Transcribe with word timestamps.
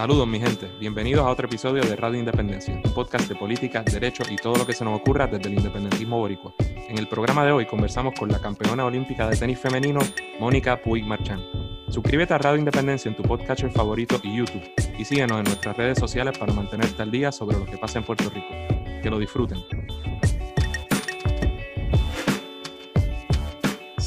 Saludos 0.00 0.26
mi 0.26 0.40
gente, 0.40 0.66
bienvenidos 0.80 1.26
a 1.26 1.28
otro 1.28 1.46
episodio 1.46 1.82
de 1.82 1.94
Radio 1.94 2.18
Independencia, 2.18 2.72
un 2.72 2.94
podcast 2.94 3.28
de 3.28 3.34
política, 3.34 3.82
derecho 3.82 4.22
y 4.30 4.36
todo 4.36 4.56
lo 4.56 4.66
que 4.66 4.72
se 4.72 4.82
nos 4.82 4.98
ocurra 4.98 5.26
desde 5.26 5.50
el 5.50 5.58
independentismo 5.58 6.16
boricua. 6.16 6.54
En 6.88 6.96
el 6.96 7.06
programa 7.06 7.44
de 7.44 7.52
hoy 7.52 7.66
conversamos 7.66 8.14
con 8.18 8.30
la 8.30 8.40
campeona 8.40 8.86
olímpica 8.86 9.28
de 9.28 9.36
tenis 9.36 9.58
femenino, 9.58 10.00
Mónica 10.38 10.80
Puig 10.80 11.04
Marchán. 11.04 11.44
Suscríbete 11.90 12.32
a 12.32 12.38
Radio 12.38 12.60
Independencia 12.60 13.10
en 13.10 13.14
tu 13.14 13.22
podcatcher 13.24 13.70
favorito 13.72 14.18
y 14.22 14.38
YouTube 14.38 14.62
y 14.98 15.04
síguenos 15.04 15.36
en 15.36 15.44
nuestras 15.44 15.76
redes 15.76 15.98
sociales 15.98 16.38
para 16.38 16.54
mantenerte 16.54 17.02
al 17.02 17.10
día 17.10 17.30
sobre 17.30 17.58
lo 17.58 17.66
que 17.66 17.76
pasa 17.76 17.98
en 17.98 18.06
Puerto 18.06 18.30
Rico. 18.30 18.48
Que 19.02 19.10
lo 19.10 19.18
disfruten. 19.18 19.58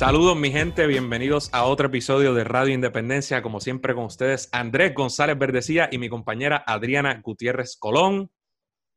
Saludos 0.06 0.36
mi 0.36 0.52
gente, 0.52 0.86
bienvenidos 0.86 1.50
a 1.54 1.64
otro 1.64 1.88
episodio 1.88 2.34
de 2.34 2.44
Radio 2.44 2.74
Independencia, 2.74 3.42
como 3.42 3.62
siempre 3.62 3.96
con 3.96 4.04
ustedes 4.04 4.50
Andrés 4.52 4.94
González 4.94 5.38
Verdecía 5.38 5.88
y 5.90 5.98
mi 5.98 6.10
compañera 6.10 6.62
Adriana 6.68 7.22
Gutiérrez 7.23 7.77
Colón. 7.77 8.30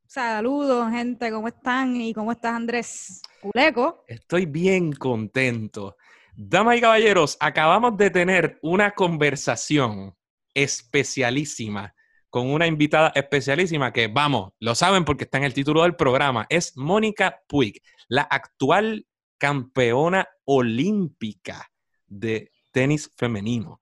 Saludos 0.09 0.91
gente, 0.91 1.31
¿cómo 1.31 1.47
están? 1.47 1.95
¿Y 1.95 2.13
cómo 2.13 2.33
estás 2.33 2.55
Andrés? 2.55 3.23
Culeco. 3.41 4.03
Estoy 4.09 4.47
bien 4.47 4.91
contento. 4.91 5.97
Damas 6.35 6.79
y 6.79 6.81
caballeros, 6.81 7.37
acabamos 7.39 7.97
de 7.97 8.11
tener 8.11 8.59
una 8.63 8.91
conversación 8.91 10.13
especialísima 10.55 11.95
con 12.31 12.51
una 12.51 12.67
invitada 12.67 13.13
especialísima 13.15 13.93
que, 13.93 14.09
vamos, 14.09 14.55
lo 14.59 14.75
saben 14.75 15.05
porque 15.05 15.23
está 15.23 15.39
en 15.39 15.45
el 15.45 15.55
título 15.55 15.85
del 15.85 15.95
programa, 15.95 16.47
es 16.49 16.77
Mónica 16.77 17.43
Puig, 17.47 17.81
la 18.09 18.23
actual 18.23 19.07
campeona 19.39 20.29
olímpica 20.45 21.71
de 22.07 22.53
tenis 22.73 23.11
femenino 23.17 23.81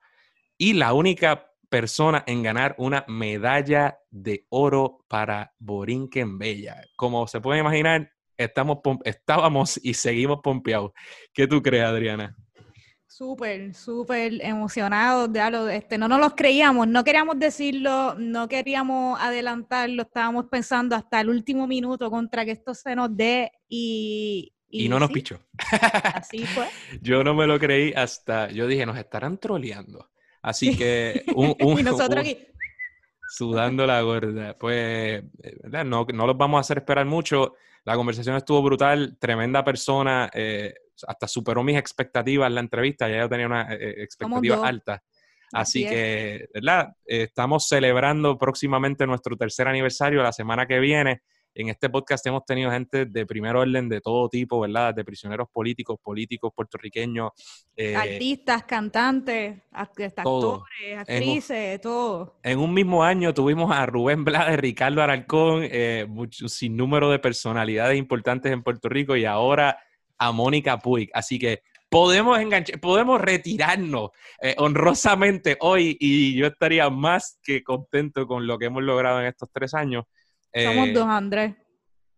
y 0.56 0.72
la 0.74 0.92
única 0.92 1.50
persona 1.68 2.22
en 2.26 2.42
ganar 2.42 2.76
una 2.78 3.04
medalla 3.08 3.98
de 4.10 4.46
oro 4.50 5.04
para 5.08 5.52
Borinquen 5.58 6.38
Bella. 6.38 6.80
Como 6.94 7.26
se 7.26 7.40
puede 7.40 7.58
imaginar, 7.58 8.12
estamos 8.36 8.78
estábamos 9.04 9.80
y 9.82 9.94
seguimos 9.94 10.38
pompeados. 10.42 10.92
¿Qué 11.32 11.48
tú 11.48 11.60
crees, 11.60 11.84
Adriana? 11.84 12.36
Súper, 13.08 13.74
súper 13.74 14.44
emocionados. 14.44 15.30
Este, 15.70 15.98
no 15.98 16.08
nos 16.08 16.20
los 16.20 16.34
creíamos, 16.34 16.88
no 16.88 17.04
queríamos 17.04 17.38
decirlo, 17.38 18.14
no 18.18 18.48
queríamos 18.48 19.20
adelantarlo, 19.20 20.02
estábamos 20.02 20.46
pensando 20.50 20.96
hasta 20.96 21.20
el 21.20 21.28
último 21.28 21.66
minuto 21.66 22.10
contra 22.10 22.44
que 22.44 22.52
esto 22.52 22.74
se 22.74 22.94
nos 22.96 23.16
dé 23.16 23.50
y, 23.68 24.53
y, 24.74 24.88
no 24.88 24.98
nos 24.98 25.10
pichó. 25.10 25.40
Así 26.14 26.44
fue. 26.46 26.66
yo 27.00 27.22
no 27.22 27.34
me 27.34 27.46
lo 27.46 27.58
creí 27.58 27.92
hasta, 27.92 28.50
yo 28.50 28.66
dije, 28.66 28.84
nos 28.84 28.96
estarán 28.96 29.38
troleando. 29.38 30.10
Así 30.42 30.76
que 30.76 31.24
un, 31.34 31.54
y 31.78 31.82
nosotros 31.82 32.20
aquí. 32.20 32.38
Sudando 33.28 33.86
la 33.86 34.00
gorda. 34.02 34.58
Pues, 34.58 35.22
¿verdad? 35.62 35.84
No, 35.84 36.06
no 36.12 36.26
los 36.26 36.36
vamos 36.36 36.58
a 36.58 36.60
hacer 36.60 36.78
esperar 36.78 37.06
mucho. 37.06 37.54
La 37.84 37.96
conversación 37.96 38.36
estuvo 38.36 38.62
brutal, 38.62 39.16
tremenda 39.18 39.64
persona, 39.64 40.30
eh, 40.32 40.74
hasta 41.06 41.28
superó 41.28 41.62
mis 41.62 41.76
expectativas 41.76 42.48
en 42.48 42.54
la 42.54 42.60
entrevista, 42.60 43.08
ya 43.08 43.18
yo 43.18 43.28
tenía 43.28 43.46
una 43.46 43.72
eh, 43.72 43.78
eh, 43.80 43.94
expectativa 44.02 44.66
alta. 44.66 45.02
Así, 45.52 45.86
que, 45.86 46.48
¿verdad? 46.52 46.94
estamos 47.04 47.68
celebrando 47.68 48.36
próximamente 48.36 49.06
nuestro 49.06 49.36
tercer 49.36 49.68
aniversario 49.68 50.22
la 50.22 50.32
semana 50.32 50.66
que 50.66 50.80
viene. 50.80 51.22
En 51.56 51.68
este 51.68 51.88
podcast 51.88 52.26
hemos 52.26 52.44
tenido 52.44 52.68
gente 52.72 53.06
de 53.06 53.26
primer 53.26 53.54
orden 53.54 53.88
de 53.88 54.00
todo 54.00 54.28
tipo, 54.28 54.58
¿verdad? 54.58 54.92
De 54.92 55.04
prisioneros 55.04 55.48
políticos, 55.52 55.98
políticos 56.02 56.52
puertorriqueños. 56.54 57.30
Eh, 57.76 57.94
Artistas, 57.94 58.64
cantantes, 58.64 59.62
actores, 59.70 60.98
actrices, 60.98 61.80
todo. 61.80 62.40
En 62.42 62.58
un 62.58 62.74
mismo 62.74 63.04
año 63.04 63.32
tuvimos 63.32 63.70
a 63.70 63.86
Rubén 63.86 64.24
Blades, 64.24 64.58
Ricardo 64.58 65.00
Alarcón, 65.00 65.60
eh, 65.62 66.06
mucho, 66.08 66.48
sin 66.48 66.76
número 66.76 67.08
de 67.08 67.20
personalidades 67.20 67.96
importantes 67.98 68.50
en 68.50 68.64
Puerto 68.64 68.88
Rico 68.88 69.14
y 69.14 69.24
ahora 69.24 69.78
a 70.18 70.32
Mónica 70.32 70.78
Puig. 70.78 71.08
Así 71.14 71.38
que 71.38 71.62
podemos 71.88 72.36
enganchar, 72.40 72.80
podemos 72.80 73.20
retirarnos 73.20 74.10
eh, 74.42 74.56
honrosamente 74.58 75.56
hoy 75.60 75.96
y 76.00 76.34
yo 76.34 76.48
estaría 76.48 76.90
más 76.90 77.38
que 77.44 77.62
contento 77.62 78.26
con 78.26 78.48
lo 78.48 78.58
que 78.58 78.66
hemos 78.66 78.82
logrado 78.82 79.20
en 79.20 79.26
estos 79.26 79.48
tres 79.52 79.72
años. 79.74 80.04
Somos 80.54 80.88
eh, 80.88 80.92
dos, 80.92 81.06
Andrés. 81.06 81.54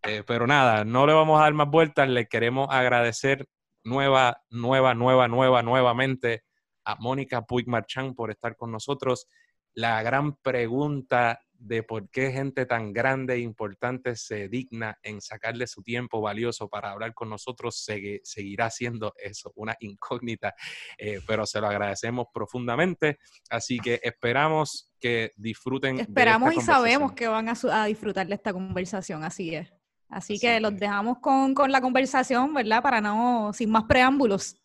Eh, 0.02 0.22
pero 0.26 0.46
nada, 0.46 0.84
no 0.84 1.06
le 1.06 1.14
vamos 1.14 1.38
a 1.40 1.44
dar 1.44 1.54
más 1.54 1.68
vueltas. 1.68 2.08
Le 2.08 2.26
queremos 2.26 2.68
agradecer 2.70 3.48
nueva, 3.82 4.42
nueva, 4.50 4.94
nueva, 4.94 5.28
nueva, 5.28 5.62
nuevamente 5.62 6.44
a 6.84 6.96
Mónica 6.96 7.42
Puig 7.42 7.66
Marchán 7.66 8.14
por 8.14 8.30
estar 8.30 8.56
con 8.56 8.70
nosotros. 8.70 9.26
La 9.74 10.02
gran 10.02 10.36
pregunta 10.36 11.40
de 11.58 11.82
por 11.82 12.08
qué 12.10 12.30
gente 12.32 12.66
tan 12.66 12.92
grande 12.92 13.34
e 13.34 13.38
importante 13.38 14.16
se 14.16 14.48
digna 14.48 14.98
en 15.02 15.20
sacarle 15.20 15.66
su 15.66 15.82
tiempo 15.82 16.20
valioso 16.20 16.68
para 16.68 16.90
hablar 16.90 17.14
con 17.14 17.28
nosotros, 17.28 17.84
seguirá 18.22 18.70
siendo 18.70 19.14
eso, 19.16 19.52
una 19.56 19.76
incógnita, 19.80 20.54
eh, 20.98 21.20
pero 21.26 21.46
se 21.46 21.60
lo 21.60 21.68
agradecemos 21.68 22.26
profundamente. 22.32 23.18
Así 23.50 23.78
que 23.78 24.00
esperamos 24.02 24.92
que 25.00 25.32
disfruten. 25.36 26.00
Esperamos 26.00 26.54
y 26.54 26.60
sabemos 26.60 27.12
que 27.12 27.28
van 27.28 27.48
a, 27.48 27.86
disfrutar 27.86 28.26
de 28.26 28.34
esta 28.34 28.52
conversación, 28.52 29.24
así 29.24 29.54
es. 29.54 29.72
Así, 30.08 30.38
que 30.38 30.60
los 30.60 30.76
dejamos 30.76 31.18
con, 31.18 31.52
con 31.52 31.72
la 31.72 31.80
conversación, 31.80 32.54
¿verdad? 32.54 32.80
Para 32.80 33.00
no, 33.00 33.52
sin 33.52 33.70
más 33.70 33.84
preámbulos. 33.84 34.56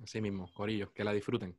Así 0.00 0.20
mismo, 0.20 0.48
Corillo, 0.54 0.92
que 0.92 1.02
la 1.02 1.12
disfruten. 1.12 1.58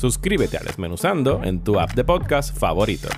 Suscríbete 0.00 0.56
a 0.56 0.60
Desmenuzando 0.60 1.42
en 1.44 1.62
tu 1.62 1.78
app 1.78 1.90
de 1.92 2.04
podcast 2.04 2.56
favorito. 2.56 3.10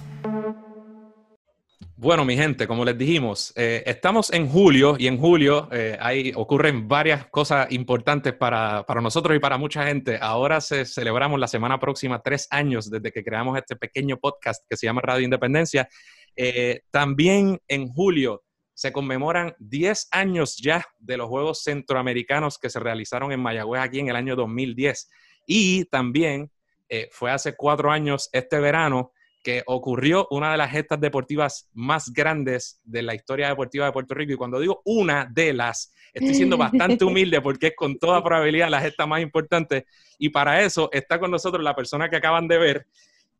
Bueno, 1.94 2.24
mi 2.24 2.34
gente, 2.36 2.66
como 2.66 2.84
les 2.84 2.98
dijimos, 2.98 3.52
eh, 3.54 3.84
estamos 3.86 4.32
en 4.32 4.48
julio 4.48 4.96
y 4.98 5.06
en 5.06 5.16
julio 5.16 5.68
eh, 5.70 6.32
ocurren 6.34 6.88
varias 6.88 7.26
cosas 7.26 7.70
importantes 7.70 8.32
para, 8.32 8.84
nosotros 9.00 9.36
y 9.36 9.38
para 9.38 9.58
mucha 9.58 9.86
gente. 9.86 10.18
Ahora 10.20 10.60
se 10.60 10.84
celebramos 10.84 11.38
la 11.38 11.46
semana 11.46 11.78
próxima 11.78 12.20
tres 12.20 12.48
años 12.50 12.90
desde 12.90 13.12
que 13.12 13.22
creamos 13.22 13.56
este 13.56 13.76
pequeño 13.76 14.16
podcast 14.16 14.64
que 14.68 14.76
se 14.76 14.86
llama 14.86 15.02
Radio 15.02 15.22
Independencia. 15.24 15.88
Eh, 16.34 16.80
también 16.90 17.60
en 17.68 17.86
julio 17.86 18.42
se 18.74 18.90
conmemoran 18.90 19.54
10 19.60 20.08
años 20.10 20.56
ya 20.56 20.84
de 20.98 21.16
los 21.16 21.28
Juegos 21.28 21.62
Centroamericanos 21.62 22.58
que 22.58 22.70
se 22.70 22.80
realizaron 22.80 23.30
en 23.30 23.38
Mayagüez 23.38 23.82
aquí 23.82 24.00
en 24.00 24.08
el 24.08 24.16
año 24.16 24.34
2010. 24.34 25.08
Y 25.46 25.84
también 25.84 26.50
eh, 26.94 27.08
fue 27.10 27.30
hace 27.30 27.56
cuatro 27.56 27.90
años, 27.90 28.28
este 28.32 28.60
verano, 28.60 29.12
que 29.42 29.62
ocurrió 29.64 30.28
una 30.30 30.52
de 30.52 30.58
las 30.58 30.70
gestas 30.70 31.00
deportivas 31.00 31.70
más 31.72 32.12
grandes 32.12 32.82
de 32.84 33.00
la 33.00 33.14
historia 33.14 33.48
deportiva 33.48 33.86
de 33.86 33.92
Puerto 33.92 34.12
Rico. 34.12 34.34
Y 34.34 34.36
cuando 34.36 34.60
digo 34.60 34.82
una 34.84 35.26
de 35.32 35.54
las, 35.54 35.94
estoy 36.12 36.34
siendo 36.34 36.58
bastante 36.58 37.02
humilde 37.06 37.40
porque 37.40 37.68
es 37.68 37.74
con 37.74 37.98
toda 37.98 38.22
probabilidad 38.22 38.68
la 38.68 38.82
gesta 38.82 39.06
más 39.06 39.22
importante. 39.22 39.86
Y 40.18 40.28
para 40.28 40.60
eso 40.60 40.90
está 40.92 41.18
con 41.18 41.30
nosotros 41.30 41.64
la 41.64 41.74
persona 41.74 42.10
que 42.10 42.16
acaban 42.16 42.46
de 42.46 42.58
ver. 42.58 42.86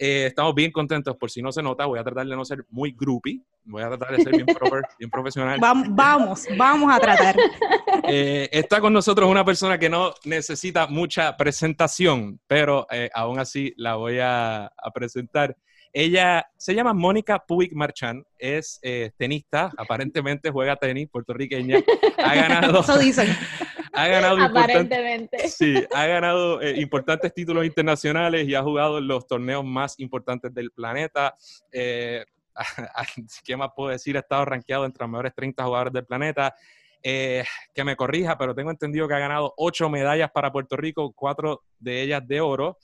Eh, 0.05 0.27
estamos 0.27 0.53
bien 0.53 0.73
contentos, 0.73 1.17
por 1.17 1.31
si 1.31 1.41
no 1.41 1.53
se 1.53 1.63
nota, 1.63 1.87
voy 1.87 2.01
a 2.01 2.03
tratar 2.03 2.27
de 2.27 2.35
no 2.35 2.45
ser 2.45 2.67
muy 2.71 2.91
groupie, 2.91 3.41
voy 3.63 3.85
a 3.85 3.89
tratar 3.89 4.17
de 4.17 4.25
ser 4.25 4.33
bien, 4.33 4.47
bien 4.99 5.09
profesional. 5.09 5.61
Vamos, 5.61 6.45
vamos 6.57 6.93
a 6.93 6.99
tratar. 6.99 7.37
Eh, 8.09 8.49
está 8.51 8.81
con 8.81 8.93
nosotros 8.93 9.31
una 9.31 9.45
persona 9.45 9.79
que 9.79 9.89
no 9.89 10.13
necesita 10.25 10.89
mucha 10.89 11.37
presentación, 11.37 12.41
pero 12.49 12.85
eh, 12.91 13.11
aún 13.15 13.39
así 13.39 13.73
la 13.77 13.95
voy 13.95 14.19
a, 14.21 14.73
presentar. 14.93 15.57
Ella 15.93 16.47
se 16.57 16.75
llama 16.75 16.95
Mónica 16.95 17.39
Puig 17.39 17.73
Marchán, 17.73 18.25
es 18.39 18.81
eh, 18.83 19.13
tenista, 19.17 19.71
aparentemente 19.77 20.51
juega 20.51 20.75
tenis, 20.75 21.09
puertorriqueña. 21.13 21.79
Ha 22.19 22.35
ganado. 22.35 22.81
Eso 22.81 22.99
dicen. 22.99 23.29
Ha 23.93 24.09
ganado 24.09 24.43
Aparentemente. 24.43 25.49
Sí, 25.49 25.85
ha 25.95 26.07
ganado 26.07 26.63
importantes 26.63 27.33
títulos 27.35 27.65
internacionales 27.67 28.49
y 28.49 28.55
ha 28.55 28.63
jugado 28.63 28.99
en 28.99 29.09
los 29.09 29.27
torneos 29.27 29.65
más 29.65 29.99
importantes 30.01 30.53
del 30.55 30.71
planeta. 30.71 31.35
¿Qué 33.45 33.57
más 33.57 33.71
puedo 33.75 33.91
decir? 33.91 34.17
Ha 34.17 34.21
estado 34.21 34.45
rankeado 34.45 34.85
entre 34.85 35.03
los 35.05 35.11
mejores 35.11 35.35
30 35.35 35.65
jugadores 35.65 35.93
del 35.93 36.07
planeta. 36.07 36.55
Eh, 37.05 37.43
que 37.75 37.83
me 37.83 37.97
corrija, 37.97 38.39
pero 38.39 38.55
tengo 38.55 38.71
entendido 38.71 39.09
que 39.09 39.15
ha 39.15 39.19
ganado 39.19 39.53
ocho 39.57 39.91
medallas 39.91 40.31
para 40.31 40.53
Puerto 40.53 40.77
Rico, 40.77 41.13
cuatro 41.13 41.65
de 41.79 42.03
ellas 42.03 42.23
de 42.27 42.41
oro. 42.41 42.79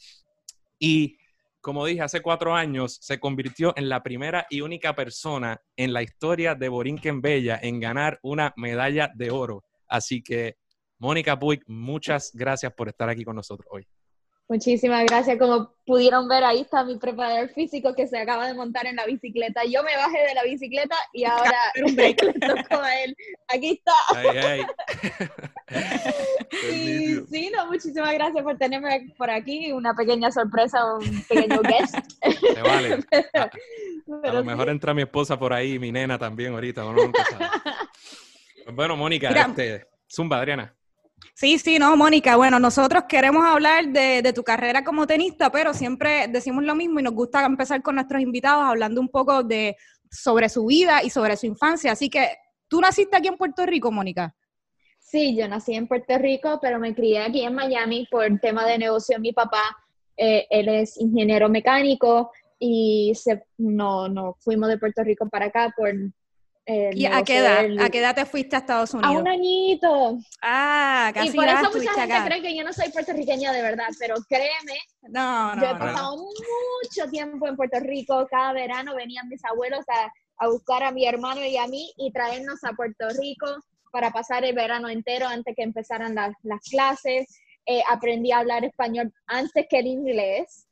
Y 0.78 1.18
como 1.60 1.86
dije, 1.86 2.02
hace 2.02 2.20
cuatro 2.20 2.54
años 2.54 2.98
se 3.00 3.20
convirtió 3.20 3.72
en 3.76 3.88
la 3.88 4.02
primera 4.02 4.46
y 4.50 4.60
única 4.60 4.94
persona 4.94 5.60
en 5.76 5.92
la 5.92 6.02
historia 6.02 6.54
de 6.54 6.68
Borinquen 6.68 7.20
Bella 7.20 7.60
en 7.62 7.78
ganar 7.78 8.18
una 8.22 8.52
medalla 8.56 9.10
de 9.14 9.30
oro. 9.30 9.64
Así 9.86 10.22
que, 10.22 10.56
Mónica 10.98 11.38
Puig, 11.38 11.62
muchas 11.66 12.32
gracias 12.34 12.72
por 12.72 12.88
estar 12.88 13.08
aquí 13.08 13.24
con 13.24 13.36
nosotros 13.36 13.68
hoy. 13.70 13.86
Muchísimas 14.50 15.04
gracias. 15.04 15.38
Como 15.38 15.74
pudieron 15.84 16.26
ver, 16.26 16.42
ahí 16.42 16.62
está 16.62 16.82
mi 16.82 16.96
preparador 16.96 17.50
físico 17.50 17.94
que 17.94 18.06
se 18.06 18.18
acaba 18.18 18.46
de 18.46 18.54
montar 18.54 18.86
en 18.86 18.96
la 18.96 19.04
bicicleta. 19.04 19.60
Yo 19.66 19.82
me 19.82 19.94
bajé 19.94 20.26
de 20.26 20.34
la 20.34 20.42
bicicleta 20.42 20.96
y 21.12 21.24
ahora 21.26 21.58
un 21.84 21.94
break 21.94 22.22
le 22.22 22.32
tocó 22.32 22.80
a 22.82 23.02
él. 23.02 23.14
Aquí 23.48 23.72
está. 23.72 23.92
Ay, 24.16 24.62
y, 26.72 27.26
sí, 27.30 27.50
no, 27.54 27.66
muchísimas 27.66 28.14
gracias 28.14 28.42
por 28.42 28.56
tenerme 28.56 29.12
por 29.18 29.30
aquí. 29.30 29.70
Una 29.70 29.94
pequeña 29.94 30.32
sorpresa, 30.32 30.94
un 30.94 31.22
pequeño 31.24 31.60
guest. 31.60 31.96
Se 32.54 32.62
vale. 32.62 33.04
a, 34.24 34.32
lo 34.32 34.44
mejor 34.44 34.70
entra 34.70 34.94
mi 34.94 35.02
esposa 35.02 35.38
por 35.38 35.52
ahí, 35.52 35.78
mi 35.78 35.92
nena 35.92 36.18
también 36.18 36.54
ahorita. 36.54 36.82
Pues 38.64 38.74
bueno, 38.74 38.96
Mónica, 38.96 39.28
este, 39.28 39.86
Zumba, 40.10 40.38
Adriana. 40.38 40.77
Sí, 41.34 41.58
sí, 41.58 41.78
no, 41.78 41.96
Mónica. 41.96 42.36
Bueno, 42.36 42.58
nosotros 42.58 43.04
queremos 43.08 43.44
hablar 43.44 43.88
de, 43.88 44.32
tu 44.32 44.42
carrera 44.42 44.82
como 44.82 45.06
tenista, 45.06 45.50
pero 45.52 45.72
siempre 45.72 46.26
decimos 46.28 46.64
lo 46.64 46.74
mismo 46.74 47.00
y 47.00 47.02
nos 47.02 47.14
gusta 47.14 47.44
empezar 47.44 47.82
con 47.82 47.94
nuestros 47.94 48.20
invitados 48.20 48.64
hablando 48.64 49.00
un 49.00 49.08
poco 49.08 49.42
de 49.42 49.76
sobre 50.10 50.48
su 50.48 50.66
vida 50.66 51.02
y 51.02 51.10
sobre 51.10 51.36
su 51.36 51.46
infancia. 51.46 51.92
Así 51.92 52.10
que, 52.10 52.28
¿tú 52.66 52.80
naciste 52.80 53.16
aquí 53.16 53.28
en 53.28 53.36
Puerto 53.36 53.64
Rico, 53.66 53.92
Mónica? 53.92 54.34
Sí, 54.98 55.36
yo 55.36 55.48
nací 55.48 55.74
en 55.74 55.86
Puerto 55.86 56.18
Rico, 56.18 56.58
pero 56.60 56.78
me 56.78 56.94
crié 56.94 57.20
aquí 57.20 57.42
en 57.42 57.54
Miami 57.54 58.06
por 58.10 58.26
tema 58.40 58.66
de 58.66 58.78
negocio. 58.78 59.18
Mi 59.18 59.32
papá, 59.32 59.62
eh, 60.16 60.46
él 60.50 60.68
es 60.68 60.98
ingeniero 60.98 61.48
mecánico 61.48 62.30
y 62.58 63.12
se, 63.14 63.44
no, 63.58 64.08
no 64.08 64.36
fuimos 64.40 64.68
de 64.68 64.78
Puerto 64.78 65.04
Rico 65.04 65.28
para 65.28 65.46
acá 65.46 65.72
por 65.76 65.90
¿Y 66.68 67.06
a 67.06 67.22
qué 67.22 67.38
edad? 67.38 67.64
¿A 67.80 67.88
qué 67.88 67.98
edad 67.98 68.14
te 68.14 68.26
fuiste 68.26 68.54
a 68.54 68.58
Estados 68.58 68.92
Unidos? 68.92 69.16
A 69.16 69.18
un 69.18 69.26
añito. 69.26 70.18
Ah, 70.42 71.10
casi 71.14 71.28
Y 71.28 71.32
por 71.32 71.48
eso 71.48 71.70
mucha 71.72 71.94
gente 71.94 72.16
cree 72.26 72.42
que 72.42 72.56
yo 72.56 72.62
no 72.62 72.72
soy 72.74 72.90
puertorriqueña 72.90 73.52
de 73.52 73.62
verdad, 73.62 73.88
pero 73.98 74.16
créeme, 74.28 74.78
no, 75.02 75.54
no, 75.54 75.62
yo 75.62 75.70
he 75.70 75.78
pasado 75.78 76.16
mucho 76.16 77.10
tiempo 77.10 77.48
en 77.48 77.56
Puerto 77.56 77.80
Rico. 77.80 78.26
Cada 78.30 78.52
verano 78.52 78.94
venían 78.94 79.28
mis 79.28 79.42
abuelos 79.46 79.84
a, 79.88 80.12
a 80.44 80.48
buscar 80.48 80.82
a 80.82 80.92
mi 80.92 81.06
hermano 81.06 81.42
y 81.42 81.56
a 81.56 81.66
mí 81.66 81.90
y 81.96 82.12
traernos 82.12 82.62
a 82.64 82.72
Puerto 82.72 83.08
Rico 83.18 83.46
para 83.90 84.10
pasar 84.10 84.44
el 84.44 84.54
verano 84.54 84.90
entero 84.90 85.26
antes 85.26 85.54
que 85.56 85.62
empezaran 85.62 86.14
las, 86.14 86.34
las 86.42 86.60
clases. 86.68 87.40
Eh, 87.64 87.82
aprendí 87.88 88.30
a 88.30 88.38
hablar 88.38 88.64
español 88.64 89.12
antes 89.26 89.66
que 89.70 89.78
el 89.78 89.86
inglés. 89.86 90.66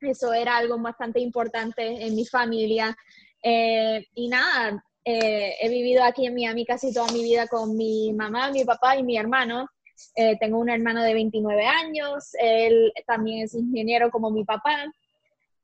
Eso 0.00 0.32
era 0.32 0.56
algo 0.56 0.78
bastante 0.78 1.20
importante 1.20 1.82
en 1.86 2.14
mi 2.14 2.24
familia. 2.24 2.96
Eh, 3.42 4.04
y 4.14 4.28
nada, 4.28 4.82
eh, 5.10 5.56
he 5.58 5.70
vivido 5.70 6.04
aquí 6.04 6.26
en 6.26 6.34
Miami 6.34 6.66
casi 6.66 6.92
toda 6.92 7.10
mi 7.10 7.22
vida 7.22 7.46
con 7.46 7.74
mi 7.74 8.12
mamá, 8.12 8.50
mi 8.50 8.62
papá 8.66 8.94
y 8.94 9.02
mi 9.02 9.16
hermano. 9.16 9.66
Eh, 10.14 10.36
tengo 10.38 10.58
un 10.58 10.68
hermano 10.68 11.02
de 11.02 11.14
29 11.14 11.64
años, 11.64 12.32
él 12.38 12.92
también 13.06 13.44
es 13.44 13.54
ingeniero 13.54 14.10
como 14.10 14.30
mi 14.30 14.44
papá. 14.44 14.84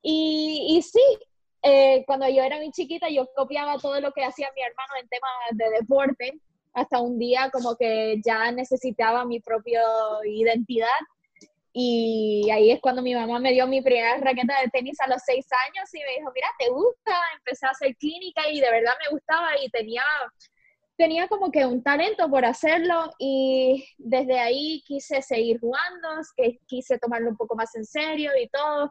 Y, 0.01 0.75
y 0.75 0.81
sí, 0.81 0.99
eh, 1.61 2.03
cuando 2.07 2.27
yo 2.27 2.41
era 2.41 2.57
muy 2.57 2.71
chiquita 2.71 3.07
yo 3.07 3.27
copiaba 3.35 3.77
todo 3.77 4.01
lo 4.01 4.11
que 4.13 4.23
hacía 4.23 4.49
mi 4.55 4.63
hermano 4.63 4.93
en 4.99 5.09
temas 5.09 5.31
de 5.51 5.79
deporte, 5.79 6.41
hasta 6.73 6.99
un 6.99 7.19
día 7.19 7.51
como 7.53 7.75
que 7.75 8.19
ya 8.25 8.51
necesitaba 8.51 9.25
mi 9.25 9.41
propia 9.41 9.83
identidad 10.25 10.89
y 11.77 12.49
ahí 12.51 12.71
es 12.71 12.79
cuando 12.79 13.01
mi 13.01 13.13
mamá 13.13 13.37
me 13.37 13.51
dio 13.51 13.67
mi 13.67 13.81
primera 13.81 14.15
raqueta 14.19 14.61
de 14.61 14.69
tenis 14.69 14.97
a 15.01 15.09
los 15.09 15.21
seis 15.25 15.45
años 15.67 15.93
y 15.93 15.99
me 15.99 16.19
dijo, 16.19 16.31
mira, 16.33 16.47
¿te 16.57 16.69
gusta? 16.69 17.11
Empecé 17.35 17.65
a 17.65 17.71
hacer 17.71 17.97
clínica 17.97 18.47
y 18.49 18.61
de 18.61 18.71
verdad 18.71 18.93
me 19.03 19.11
gustaba 19.11 19.49
y 19.61 19.69
tenía, 19.71 20.01
tenía 20.95 21.27
como 21.27 21.51
que 21.51 21.65
un 21.65 21.83
talento 21.83 22.29
por 22.29 22.45
hacerlo 22.45 23.11
y 23.19 23.85
desde 23.97 24.39
ahí 24.39 24.83
quise 24.87 25.21
seguir 25.21 25.59
jugando, 25.59 26.07
quise 26.65 26.97
tomarlo 26.97 27.31
un 27.31 27.35
poco 27.35 27.57
más 27.57 27.75
en 27.75 27.83
serio 27.83 28.31
y 28.41 28.47
todo. 28.47 28.89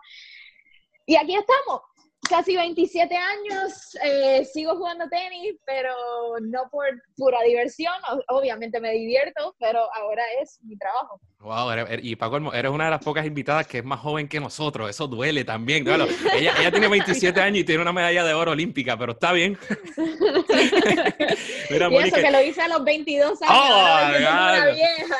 Y 1.06 1.16
aquí 1.16 1.36
estamos, 1.36 1.80
casi 2.28 2.56
27 2.56 3.14
años, 3.16 3.96
eh, 4.02 4.44
sigo 4.44 4.76
jugando 4.76 5.08
tenis, 5.08 5.56
pero 5.64 5.92
no 6.42 6.68
por 6.70 6.86
pura 7.16 7.38
diversión, 7.42 7.94
obviamente 8.28 8.80
me 8.80 8.92
divierto, 8.92 9.54
pero 9.58 9.80
ahora 9.94 10.22
es 10.42 10.58
mi 10.62 10.76
trabajo. 10.76 11.20
Wow, 11.40 11.70
y 12.02 12.16
Paco, 12.16 12.54
eres 12.54 12.70
una 12.70 12.86
de 12.86 12.90
las 12.92 13.04
pocas 13.04 13.26
invitadas 13.26 13.66
que 13.66 13.78
es 13.78 13.84
más 13.84 14.00
joven 14.00 14.28
que 14.28 14.40
nosotros, 14.40 14.88
eso 14.88 15.06
duele 15.06 15.44
también. 15.44 15.84
Claro, 15.84 16.06
ella, 16.34 16.54
ella 16.58 16.70
tiene 16.70 16.88
27 16.88 17.38
años 17.38 17.58
y 17.58 17.64
tiene 17.64 17.82
una 17.82 17.92
medalla 17.92 18.24
de 18.24 18.32
oro 18.32 18.52
olímpica, 18.52 18.96
pero 18.96 19.12
está 19.12 19.32
bien. 19.32 19.58
Mira, 21.70 21.88
y 21.90 21.96
eso 21.96 22.16
que 22.16 22.30
lo 22.30 22.42
hice 22.42 22.62
a 22.62 22.68
los 22.68 22.84
22 22.84 23.42
años, 23.42 23.54
oh, 23.54 24.18
una 24.18 24.66
vieja. 24.66 25.16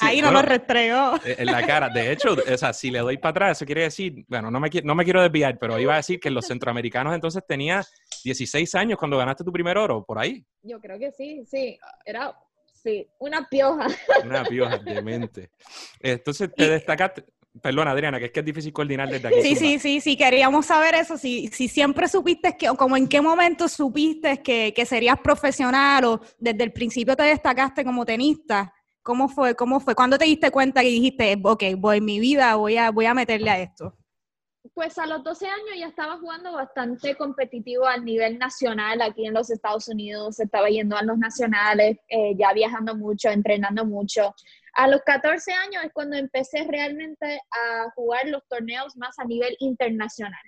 Ahí 0.00 0.22
no 0.22 0.30
lo 0.30 0.42
restregó. 0.42 1.16
Eh, 1.24 1.36
en 1.38 1.46
la 1.46 1.66
cara. 1.66 1.88
De 1.88 2.12
hecho, 2.12 2.34
o 2.34 2.56
sea, 2.56 2.72
si 2.72 2.90
le 2.90 3.00
doy 3.00 3.18
para 3.18 3.30
atrás, 3.30 3.58
eso 3.58 3.66
quiere 3.66 3.82
decir, 3.82 4.24
bueno, 4.28 4.50
no 4.50 4.60
me, 4.60 4.70
no 4.84 4.94
me 4.94 5.04
quiero 5.04 5.22
desviar, 5.22 5.58
pero 5.58 5.78
iba 5.78 5.94
a 5.94 5.98
decir 5.98 6.20
que 6.20 6.30
los 6.30 6.46
centroamericanos 6.46 7.14
entonces 7.14 7.42
tenía 7.46 7.84
16 8.24 8.74
años 8.74 8.98
cuando 8.98 9.18
ganaste 9.18 9.44
tu 9.44 9.52
primer 9.52 9.78
oro, 9.78 10.04
por 10.04 10.18
ahí. 10.18 10.44
Yo 10.62 10.80
creo 10.80 10.98
que 10.98 11.12
sí, 11.12 11.44
sí. 11.46 11.78
Era 12.04 12.34
Sí, 12.82 13.06
una 13.18 13.46
pioja. 13.46 13.88
Una 14.24 14.42
pioja, 14.44 14.78
demente. 14.78 15.50
Entonces 16.00 16.50
te 16.54 16.70
destacaste, 16.70 17.24
perdón 17.62 17.88
Adriana, 17.88 18.18
que 18.18 18.26
es 18.26 18.30
que 18.32 18.40
es 18.40 18.46
difícil 18.46 18.72
coordinar 18.72 19.08
desde 19.08 19.28
aquí. 19.28 19.42
Sí, 19.42 19.56
sí, 19.56 19.78
sí, 19.78 20.00
sí, 20.00 20.16
queríamos 20.16 20.66
saber 20.66 20.94
eso, 20.94 21.16
si, 21.16 21.48
si 21.48 21.68
siempre 21.68 22.08
supiste 22.08 22.56
que, 22.56 22.70
o 22.70 22.76
como 22.76 22.96
en 22.96 23.08
qué 23.08 23.20
momento 23.20 23.68
supiste 23.68 24.42
que, 24.42 24.72
que 24.74 24.86
serías 24.86 25.18
profesional 25.20 26.04
o 26.04 26.20
desde 26.38 26.64
el 26.64 26.72
principio 26.72 27.16
te 27.16 27.24
destacaste 27.24 27.84
como 27.84 28.04
tenista. 28.04 28.72
¿Cómo 29.02 29.28
fue? 29.28 29.54
¿Cómo 29.54 29.80
fue? 29.80 29.94
¿Cuándo 29.94 30.18
te 30.18 30.26
diste 30.26 30.50
cuenta 30.50 30.82
que 30.82 30.88
dijiste, 30.88 31.40
ok, 31.42 31.64
voy 31.78 31.98
en 31.98 32.04
mi 32.04 32.20
vida, 32.20 32.54
voy 32.56 32.76
a, 32.76 32.90
voy 32.90 33.06
a 33.06 33.14
meterle 33.14 33.50
a 33.50 33.58
esto? 33.58 33.96
Pues 34.74 34.98
a 34.98 35.06
los 35.06 35.24
12 35.24 35.46
años 35.46 35.78
ya 35.78 35.86
estaba 35.86 36.18
jugando 36.18 36.52
bastante 36.52 37.16
competitivo 37.16 37.86
a 37.86 37.96
nivel 37.96 38.38
nacional 38.38 39.00
aquí 39.00 39.26
en 39.26 39.32
los 39.32 39.50
Estados 39.50 39.88
Unidos, 39.88 40.38
estaba 40.38 40.68
yendo 40.68 40.96
a 40.96 41.02
los 41.02 41.16
nacionales, 41.16 41.98
eh, 42.08 42.34
ya 42.38 42.52
viajando 42.52 42.94
mucho, 42.94 43.30
entrenando 43.30 43.86
mucho. 43.86 44.34
A 44.74 44.88
los 44.88 45.02
14 45.02 45.52
años 45.52 45.84
es 45.84 45.92
cuando 45.92 46.16
empecé 46.16 46.64
realmente 46.64 47.40
a 47.50 47.90
jugar 47.94 48.26
los 48.28 48.46
torneos 48.48 48.96
más 48.96 49.18
a 49.18 49.24
nivel 49.24 49.56
internacional. 49.60 50.40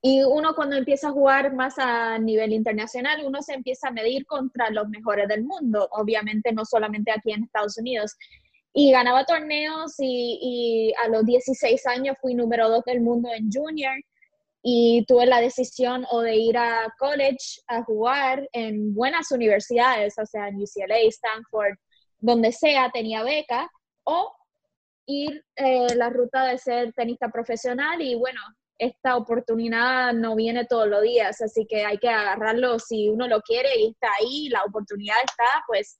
Y 0.00 0.22
uno 0.22 0.54
cuando 0.54 0.76
empieza 0.76 1.08
a 1.08 1.12
jugar 1.12 1.52
más 1.54 1.74
a 1.78 2.18
nivel 2.18 2.52
internacional, 2.52 3.24
uno 3.24 3.42
se 3.42 3.54
empieza 3.54 3.88
a 3.88 3.92
medir 3.92 4.26
contra 4.26 4.70
los 4.70 4.88
mejores 4.88 5.26
del 5.26 5.42
mundo, 5.42 5.88
obviamente 5.90 6.52
no 6.52 6.64
solamente 6.64 7.10
aquí 7.10 7.32
en 7.32 7.44
Estados 7.44 7.78
Unidos 7.78 8.16
y 8.72 8.92
ganaba 8.92 9.24
torneos 9.24 9.94
y, 9.98 10.92
a 11.04 11.08
los 11.08 11.24
16 11.26 11.84
años 11.86 12.16
fui 12.20 12.34
número 12.34 12.68
2 12.68 12.84
del 12.84 13.00
mundo 13.00 13.28
en 13.32 13.50
junior 13.50 13.96
y 14.62 15.04
tuve 15.06 15.26
la 15.26 15.40
decisión 15.40 16.06
o 16.10 16.20
de 16.20 16.36
ir 16.36 16.56
a 16.58 16.94
college 16.98 17.60
a 17.66 17.82
jugar 17.82 18.48
en 18.52 18.94
buenas 18.94 19.30
universidades, 19.32 20.14
o 20.18 20.26
sea, 20.26 20.48
en 20.48 20.56
UCLA, 20.56 20.98
Stanford, 21.08 21.76
donde 22.18 22.52
sea, 22.52 22.90
tenía 22.92 23.22
beca, 23.22 23.70
o 24.04 24.34
ir 25.06 25.44
eh, 25.56 25.94
la 25.94 26.10
ruta 26.10 26.44
de 26.46 26.58
ser 26.58 26.92
tenista 26.92 27.30
profesional 27.30 28.00
y 28.02 28.14
bueno, 28.14 28.40
esta 28.78 29.16
oportunidad 29.16 30.12
no 30.12 30.36
viene 30.36 30.64
todos 30.66 30.86
los 30.86 31.02
días, 31.02 31.40
así 31.40 31.66
que 31.66 31.84
hay 31.84 31.98
que 31.98 32.08
agarrarlo 32.08 32.78
si 32.78 33.08
uno 33.08 33.26
lo 33.26 33.40
quiere 33.40 33.68
y 33.78 33.90
está 33.90 34.08
ahí, 34.20 34.48
la 34.50 34.62
oportunidad 34.64 35.16
está, 35.24 35.64
pues 35.66 35.98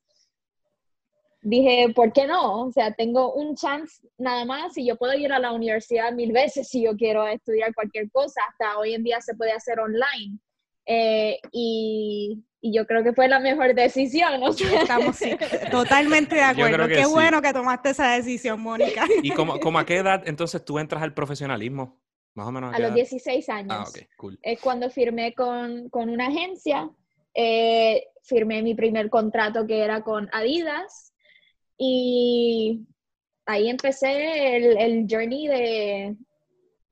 dije, 1.40 1.92
¿por 1.94 2.12
qué 2.12 2.26
no? 2.26 2.66
O 2.66 2.72
sea, 2.72 2.92
tengo 2.92 3.32
un 3.34 3.54
chance 3.56 4.06
nada 4.18 4.44
más 4.44 4.76
y 4.76 4.87
yo 4.87 4.96
puedo 4.96 5.14
ir 5.14 5.32
a 5.32 5.38
la 5.38 5.52
universidad 5.52 6.12
mil 6.12 6.32
veces 6.32 6.68
si 6.68 6.82
yo 6.82 6.96
quiero 6.96 7.26
estudiar 7.26 7.75
cualquier 7.75 8.10
cosa. 8.10 8.40
Hasta 8.50 8.78
hoy 8.78 8.94
en 8.94 9.04
día 9.04 9.20
se 9.20 9.34
puede 9.34 9.52
hacer 9.52 9.78
online. 9.80 10.38
Eh, 10.90 11.38
y, 11.52 12.42
yo 12.61 12.87
creo 12.87 13.04
que 13.04 13.12
fue 13.12 13.28
la 13.28 13.38
mejor 13.38 13.75
decisión. 13.75 14.40
¿no? 14.40 14.50
Estamos 14.50 15.16
totalmente 15.71 16.35
de 16.35 16.42
acuerdo. 16.42 16.88
Qué 16.88 17.07
bueno 17.07 17.40
que 17.40 17.52
tomaste 17.52 17.90
esa 17.90 18.12
decisión, 18.12 18.61
Mónica. 18.61 19.07
¿Y 19.23 19.30
como, 19.30 19.78
a 19.78 19.87
qué 19.87 19.99
edad 19.99 20.23
entonces 20.26 20.64
tú 20.64 20.78
entras 20.78 21.02
al 21.02 21.14
profesionalismo? 21.14 22.00
Más 22.35 22.49
o 22.49 22.52
menos. 22.52 22.75
A, 22.75 22.78
los 22.80 22.95
16 22.95 23.49
años. 23.50 23.71
Ah, 23.71 23.85
ok, 23.88 23.99
cool. 24.16 24.38
Es 24.42 24.61
cuando 24.61 24.90
firmé 24.90 25.35
con, 25.35 25.88
una 25.92 26.26
agencia. 26.26 26.90
Eh, 27.35 28.09
firmé 28.25 28.62
mi 28.62 28.75
primer 28.75 29.09
contrato 29.09 29.66
que 29.66 29.85
era 29.85 30.02
con 30.02 30.28
Adidas 30.33 31.12
y 31.76 32.87
ahí 33.47 33.68
empecé 33.68 34.57
el, 34.57 35.07
journey 35.09 35.47
de, 35.47 36.16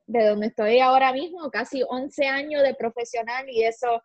de 0.07 0.29
donde 0.29 0.47
estoy 0.49 0.79
ahora 0.81 1.13
mismo, 1.13 1.51
casi 1.51 1.83
11 1.89 2.27
años 2.27 2.63
de 2.63 2.75
profesional 2.75 3.49
y 3.49 3.65
eso 3.65 4.03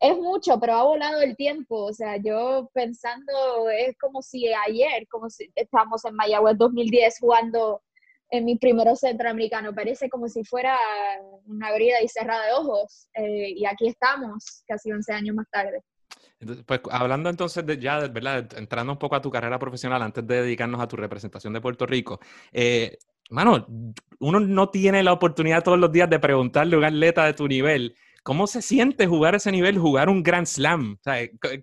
es 0.00 0.16
mucho, 0.16 0.58
pero 0.58 0.74
ha 0.74 0.82
volado 0.82 1.20
el 1.22 1.36
tiempo. 1.36 1.84
O 1.84 1.92
sea, 1.92 2.16
yo 2.16 2.70
pensando, 2.74 3.70
es 3.70 3.96
como 3.98 4.20
si 4.20 4.52
ayer, 4.52 5.06
como 5.08 5.30
si 5.30 5.50
estábamos 5.54 6.04
en 6.04 6.14
Mayagüez 6.14 6.58
2010 6.58 7.20
jugando 7.20 7.82
en 8.30 8.44
mi 8.44 8.56
primero 8.56 8.96
centroamericano. 8.96 9.74
Parece 9.74 10.08
como 10.08 10.26
si 10.26 10.42
fuera 10.42 10.76
una 11.46 11.68
abrida 11.68 12.02
y 12.02 12.08
cerrada 12.08 12.46
de 12.46 12.52
ojos. 12.54 13.08
Eh, 13.14 13.50
y 13.56 13.64
aquí 13.64 13.88
estamos, 13.88 14.64
casi 14.66 14.90
11 14.90 15.12
años 15.12 15.36
más 15.36 15.48
tarde. 15.50 15.82
pues 16.66 16.80
hablando 16.90 17.30
entonces 17.30 17.64
de 17.64 17.78
ya, 17.78 18.00
¿verdad? 18.08 18.48
Entrando 18.56 18.92
un 18.92 18.98
poco 18.98 19.14
a 19.14 19.22
tu 19.22 19.30
carrera 19.30 19.58
profesional 19.58 20.02
antes 20.02 20.26
de 20.26 20.42
dedicarnos 20.42 20.80
a 20.80 20.88
tu 20.88 20.96
representación 20.96 21.52
de 21.52 21.60
Puerto 21.60 21.86
Rico. 21.86 22.18
Eh, 22.52 22.98
mano, 23.32 23.66
uno 24.20 24.40
no 24.40 24.68
tiene 24.68 25.02
la 25.02 25.12
oportunidad 25.12 25.64
todos 25.64 25.78
los 25.78 25.90
días 25.90 26.08
de 26.08 26.18
preguntarle 26.18 26.76
a 26.76 26.78
un 26.78 26.84
atleta 26.84 27.24
de 27.24 27.34
tu 27.34 27.48
nivel 27.48 27.96
¿Cómo 28.24 28.46
se 28.46 28.62
siente 28.62 29.08
jugar 29.08 29.34
ese 29.34 29.50
nivel, 29.50 29.78
jugar 29.78 30.08
un 30.08 30.22
Grand 30.22 30.46
Slam? 30.46 30.96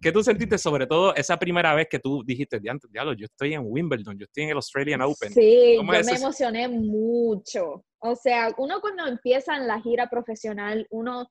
¿Qué 0.02 0.12
tú 0.12 0.22
sentiste 0.22 0.58
sobre 0.58 0.88
todo 0.88 1.16
esa 1.16 1.38
primera 1.38 1.74
vez 1.74 1.88
que 1.90 2.00
tú 2.00 2.22
dijiste, 2.26 2.60
diablo, 2.60 3.14
yo 3.14 3.26
estoy 3.26 3.54
en 3.54 3.62
Wimbledon, 3.64 4.18
yo 4.20 4.26
estoy 4.26 4.44
en 4.44 4.50
el 4.50 4.58
Australian 4.58 5.02
Open? 5.02 5.32
Sí, 5.32 5.76
yo 5.78 5.84
me 5.84 6.00
emocioné 6.00 6.68
mucho. 6.68 7.86
O 8.00 8.14
sea, 8.14 8.54
uno 8.58 8.82
cuando 8.82 9.08
empieza 9.08 9.56
en 9.56 9.68
la 9.68 9.80
gira 9.80 10.10
profesional, 10.10 10.86
uno 10.90 11.30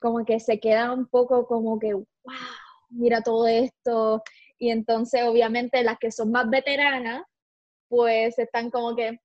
como 0.00 0.24
que 0.24 0.40
se 0.40 0.58
queda 0.58 0.94
un 0.94 1.06
poco 1.06 1.46
como 1.46 1.78
que, 1.78 1.92
wow, 1.92 2.06
mira 2.88 3.20
todo 3.20 3.46
esto. 3.48 4.22
Y 4.58 4.70
entonces, 4.70 5.24
obviamente, 5.24 5.82
las 5.84 5.98
que 5.98 6.10
son 6.10 6.30
más 6.30 6.48
veteranas, 6.48 7.22
pues 7.88 8.38
están 8.38 8.70
como 8.70 8.96
que, 8.96 9.20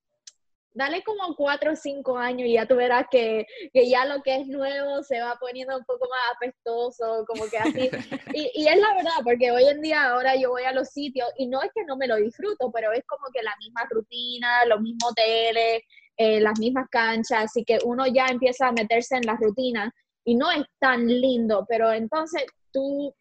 dale 0.75 1.01
como 1.03 1.36
cuatro 1.36 1.72
o 1.72 1.75
cinco 1.75 2.17
años 2.17 2.48
y 2.48 2.53
ya 2.53 2.67
tú 2.67 2.75
verás 2.75 3.05
que, 3.10 3.48
ya 3.74 4.05
lo 4.05 4.22
que 4.22 4.36
es 4.36 4.48
nuevo 4.48 5.01
se 5.03 5.22
va 5.22 5.38
poniendo 5.39 5.77
un 5.77 5.86
poco 5.86 6.08
más 6.10 6.36
apestoso, 6.36 7.25
como 7.25 7.50
que 7.50 7.58
así. 7.58 7.89
Y, 8.36 8.51
y, 8.53 8.67
es 8.67 8.77
la 8.77 8.94
verdad, 8.96 9.24
porque 9.24 9.51
hoy 9.51 9.63
en 9.63 9.82
día 9.82 10.10
ahora 10.10 10.36
yo 10.36 10.50
voy 10.50 10.63
a 10.63 10.74
los 10.74 10.89
sitios 10.89 11.29
y 11.38 11.48
no 11.48 11.62
es 11.62 11.72
que 11.74 11.86
no 11.86 11.96
me 11.96 12.08
lo 12.08 12.17
disfruto, 12.17 12.70
pero 12.74 12.91
es 12.91 13.03
como 13.08 13.27
que 13.34 13.41
la 13.41 13.55
misma 13.60 13.88
rutina, 13.89 14.65
los 14.65 14.82
mismos 14.82 15.12
hoteles, 15.12 15.84
eh, 16.17 16.41
las 16.41 16.60
mismas 16.60 16.88
canchas, 16.89 17.46
así 17.46 17.63
que 17.63 17.79
uno 17.86 18.05
ya 18.08 18.27
empieza 18.27 18.67
a 18.67 18.74
meterse 18.74 19.15
en 19.15 19.25
la 19.25 19.38
rutina 19.38 19.94
y 20.25 20.36
no 20.36 20.51
es 20.51 20.65
tan 20.79 21.08
lindo, 21.08 21.65
pero 21.70 21.94
entonces 21.94 22.44
tú 22.74 23.15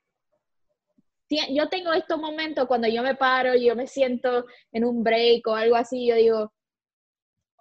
yo 1.50 1.68
tengo 1.68 1.92
estos 1.92 2.18
momentos 2.20 2.66
cuando 2.66 2.86
yo 2.86 3.02
me 3.02 3.14
paro 3.14 3.54
y 3.54 3.66
yo 3.66 3.74
me 3.74 3.86
siento 3.86 4.44
en 4.72 4.84
un 4.84 5.02
break 5.02 5.46
o 5.46 5.54
algo 5.54 5.76
así, 5.76 6.06
yo 6.06 6.16
digo, 6.16 6.52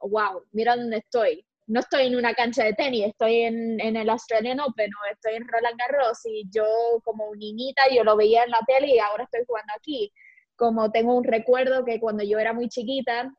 wow, 0.09 0.43
mira 0.51 0.75
dónde 0.75 0.97
estoy. 0.97 1.45
No 1.65 1.79
estoy 1.79 2.07
en 2.07 2.15
una 2.17 2.33
cancha 2.33 2.63
de 2.65 2.73
tenis, 2.73 3.07
estoy 3.07 3.41
en, 3.41 3.79
el 3.79 4.09
Australian 4.09 4.59
Open 4.59 4.91
o 4.93 5.11
estoy 5.11 5.35
en 5.35 5.47
Roland 5.47 5.77
Garros 5.77 6.19
y 6.25 6.43
yo 6.49 6.65
como 7.03 7.33
niñita, 7.35 7.83
yo 7.93 8.03
lo 8.03 8.17
veía 8.17 8.43
en 8.43 8.51
la 8.51 8.59
tele 8.67 8.95
y 8.95 8.99
ahora 8.99 9.23
estoy 9.23 9.41
jugando 9.47 9.73
aquí. 9.77 10.11
Como 10.55 10.91
tengo 10.91 11.15
un 11.15 11.23
recuerdo 11.23 11.85
que 11.85 11.99
cuando 11.99 12.23
yo 12.23 12.37
era 12.37 12.53
muy 12.53 12.67
chiquita, 12.67 13.33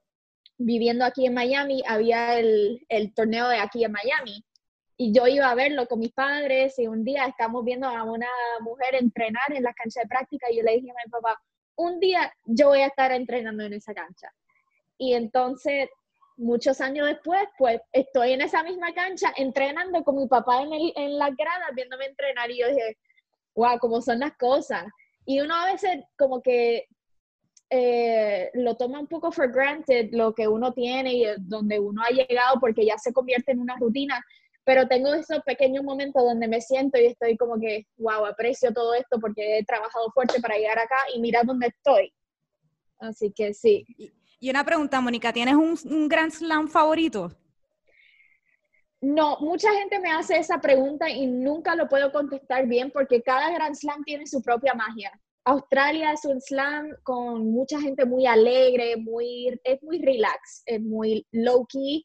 viviendo 0.57 1.05
aquí 1.05 1.27
en 1.27 1.35
Miami, 1.35 1.83
había 1.87 2.39
el, 2.39 2.85
el 2.89 3.13
torneo 3.15 3.49
de 3.49 3.59
aquí 3.59 3.85
en 3.85 3.93
Miami 3.93 4.45
y 4.97 5.13
yo 5.13 5.27
iba 5.27 5.51
a 5.51 5.55
verlo 5.55 5.87
con 5.87 5.99
mis 5.99 6.13
padres 6.13 6.79
y 6.79 6.87
un 6.87 7.05
día 7.05 7.27
estamos 7.27 7.65
viendo 7.65 7.89
a 7.89 8.05
una 8.05 8.29
mujer 8.61 8.95
entrenar 8.95 9.53
en 9.53 9.65
la 9.65 9.75
cancha 9.75 10.01
de 10.01 10.09
práctica 10.09 10.51
y 10.51 10.57
yo 10.59 10.63
le 10.63 10.75
dije 10.75 10.91
a 10.91 10.95
mi 11.05 11.11
papá, 11.11 11.41
un 11.77 11.99
día 11.99 12.33
yo 12.45 12.69
voy 12.69 12.81
a 12.81 12.87
estar 12.87 13.11
entrenando 13.13 13.65
en 13.65 13.73
esa 13.75 13.93
cancha. 13.93 14.33
Y 14.97 15.15
entonces 15.15 15.89
muchos 16.37 16.81
años 16.81 17.07
después, 17.07 17.41
pues 17.59 17.81
estoy 17.93 18.33
en 18.33 18.43
esa 18.43 18.63
misma 18.63 18.93
cancha 18.93 19.33
entrenando 19.37 20.03
con 20.03 20.17
mi 20.17 20.27
papá 20.27 20.63
en, 20.63 20.73
el, 20.73 20.93
en 20.97 21.19
las 21.19 21.37
gradas, 21.37 21.71
viéndome 21.75 22.07
entrenar 22.07 22.51
y 22.51 22.61
yo 22.61 22.69
dije, 22.69 22.99
wow, 23.55 23.79
cómo 23.79 24.01
son 24.03 24.19
las 24.21 24.37
cosas. 24.37 24.85
Y 25.27 25.41
uno 25.41 25.55
a 25.55 25.73
veces 25.73 26.05
como 26.19 26.43
que 26.43 26.87
eh, 27.71 28.51
lo 28.55 28.77
toma 28.77 29.01
un 29.01 29.07
poco 29.07 29.33
for 29.33 29.51
granted 29.51 30.11
lo 30.13 30.35
que 30.35 30.47
uno 30.47 30.73
tiene 30.73 31.15
y 31.15 31.25
donde 31.39 31.79
uno 31.79 32.03
ha 32.03 32.11
llegado 32.11 32.61
porque 32.61 32.85
ya 32.85 32.99
se 32.99 33.13
convierte 33.13 33.53
en 33.53 33.61
una 33.61 33.77
rutina, 33.77 34.23
pero 34.65 34.87
tengo 34.87 35.13
esos 35.15 35.41
pequeños 35.45 35.85
momentos 35.85 36.23
donde 36.23 36.49
me 36.49 36.61
siento 36.61 36.99
y 36.99 37.07
estoy 37.07 37.37
como 37.37 37.59
que, 37.59 37.87
wow, 37.97 38.27
aprecio 38.27 38.73
todo 38.73 38.95
esto 38.95 39.19
porque 39.21 39.59
he 39.59 39.65
trabajado 39.65 40.11
fuerte 40.13 40.41
para 40.41 40.57
llegar 40.57 40.79
acá 40.79 40.97
y 41.15 41.21
mira 41.21 41.43
dónde 41.45 41.69
estoy. 41.69 42.13
Así 42.99 43.33
que 43.33 43.53
sí. 43.55 43.85
Y 44.41 44.51
una 44.51 44.65
pregunta, 44.65 45.01
Mónica, 45.01 45.33
¿tienes 45.33 45.55
un, 45.55 45.79
un 45.85 46.09
Grand 46.09 46.33
Slam 46.33 46.69
favorito? 46.69 47.33
No, 49.01 49.37
mucha 49.41 49.73
gente 49.75 49.99
me 50.01 50.11
hace 50.11 50.39
esa 50.39 50.61
pregunta 50.61 51.11
y 51.11 51.27
nunca 51.27 51.75
lo 51.75 51.89
puedo 51.89 52.11
contestar 52.11 52.67
bien 52.67 52.91
porque 52.91 53.23
cada 53.23 53.53
Grand 53.53 53.75
Slam 53.75 54.03
tiene 54.05 54.27
su 54.27 54.43
propia 54.43 54.75
magia. 54.75 55.13
Australia 55.47 56.13
es 56.13 56.25
un 56.25 56.41
slam 56.41 56.89
con 57.03 57.51
mucha 57.51 57.79
gente 57.79 58.07
muy 58.07 58.27
alegre, 58.27 58.97
muy, 58.97 59.61
es 59.63 59.83
muy 59.83 59.99
relax, 59.99 60.63
es 60.65 60.81
muy 60.81 61.27
low 61.33 61.67
key, 61.67 62.03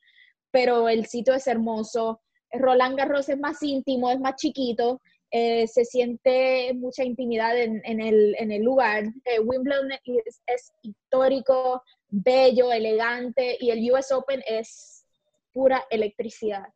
pero 0.52 0.90
el 0.90 1.06
sitio 1.06 1.34
es 1.34 1.48
hermoso. 1.48 2.22
Roland 2.52 2.98
Garros 2.98 3.30
es 3.30 3.40
más 3.40 3.64
íntimo, 3.64 4.12
es 4.12 4.20
más 4.20 4.36
chiquito, 4.36 5.02
eh, 5.32 5.68
se 5.68 5.86
siente 5.86 6.74
mucha 6.74 7.04
intimidad 7.04 7.58
en, 7.58 7.82
el, 7.86 8.64
lugar. 8.64 9.04
Eh, 9.24 9.40
Wimbledon 9.40 9.92
es, 10.04 10.74
histórico, 10.82 11.82
bello, 12.10 12.72
elegante 12.72 13.58
y 13.60 13.72
el 13.72 13.92
US 13.92 14.12
Open 14.12 14.44
es 14.46 15.06
pura 15.52 15.84
electricidad. 15.90 16.68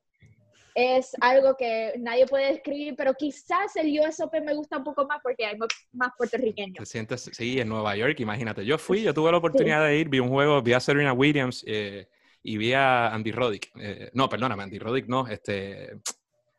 Es 0.75 1.11
algo 1.21 1.55
que 1.55 1.93
nadie 1.99 2.25
puede 2.25 2.51
describir, 2.51 2.95
pero 2.97 3.13
quizás 3.13 3.75
el 3.75 3.99
US 3.99 4.19
Open 4.21 4.43
me 4.43 4.55
gusta 4.55 4.77
un 4.77 4.83
poco 4.83 5.05
más 5.05 5.19
porque 5.21 5.45
hay 5.45 5.55
más 5.91 6.11
puertorriqueños. 6.17 6.77
Te 6.79 6.85
sientes, 6.85 7.29
sí, 7.31 7.59
en 7.59 7.69
Nueva 7.69 7.95
York, 7.95 8.19
imagínate. 8.19 8.65
Yo 8.65 8.79
fui, 8.79 9.03
yo 9.03 9.13
tuve 9.13 9.31
la 9.31 9.37
oportunidad 9.37 9.85
de 9.85 9.97
ir, 9.97 10.09
vi 10.09 10.19
un 10.19 10.29
juego, 10.29 10.61
vi 10.63 10.73
a 10.73 10.79
Serena 10.79 11.13
Williams 11.13 11.63
eh, 11.67 12.07
y 12.41 12.57
vi 12.57 12.73
a 12.73 13.13
Andy 13.13 13.31
Roddick. 13.31 13.71
Eh, 13.79 14.09
no, 14.13 14.27
perdóname, 14.27 14.63
Andy 14.63 14.79
Roddick 14.79 15.07
no, 15.07 15.27
este, 15.27 15.99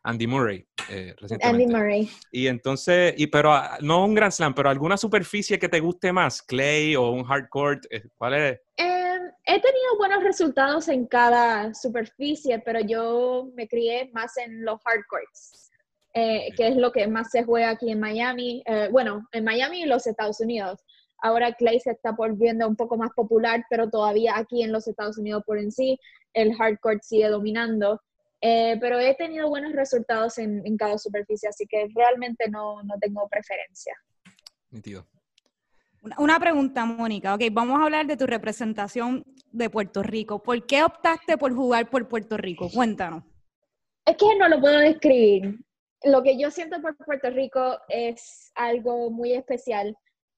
Andy 0.05 0.27
Murray, 0.27 0.67
eh, 0.89 1.15
Andy 1.41 1.65
Murray. 1.65 2.07
Y 2.31 2.45
entonces, 2.45 3.15
y, 3.17 3.25
pero 3.25 3.51
ah, 3.51 3.77
no 3.81 4.05
un 4.05 4.13
Grand 4.13 4.31
Slam, 4.31 4.53
pero 4.53 4.69
alguna 4.69 4.97
superficie 4.97 5.57
que 5.57 5.67
te 5.67 5.79
guste 5.79 6.13
más, 6.13 6.43
clay 6.43 6.95
o 6.95 7.09
un 7.09 7.25
hard 7.27 7.49
court, 7.49 7.85
eh, 7.89 8.03
¿cuál 8.15 8.35
es? 8.35 8.59
Em, 8.77 9.21
he 9.45 9.59
tenido 9.59 9.97
buenos 9.97 10.23
resultados 10.23 10.87
en 10.89 11.07
cada 11.07 11.73
superficie, 11.73 12.59
pero 12.59 12.81
yo 12.81 13.49
me 13.55 13.67
crié 13.67 14.11
más 14.13 14.37
en 14.37 14.63
los 14.63 14.79
hard 14.85 15.05
courts, 15.09 15.71
eh, 16.13 16.49
que 16.55 16.67
es 16.67 16.75
lo 16.75 16.91
que 16.91 17.07
más 17.07 17.31
se 17.31 17.43
juega 17.43 17.71
aquí 17.71 17.89
en 17.89 17.99
Miami, 17.99 18.63
bueno, 18.91 19.27
en 19.31 19.43
Miami 19.43 19.81
y 19.81 19.85
los 19.85 20.05
Estados 20.05 20.39
Unidos. 20.39 20.79
Ahora 21.23 21.53
clay 21.53 21.79
se 21.79 21.91
está 21.91 22.11
volviendo 22.11 22.67
un 22.67 22.75
poco 22.75 22.95
más 22.95 23.09
popular, 23.15 23.65
pero 23.71 23.89
todavía 23.89 24.37
aquí 24.37 24.61
en 24.61 24.71
los 24.71 24.87
Estados 24.87 25.17
Unidos 25.17 25.41
por 25.47 25.57
en 25.57 25.71
sí, 25.71 25.97
el 26.33 26.53
hard 26.59 26.77
court 26.79 27.01
sigue 27.01 27.27
dominando. 27.27 27.99
Eh, 28.41 28.77
pero 28.79 28.99
he 28.99 29.15
tenido 29.15 29.49
buenos 29.49 29.73
resultados 29.73 30.37
en, 30.37 30.77
cada 30.77 30.97
superficie, 30.97 31.49
así 31.49 31.65
que 31.67 31.87
realmente 31.95 32.49
no, 32.49 32.83
no 32.83 32.95
tengo 32.99 33.27
preferencia. 33.27 33.93
Una, 36.01 36.15
una, 36.19 36.39
pregunta, 36.39 36.85
Mónica. 36.85 37.33
Ok, 37.33 37.43
vamos 37.51 37.79
a 37.79 37.83
hablar 37.83 38.05
de 38.05 38.17
tu 38.17 38.27
representación 38.27 39.23
de 39.51 39.69
Puerto 39.69 40.03
Rico. 40.03 40.43
¿Por 40.43 40.65
qué 40.65 40.83
optaste 40.83 41.37
por 41.37 41.55
jugar 41.55 41.89
por 41.89 42.07
Puerto 42.07 42.37
Rico? 42.37 42.69
Cuéntanos. 42.69 43.23
Es 44.05 44.17
que 44.17 44.35
no 44.37 44.47
lo 44.47 44.59
puedo 44.59 44.79
describir. 44.79 45.59
Lo 46.03 46.21
que 46.21 46.39
yo 46.39 46.51
siento 46.51 46.79
por 46.81 46.95
Puerto 46.97 47.31
Rico 47.31 47.79
es 47.87 48.51
algo 48.53 49.09
muy 49.09 49.33
especial. 49.33 49.97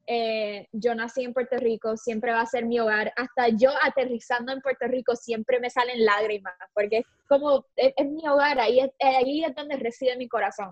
Eh, 0.10 0.70
yo 0.72 0.96
nací 0.96 1.26
en 1.26 1.34
Puerto 1.34 1.58
Rico, 1.58 1.98
siempre 1.98 2.32
va 2.32 2.40
a 2.40 2.46
ser 2.46 2.66
mi 2.66 2.80
hogar. 2.80 3.12
Hasta 3.18 3.50
yo 3.50 3.72
aterrizando 3.84 4.54
en 4.54 4.62
Puerto 4.62 4.88
Rico 4.88 5.18
siempre 5.18 5.60
me 5.60 5.70
salen 5.70 6.06
lágrimas, 6.06 6.54
porque 6.74 7.00
es 7.00 7.06
como, 7.28 7.66
es, 7.76 7.94
mi 8.06 8.26
hogar, 8.26 8.58
ahí 8.58 8.80
es, 8.80 8.90
ahí 9.02 9.44
es 9.44 9.54
donde 9.54 9.76
reside 9.76 10.16
mi 10.16 10.30
corazón. 10.30 10.72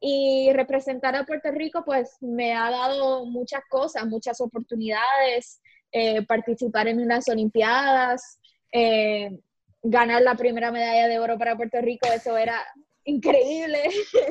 Y 0.00 0.50
representar 0.54 1.14
a 1.14 1.24
Puerto 1.24 1.50
Rico, 1.50 1.84
pues 1.84 2.16
me 2.20 2.54
ha 2.54 2.70
dado 2.70 3.26
muchas 3.26 3.60
cosas, 3.68 4.06
muchas 4.06 4.40
oportunidades, 4.40 5.60
eh, 5.92 6.24
participar 6.24 6.88
en 6.88 7.00
unas 7.00 7.28
Olimpiadas, 7.28 8.40
eh, 8.72 9.30
ganar 9.82 10.22
la 10.22 10.36
primera 10.36 10.72
medalla 10.72 11.06
de 11.06 11.18
oro 11.18 11.36
para 11.36 11.56
Puerto 11.56 11.82
Rico, 11.82 12.08
eso 12.10 12.36
era 12.38 12.64
increíble. 13.04 13.82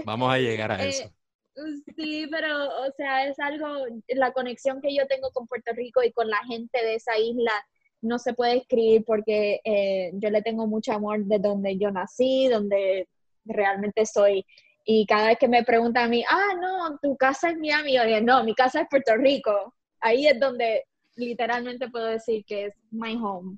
Vamos 0.06 0.34
a 0.34 0.40
llegar 0.40 0.72
a 0.72 0.84
eso. 0.84 1.12
Sí, 1.96 2.28
pero, 2.30 2.66
o 2.66 2.92
sea, 2.96 3.28
es 3.28 3.40
algo, 3.40 3.86
la 4.10 4.32
conexión 4.32 4.82
que 4.82 4.96
yo 4.96 5.08
tengo 5.08 5.32
con 5.32 5.48
Puerto 5.48 5.74
Rico 5.74 6.04
y 6.04 6.12
con 6.12 6.30
la 6.30 6.44
gente 6.46 6.78
de 6.84 6.96
esa 6.96 7.18
isla 7.18 7.52
no 8.02 8.20
se 8.20 8.34
puede 8.34 8.58
escribir 8.58 9.04
porque 9.06 9.60
eh, 9.64 10.12
yo 10.14 10.30
le 10.30 10.44
tengo 10.44 10.68
mucho 10.68 10.94
amor 10.94 11.26
de 11.26 11.40
donde 11.40 11.78
yo 11.78 11.90
nací, 11.90 12.48
donde 12.48 13.08
realmente 13.46 14.06
soy. 14.06 14.46
Y 14.86 15.06
cada 15.06 15.28
vez 15.28 15.38
que 15.40 15.48
me 15.48 15.64
preguntan 15.64 16.06
a 16.06 16.08
mí, 16.08 16.24
ah, 16.30 16.54
no, 16.62 16.98
tu 17.02 17.18
casa 17.18 17.50
es 17.50 17.58
Miami, 17.58 17.96
yo 17.96 18.06
digo, 18.06 18.22
no, 18.22 18.44
mi 18.44 18.54
casa 18.54 18.82
es 18.82 18.88
Puerto 18.90 19.16
Rico. 19.18 19.74
Ahí 20.00 20.28
es 20.28 20.40
donde 20.40 20.86
literalmente 21.16 21.90
puedo 21.90 22.06
decir 22.06 22.46
que 22.46 22.68
es 22.68 22.74
my 22.92 23.16
home. 23.16 23.58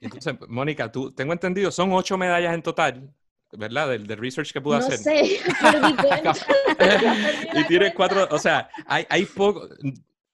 Entonces, 0.00 0.34
Mónica, 0.48 0.90
tú, 0.90 1.12
tengo 1.12 1.34
entendido, 1.34 1.70
son 1.70 1.92
ocho 1.92 2.16
medallas 2.16 2.54
en 2.54 2.62
total. 2.62 3.14
¿Verdad? 3.56 3.88
Del, 3.88 4.08
research 4.08 4.52
que 4.52 4.60
pudo 4.60 4.78
no 4.78 4.86
hacer. 4.86 4.98
Sé, 4.98 5.22
y 7.54 7.64
tiene 7.64 7.94
cuatro, 7.94 8.28
o 8.30 8.38
sea, 8.38 8.68
hay, 8.86 9.06
hay 9.08 9.24
poco, 9.24 9.68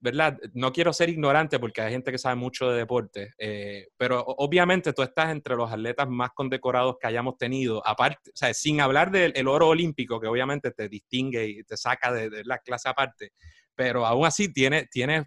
¿verdad? 0.01 0.39
No 0.55 0.73
quiero 0.73 0.93
ser 0.93 1.11
ignorante 1.11 1.59
porque 1.59 1.83
hay 1.83 1.93
gente 1.93 2.11
que 2.11 2.19
sabe 2.19 2.35
mucho 2.35 2.71
de 2.71 2.79
deporte, 2.79 3.35
eh, 3.39 3.89
pero 3.97 4.25
obviamente 4.25 4.93
tú 4.93 5.03
estás 5.03 5.31
entre 5.31 5.57
los 5.57 5.71
atletas 5.71 6.09
más 6.09 6.31
condecorados 6.31 6.97
que 6.99 7.07
hayamos 7.07 7.37
tenido, 7.37 7.87
aparte, 7.87 8.31
o 8.31 8.37
sea, 8.37 8.53
sin 8.55 8.81
hablar 8.81 9.11
del 9.11 9.47
oro 9.47 9.69
olímpico, 9.69 10.19
que 10.19 10.27
obviamente 10.27 10.71
te 10.71 10.89
distingue 10.89 11.47
y 11.47 11.65
te 11.65 11.77
saca 11.77 12.13
de, 12.13 12.43
la 12.45 12.59
clase 12.59 12.89
aparte, 12.89 13.33
pero 13.75 14.07
aún 14.07 14.27
así 14.27 14.53
tienes 14.53 14.89
tiene 14.89 15.27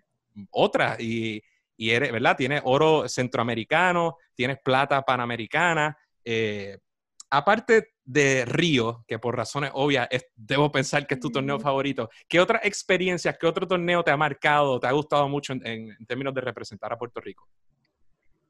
otra 0.50 0.98
y, 1.00 1.42
y 1.78 1.92
eres, 1.92 2.12
¿verdad? 2.12 2.36
Tienes 2.36 2.62
oro 2.66 3.08
centroamericano, 3.08 4.18
tienes 4.34 4.58
plata 4.64 5.04
panamericana. 5.04 5.96
Eh, 6.26 6.80
aparte 7.34 7.96
de 8.06 8.46
Río, 8.46 9.04
que 9.08 9.18
por 9.18 9.36
razones 9.36 9.72
obvias 9.74 10.08
debo 10.36 10.72
pensar 10.72 11.08
que 11.08 11.16
es 11.16 11.20
tu 11.20 11.32
torneo 11.32 11.60
favorito, 11.60 12.08
¿qué 12.28 12.40
otras 12.40 12.64
experiencias, 12.64 13.38
qué 13.40 13.48
otro 13.48 13.68
torneo 13.68 14.04
te 14.04 14.12
ha 14.12 14.18
marcado, 14.18 14.80
te 14.80 14.86
ha 14.86 14.92
gustado 14.92 15.28
mucho 15.28 15.54
en, 15.54 15.98
términos 16.06 16.36
de 16.36 16.42
representar 16.42 16.94
a 16.94 16.98
Puerto 16.98 17.20
Rico? 17.20 17.48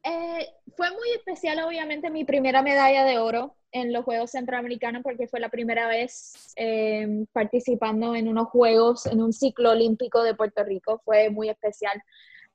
Eh, 0.04 0.50
fue 0.76 0.92
muy 0.92 1.12
especial, 1.16 1.64
obviamente, 1.64 2.10
mi 2.10 2.26
primera 2.26 2.62
medalla 2.62 3.06
de 3.06 3.20
oro 3.20 3.56
en 3.72 3.94
los 3.94 4.04
Juegos 4.04 4.32
Centroamericanos 4.32 5.02
porque 5.02 5.30
fue 5.30 5.40
la 5.40 5.48
primera 5.48 5.88
vez 5.88 6.52
em, 6.58 7.26
participando 7.32 8.14
en 8.16 8.28
unos 8.28 8.50
Juegos, 8.50 9.06
en 9.06 9.22
un 9.22 9.32
ciclo 9.32 9.72
olímpico 9.72 10.24
de 10.24 10.36
Puerto 10.36 10.62
Rico. 10.66 11.02
Fue 11.06 11.30
muy 11.30 11.48
especial. 11.48 12.04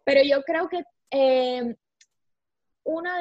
Pero 0.04 0.20
yo 0.22 0.42
creo 0.42 0.68
que 0.68 0.84
em, 1.10 1.74
una 2.88 3.18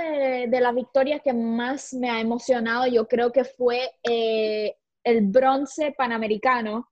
de, 0.48 0.62
las 0.62 0.74
victorias 0.74 1.22
que 1.22 1.34
más 1.34 1.94
me 1.94 2.10
ha 2.10 2.22
emocionado, 2.22 2.88
yo 2.88 3.06
creo 3.06 3.34
que 3.34 3.44
fue 3.44 3.92
eh, 4.02 4.78
el 5.04 5.28
bronce 5.28 5.92
panamericano 5.92 6.88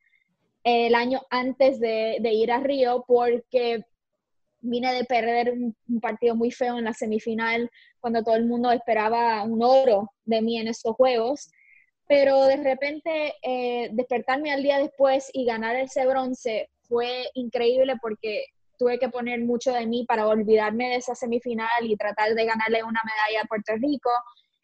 el 0.62 0.94
año 0.94 1.22
antes 1.30 1.80
de, 1.80 2.20
ir 2.22 2.52
a 2.52 2.60
Río, 2.60 3.06
porque 3.08 3.86
vine 4.60 4.94
de 4.94 5.06
perder 5.06 5.54
un, 5.54 6.02
partido 6.02 6.36
muy 6.36 6.52
feo 6.52 6.78
en 6.78 6.84
la 6.84 6.94
semifinal, 6.94 7.72
cuando 8.02 8.24
todo 8.24 8.36
el 8.36 8.46
mundo 8.46 8.70
esperaba 8.72 9.42
un 9.44 9.64
oro 9.64 10.12
de 10.26 10.42
mí 10.42 10.60
en 10.60 10.68
estos 10.68 10.98
juegos. 10.98 11.50
Pero 12.10 12.44
de 12.44 12.58
repente 12.58 13.36
eh, 13.42 13.90
despertarme 13.94 14.52
al 14.52 14.64
día 14.64 14.80
después 14.80 15.30
y 15.32 15.46
ganar 15.46 15.78
ese 15.78 16.06
bronce 16.06 16.70
fue 16.90 17.30
increíble 17.36 17.94
porque 18.02 18.48
tuve 18.78 19.00
que 19.00 19.10
poner 19.10 19.42
mucho 19.42 19.72
de 19.72 19.86
mí 19.86 20.06
para 20.06 20.28
olvidarme 20.28 20.90
de 20.90 20.96
esa 20.96 21.16
semifinal 21.16 21.84
y 21.84 21.98
tratar 21.98 22.34
de 22.34 22.46
ganarle 22.46 22.84
una 22.84 23.02
medalla 23.04 23.44
a 23.44 23.48
Puerto 23.48 23.74
Rico. 23.76 24.10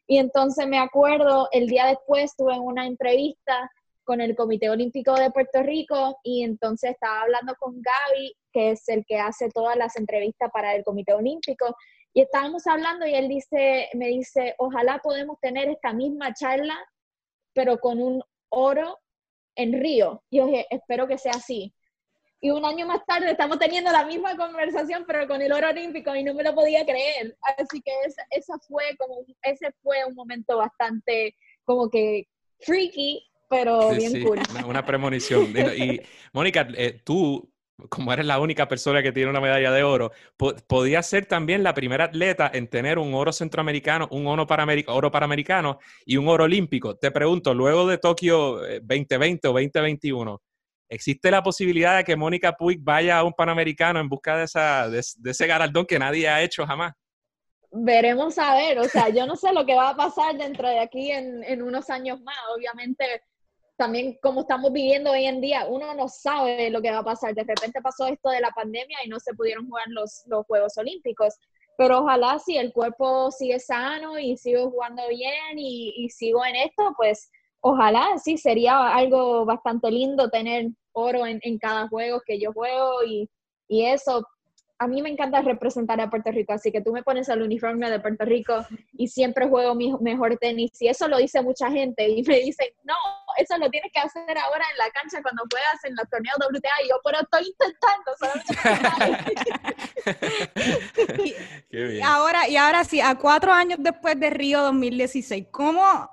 Y 0.08 0.18
entonces 0.18 0.68
me 0.68 0.80
acuerdo, 0.80 1.48
el 1.52 1.68
día 1.68 1.86
después 1.86 2.36
tuve 2.36 2.60
una 2.60 2.86
entrevista 2.86 3.70
con 4.04 4.20
el 4.20 4.36
Comité 4.36 4.70
Olímpico 4.70 5.14
de 5.14 5.32
Puerto 5.32 5.64
Rico 5.64 6.18
y 6.24 6.44
entonces 6.44 6.92
estaba 6.92 7.22
hablando 7.22 7.56
con 7.60 7.82
Gaby, 7.82 8.36
que 8.52 8.72
es 8.72 8.88
el 8.90 9.06
que 9.06 9.20
hace 9.20 9.50
todas 9.50 9.78
las 9.78 9.96
entrevistas 9.96 10.50
para 10.52 10.76
el 10.76 10.84
Comité 10.84 11.14
Olímpico, 11.14 11.76
y 12.14 12.22
estábamos 12.22 12.68
hablando 12.68 13.06
y 13.06 13.14
él 13.14 13.30
dice, 13.30 13.88
me 13.94 14.08
dice, 14.08 14.56
ojalá 14.58 15.00
podemos 15.02 15.40
tener 15.40 15.70
esta 15.70 15.94
misma 15.94 16.34
charla, 16.34 16.78
pero 17.54 17.78
con 17.80 18.02
un 18.02 18.22
oro 18.50 19.00
en 19.56 19.80
Río. 19.80 20.22
Y 20.30 20.40
yo 20.40 20.48
dije, 20.48 20.68
espero 20.70 21.08
que 21.08 21.18
sea 21.18 21.34
así 21.34 21.74
y 22.42 22.50
un 22.50 22.66
año 22.66 22.88
más 22.88 23.06
tarde 23.06 23.30
estamos 23.30 23.60
teniendo 23.60 23.92
la 23.92 24.04
misma 24.04 24.36
conversación, 24.36 25.04
pero 25.06 25.28
con 25.28 25.42
el 25.44 25.54
oro 25.54 25.70
olímpico 25.70 26.16
y 26.16 26.24
no 26.24 26.34
me 26.34 26.44
lo 26.44 26.56
podía 26.56 26.84
creer. 26.84 27.38
Así 27.58 27.82
que 27.82 27.92
esa, 28.32 28.58
fue 28.68 28.84
como, 28.98 29.24
ese 29.44 29.72
fue 29.84 30.04
un 30.08 30.16
momento 30.16 30.58
bastante 30.58 31.36
como 31.64 31.88
que 31.88 32.28
freaky, 32.60 33.24
pero 33.48 33.92
bien 33.92 34.24
cool. 34.24 34.40
Una, 34.66 34.84
premonición. 34.84 35.54
Y 35.78 36.02
Mónica, 36.34 36.68
eh, 36.76 37.00
tú, 37.04 37.48
como 37.90 38.12
eres 38.12 38.26
la 38.26 38.40
única 38.40 38.68
persona 38.68 39.04
que 39.04 39.12
tiene 39.12 39.30
una 39.30 39.40
medalla 39.40 39.72
de 39.72 39.84
oro, 39.84 40.12
podías 40.68 41.06
ser 41.06 41.28
también 41.28 41.62
la 41.62 41.76
primera 41.76 42.06
atleta 42.06 42.50
en 42.52 42.68
tener 42.70 42.98
un 42.98 43.14
oro 43.14 43.32
centroamericano, 43.32 44.08
un 44.10 44.26
oro, 44.26 44.48
oro 44.88 45.12
panamericano 45.12 45.78
y 46.08 46.18
un 46.18 46.28
oro 46.28 46.46
olímpico. 46.46 46.96
Te 46.98 47.12
pregunto, 47.12 47.54
luego 47.54 47.88
de 47.88 48.00
Tokio 48.00 48.62
2020 48.82 49.48
eh, 49.48 49.50
o 49.50 49.54
2021, 49.54 50.42
¿Existe 50.92 51.32
la 51.32 51.42
posibilidad 51.42 51.96
de 51.96 52.04
que 52.04 52.18
Mónica 52.18 52.52
Puig 52.52 52.84
vaya 52.84 53.18
a 53.18 53.24
un 53.24 53.32
Panamericano 53.32 54.02
en 54.02 54.10
busca 54.10 54.36
de, 54.36 54.44
esa, 54.44 54.90
de, 54.90 55.00
ese 55.00 55.48
galardón 55.48 55.86
que 55.86 55.98
nadie 55.98 56.28
ha 56.28 56.42
hecho 56.42 56.68
jamás? 56.68 56.92
Veremos 57.72 58.38
a 58.38 58.54
ver, 58.56 58.78
o 58.78 58.84
sea, 58.84 59.08
yo 59.08 59.26
no 59.26 59.38
sé 59.38 59.54
lo 59.54 59.66
que 59.66 59.74
va 59.74 59.92
a 59.92 59.96
pasar 59.96 60.38
dentro 60.38 60.68
de 60.68 60.80
aquí 60.80 61.10
en, 61.10 61.46
en 61.46 61.62
unos 61.62 61.90
años 61.90 62.20
más. 62.20 62.36
Obviamente, 62.54 63.06
también 63.78 64.18
como 64.22 64.42
estamos 64.42 64.74
viviendo 64.74 65.12
hoy 65.12 65.28
en 65.28 65.40
día, 65.40 65.66
uno 65.66 65.94
no 65.94 66.10
sabe 66.10 66.70
lo 66.70 66.82
que 66.82 66.92
va 66.92 66.98
a 66.98 67.06
pasar. 67.06 67.34
De 67.36 67.46
repente 67.46 67.82
pasó 67.82 68.08
esto 68.08 68.30
de 68.30 68.42
la 68.42 68.52
pandemia 68.52 68.98
y 69.06 69.08
no 69.08 69.18
se 69.22 69.34
pudieron 69.34 69.70
jugar 69.70 69.86
los, 69.88 70.24
los 70.26 70.46
Juegos 70.46 70.78
Olímpicos. 70.78 71.36
Pero 71.78 72.00
ojalá 72.00 72.38
si 72.40 72.58
el 72.58 72.74
cuerpo 72.74 73.32
sigue 73.32 73.60
sano 73.60 74.20
y 74.20 74.36
sigo 74.36 74.70
jugando 74.70 75.08
bien 75.08 75.58
y, 75.58 75.94
y 75.96 76.10
sigo 76.10 76.44
en 76.44 76.58
esto, 76.58 76.94
pues 76.98 77.32
ojalá 77.62 78.18
sí 78.22 78.38
sería 78.38 78.94
algo 78.94 79.46
bastante 79.46 79.90
lindo 79.90 80.30
tener 80.30 80.72
oro 80.94 81.26
en, 81.26 81.40
cada 81.60 81.88
juego 81.88 82.22
que 82.26 82.40
yo 82.40 82.54
juego 82.54 83.04
y, 83.06 83.30
eso. 83.70 84.28
A 84.78 84.88
mí 84.88 85.02
me 85.02 85.10
encanta 85.10 85.42
representar 85.42 86.02
a 86.02 86.10
Puerto 86.10 86.32
Rico, 86.32 86.54
así 86.54 86.72
que 86.72 86.82
tú 86.82 86.92
me 86.92 87.04
pones 87.04 87.30
el 87.30 87.44
uniforme 87.44 87.90
de 87.90 88.00
Puerto 88.00 88.26
Rico 88.26 88.66
y 88.94 89.08
siempre 89.08 89.48
juego 89.48 89.76
mi 89.76 89.94
mejor 90.02 90.38
tenis. 90.38 90.72
Y 90.82 90.88
eso 90.88 91.08
lo 91.08 91.18
dice 91.20 91.42
mucha 91.44 91.70
gente 91.70 92.10
y 92.10 92.24
me 92.24 92.40
dicen, 92.40 92.68
no, 92.84 92.96
eso 93.38 93.58
lo 93.60 93.70
tienes 93.70 93.92
que 93.94 94.00
hacer 94.00 94.38
ahora 94.38 94.66
en 94.72 94.78
la 94.80 94.90
cancha 94.90 95.22
cuando 95.22 95.44
juegas 95.52 95.84
en 95.84 95.96
los 95.96 96.10
torneos 96.10 96.36
WTA. 96.40 96.70
Y 96.84 96.90
yo, 96.90 96.96
pero 97.04 97.20
estoy 97.22 97.54
intentando. 97.54 98.12
Ahora, 102.04 102.50
y 102.50 102.58
ahora 102.58 102.84
sí, 102.84 103.00
a 103.00 103.16
cuatro 103.16 103.54
años 103.54 103.78
después 103.82 104.20
de 104.20 104.32
Río 104.32 104.62
2016, 104.64 105.46
¿cómo 105.52 106.10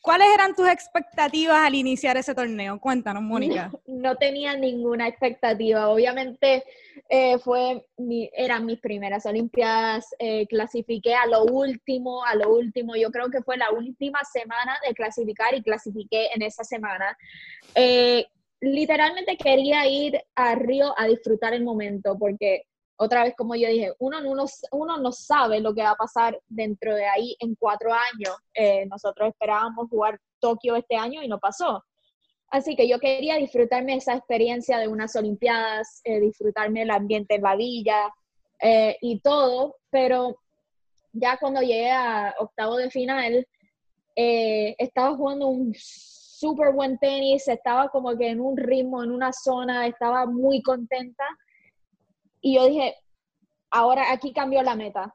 ¿Cuáles 0.00 0.28
eran 0.32 0.54
tus 0.54 0.68
expectativas 0.68 1.66
al 1.66 1.74
iniciar 1.74 2.16
ese 2.16 2.34
torneo? 2.34 2.78
Cuéntanos, 2.80 3.22
Mónica. 3.22 3.70
No, 3.86 4.14
tenía 4.16 4.56
ninguna 4.56 5.08
expectativa. 5.08 5.88
Obviamente 5.88 6.62
eh, 7.08 7.38
fue 7.40 7.84
eran 8.32 8.64
mis 8.64 8.78
primeras 8.78 9.26
Olimpiadas. 9.26 10.06
Eh, 10.20 10.46
clasifiqué 10.46 11.14
a 11.14 11.26
lo 11.26 11.44
último, 11.44 12.24
a 12.24 12.36
lo 12.36 12.54
último. 12.54 12.94
Yo 12.94 13.10
creo 13.10 13.28
que 13.28 13.42
fue 13.42 13.56
la 13.56 13.72
última 13.72 14.20
semana 14.32 14.78
de 14.86 14.94
clasificar 14.94 15.52
y 15.54 15.62
clasifiqué 15.62 16.28
en 16.32 16.42
esa 16.42 16.62
semana. 16.62 17.16
Eh, 17.74 18.26
literalmente 18.60 19.36
quería 19.36 19.86
ir 19.88 20.20
a 20.36 20.54
Río 20.54 20.94
a 20.96 21.06
disfrutar 21.06 21.54
el 21.54 21.64
momento 21.64 22.16
porque 22.18 22.62
otra 23.00 23.22
vez, 23.22 23.34
como 23.36 23.54
yo 23.54 23.68
dije, 23.68 23.92
uno, 24.00 24.18
uno, 24.24 24.44
uno 24.72 24.96
no 24.98 25.12
sabe 25.12 25.60
lo 25.60 25.72
que 25.72 25.82
va 25.82 25.90
a 25.90 25.96
pasar 25.96 26.38
dentro 26.48 26.96
de 26.96 27.06
ahí 27.06 27.36
en 27.38 27.54
cuatro 27.54 27.92
años. 27.92 28.36
Eh, 28.54 28.86
nosotros 28.86 29.28
esperábamos 29.28 29.88
jugar 29.88 30.20
Tokio 30.40 30.74
este 30.74 30.96
año 30.96 31.22
y 31.22 31.28
no 31.28 31.38
pasó. 31.38 31.84
Así 32.50 32.74
que 32.74 32.88
yo 32.88 32.98
quería 32.98 33.36
disfrutarme 33.36 33.94
esa 33.94 34.16
experiencia 34.16 34.78
de 34.78 34.88
unas 34.88 35.14
Olimpiadas, 35.14 36.00
eh, 36.02 36.18
disfrutarme 36.18 36.82
el 36.82 36.90
ambiente 36.90 37.36
en 37.36 37.42
la 37.42 37.54
villa 37.54 38.12
eh, 38.60 38.96
y 39.00 39.20
todo, 39.20 39.76
pero 39.90 40.36
ya 41.12 41.36
cuando 41.36 41.60
llegué 41.60 41.92
a 41.92 42.34
octavo 42.38 42.76
de 42.76 42.90
final, 42.90 43.46
estaba 44.16 45.14
jugando 45.14 45.46
un 45.46 45.72
súper 45.76 46.72
buen 46.72 46.98
tenis, 46.98 47.46
estaba 47.46 47.88
como 47.90 48.16
que 48.16 48.30
en 48.30 48.40
un 48.40 48.56
ritmo, 48.56 49.04
en 49.04 49.12
una 49.12 49.32
zona, 49.32 49.86
estaba 49.86 50.26
muy 50.26 50.60
contenta 50.62 51.24
y 52.40 52.56
yo 52.56 52.66
dije, 52.66 52.94
ahora 53.70 54.12
aquí 54.12 54.32
cambió 54.32 54.62
la 54.62 54.74
meta, 54.74 55.14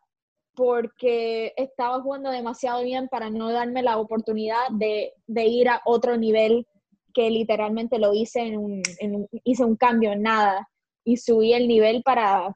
porque 0.55 1.53
estaba 1.57 2.01
jugando 2.01 2.29
demasiado 2.29 2.83
bien 2.83 3.07
para 3.07 3.29
no 3.29 3.51
darme 3.51 3.81
la 3.81 3.97
oportunidad 3.97 4.69
de, 4.71 5.13
ir 5.27 5.69
a 5.69 5.81
otro 5.85 6.17
nivel 6.17 6.67
que 7.13 7.29
literalmente 7.29 7.99
lo 7.99 8.13
hice 8.13 8.41
en 8.41 8.57
un, 8.57 8.81
hice 9.43 9.63
un 9.63 9.75
cambio 9.75 10.11
en 10.11 10.23
nada 10.23 10.67
y 11.03 11.17
subí 11.17 11.53
el 11.53 11.67
nivel 11.67 12.03
para, 12.03 12.55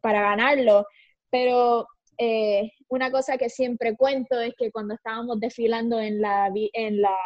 para 0.00 0.22
ganarlo. 0.22 0.86
Pero 1.30 1.86
eh, 2.18 2.70
una 2.88 3.10
cosa 3.10 3.36
que 3.36 3.50
siempre 3.50 3.96
cuento 3.96 4.40
es 4.40 4.54
que 4.56 4.70
cuando 4.70 4.94
estábamos 4.94 5.40
desfilando 5.40 6.00
en, 6.00 6.20
la, 6.20 6.50
en, 6.54 7.00
la, 7.00 7.16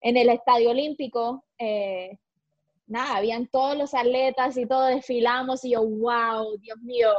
en 0.00 0.16
el 0.16 0.28
Estadio 0.28 0.70
Olímpico, 0.70 1.44
eh, 1.58 2.18
nada, 2.86 3.16
habían 3.16 3.46
todos 3.46 3.76
los 3.76 3.94
atletas 3.94 4.56
y 4.56 4.66
todos 4.66 4.88
desfilamos 4.88 5.64
y 5.64 5.72
yo, 5.72 5.82
wow, 5.82 6.56
Dios 6.58 6.78
mío, 6.80 7.10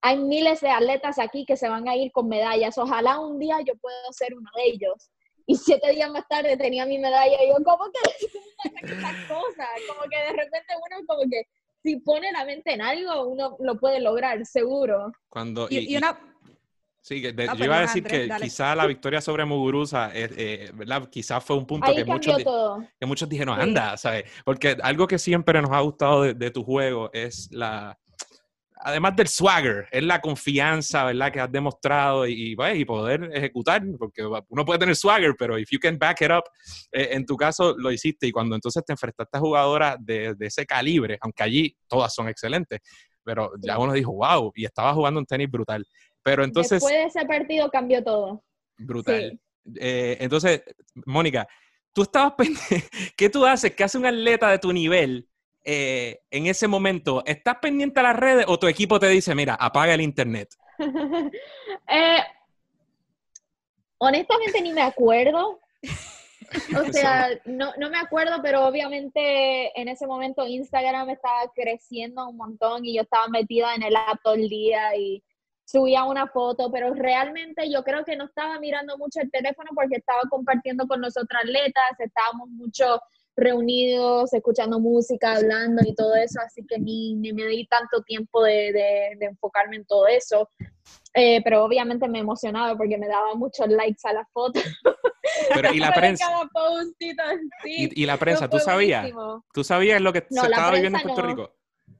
hay 0.00 0.18
miles 0.18 0.60
de 0.60 0.70
atletas 0.70 1.18
aquí 1.18 1.44
que 1.44 1.56
se 1.56 1.68
van 1.68 1.88
a 1.88 1.96
ir 1.96 2.12
con 2.12 2.28
medallas. 2.28 2.78
Ojalá 2.78 3.18
un 3.20 3.38
día 3.38 3.58
yo 3.66 3.74
pueda 3.76 3.96
ser 4.12 4.34
uno 4.34 4.48
de 4.56 4.62
ellos. 4.64 5.10
Y 5.46 5.56
siete 5.56 5.90
días 5.92 6.10
más 6.10 6.28
tarde 6.28 6.56
tenía 6.56 6.84
mi 6.84 6.98
medalla 6.98 7.42
y 7.42 7.48
yo, 7.48 7.54
¿cómo 7.64 7.90
que 7.90 8.26
esas 8.86 9.16
cosas? 9.26 9.68
Como 9.88 10.02
que 10.10 10.18
de 10.18 10.32
repente 10.32 10.74
uno 10.76 11.06
como 11.06 11.22
que 11.30 11.42
si 11.82 11.96
pone 12.00 12.30
la 12.32 12.44
mente 12.44 12.74
en 12.74 12.82
algo, 12.82 13.28
uno 13.28 13.56
lo 13.60 13.78
puede 13.78 14.00
lograr, 14.00 14.44
seguro. 14.44 15.12
Cuando, 15.28 15.66
y, 15.70 15.96
una, 15.96 16.37
Sí, 17.00 17.22
que 17.22 17.32
de- 17.32 17.48
Ah, 17.48 17.54
yo 17.54 17.64
iba 17.64 17.78
a 17.78 17.80
decir 17.82 18.02
Andrés, 18.04 18.20
que 18.22 18.26
dale. 18.26 18.44
quizá 18.44 18.74
la 18.74 18.86
victoria 18.86 19.20
sobre 19.20 19.44
Muguruza, 19.44 20.10
eh, 20.14 20.28
eh, 20.36 20.70
¿verdad? 20.74 21.08
Quizás 21.08 21.42
fue 21.42 21.56
un 21.56 21.66
punto 21.66 21.94
que 21.94 22.04
muchos, 22.04 22.42
todo. 22.44 22.84
que 22.98 23.06
muchos 23.06 23.28
dijeron, 23.28 23.56
Sí. 23.56 23.62
anda, 23.62 23.96
¿sabes? 23.96 24.24
Porque 24.44 24.76
algo 24.82 25.06
que 25.06 25.18
siempre 25.18 25.62
nos 25.62 25.70
ha 25.70 25.80
gustado 25.80 26.22
de, 26.22 26.34
de 26.34 26.50
tu 26.50 26.62
juego 26.64 27.08
es 27.14 27.48
la, 27.50 27.98
además 28.80 29.16
del 29.16 29.26
swagger, 29.28 29.88
es 29.90 30.02
la 30.02 30.20
confianza, 30.20 31.04
¿verdad? 31.04 31.32
Que 31.32 31.40
has 31.40 31.50
demostrado 31.50 32.26
y, 32.26 32.50
y, 32.52 32.56
pues, 32.56 32.76
y 32.78 32.84
poder 32.84 33.30
ejecutar, 33.32 33.82
porque 33.98 34.22
uno 34.48 34.64
puede 34.66 34.78
tener 34.78 34.94
swagger, 34.94 35.34
pero 35.38 35.58
if 35.58 35.70
you 35.70 35.78
can 35.80 35.98
back 35.98 36.20
it 36.20 36.30
up, 36.30 36.44
eh, 36.92 37.08
en 37.12 37.24
tu 37.24 37.36
caso 37.36 37.74
lo 37.78 37.90
hiciste 37.90 38.26
y 38.26 38.32
cuando 38.32 38.54
entonces 38.54 38.84
te 38.84 38.92
enfrentaste 38.92 39.36
a 39.38 39.40
jugadoras 39.40 39.96
de, 40.00 40.34
de 40.34 40.46
ese 40.46 40.66
calibre, 40.66 41.16
aunque 41.22 41.42
allí 41.42 41.76
todas 41.88 42.12
son 42.14 42.28
excelentes, 42.28 42.80
pero 43.24 43.50
ya 43.60 43.78
uno 43.78 43.92
dijo, 43.92 44.12
wow, 44.12 44.52
y 44.54 44.64
estaba 44.64 44.94
jugando 44.94 45.20
un 45.20 45.26
tenis 45.26 45.50
brutal. 45.50 45.84
Pero 46.28 46.44
entonces... 46.44 46.82
Después 46.82 46.94
de 46.94 47.04
ese 47.04 47.26
partido 47.26 47.70
cambió 47.70 48.04
todo. 48.04 48.44
Brutal. 48.76 49.40
Eh, 49.80 50.18
entonces, 50.20 50.62
Mónica, 51.06 51.48
tú 51.94 52.02
estabas 52.02 52.32
pendiente, 52.36 52.84
¿qué 53.16 53.30
tú 53.30 53.46
haces? 53.46 53.74
¿Qué 53.74 53.84
hace 53.84 53.96
un 53.96 54.04
atleta 54.04 54.50
de 54.50 54.58
tu 54.58 54.70
nivel 54.70 55.26
eh, 55.64 56.20
en 56.30 56.46
ese 56.46 56.68
momento? 56.68 57.22
¿Estás 57.24 57.56
pendiente 57.62 57.98
a 58.00 58.02
las 58.02 58.16
redes 58.16 58.44
o 58.46 58.58
tu 58.58 58.66
equipo 58.66 59.00
te 59.00 59.08
dice, 59.08 59.34
mira, 59.34 59.54
apaga 59.54 59.94
el 59.94 60.02
internet? 60.02 60.54
Eh, 61.90 62.18
honestamente 63.96 64.60
ni 64.60 64.74
me 64.74 64.82
acuerdo. 64.82 65.58
O 66.78 66.92
sea, 66.92 67.30
no, 67.46 67.72
no 67.78 67.88
me 67.88 67.96
acuerdo, 67.96 68.40
pero 68.42 68.66
obviamente 68.66 69.80
en 69.80 69.88
ese 69.88 70.06
momento 70.06 70.46
Instagram 70.46 71.08
estaba 71.08 71.50
creciendo 71.54 72.28
un 72.28 72.36
montón 72.36 72.84
y 72.84 72.96
yo 72.96 73.02
estaba 73.02 73.28
metida 73.28 73.74
en 73.74 73.82
el 73.82 73.96
app 73.96 74.20
todo 74.22 74.34
el 74.34 74.50
día 74.50 74.94
y 74.94 75.22
subía 75.70 76.04
una 76.04 76.26
foto, 76.26 76.70
pero 76.72 76.94
realmente 76.94 77.70
yo 77.70 77.82
creo 77.84 78.02
que 78.02 78.16
no 78.16 78.24
estaba 78.24 78.58
mirando 78.58 78.96
mucho 78.96 79.20
el 79.20 79.30
teléfono 79.30 79.68
porque 79.74 79.96
estaba 79.96 80.22
compartiendo 80.30 80.86
con 80.88 81.02
los 81.02 81.14
otros 81.18 81.42
atletas, 81.42 81.82
estábamos 81.98 82.48
mucho 82.48 83.00
reunidos, 83.36 84.32
escuchando 84.32 84.80
música, 84.80 85.34
hablando 85.36 85.82
y 85.84 85.94
todo 85.94 86.14
eso, 86.16 86.40
así 86.44 86.64
que 86.66 86.78
ni, 86.78 87.14
ni 87.14 87.32
me 87.34 87.44
di 87.44 87.66
tanto 87.66 88.02
tiempo 88.02 88.42
de, 88.44 88.72
de- 88.72 89.16
de 89.18 89.26
enfocarme 89.26 89.76
en 89.76 89.84
todo 89.84 90.06
eso. 90.06 90.48
Eh, 91.14 91.42
pero 91.44 91.64
obviamente 91.64 92.08
me 92.08 92.18
emocionaba 92.20 92.74
porque 92.76 92.96
me 92.96 93.06
daba 93.06 93.34
muchos 93.34 93.68
likes 93.68 94.00
a 94.04 94.12
las 94.14 94.26
fotos. 94.32 94.62
Pero, 95.54 95.72
¿y 95.74 95.78
la 95.78 95.92
prensa? 95.94 96.26
cada 96.26 96.46
post 96.46 96.94
y 97.00 97.14
todo, 97.14 97.26
sí. 97.62 97.90
¿Y, 97.94 98.02
y 98.02 98.06
la 98.06 98.16
prensa? 98.16 98.48
¿Tú 98.48 98.58
sabías? 98.58 99.02
buenísimo. 99.02 99.44
¿Tú 99.52 99.62
sabías 99.62 100.00
lo 100.00 100.12
que 100.12 100.26
No, 100.30 100.40
se 100.42 100.46
estaba 100.48 100.72
viviendo 100.72 100.98
en 100.98 101.02
Puerto 101.04 101.22
no. 101.22 101.28
Rico? 101.28 101.54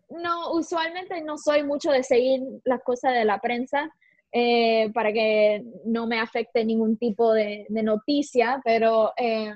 No, 0.08 0.52
usualmente 0.52 1.20
no 1.22 1.36
soy 1.36 1.62
mucho 1.62 1.90
de 1.90 2.02
seguir 2.02 2.40
las 2.64 2.82
cosas 2.82 3.12
de 3.12 3.24
la 3.24 3.38
prensa 3.40 3.90
eh, 4.32 4.90
para 4.92 5.12
que 5.12 5.62
no 5.84 6.06
me 6.06 6.20
afecte 6.20 6.64
ningún 6.64 6.96
tipo 6.96 7.32
de, 7.32 7.66
noticia, 7.70 8.60
pero 8.64 9.12
eh, 9.16 9.54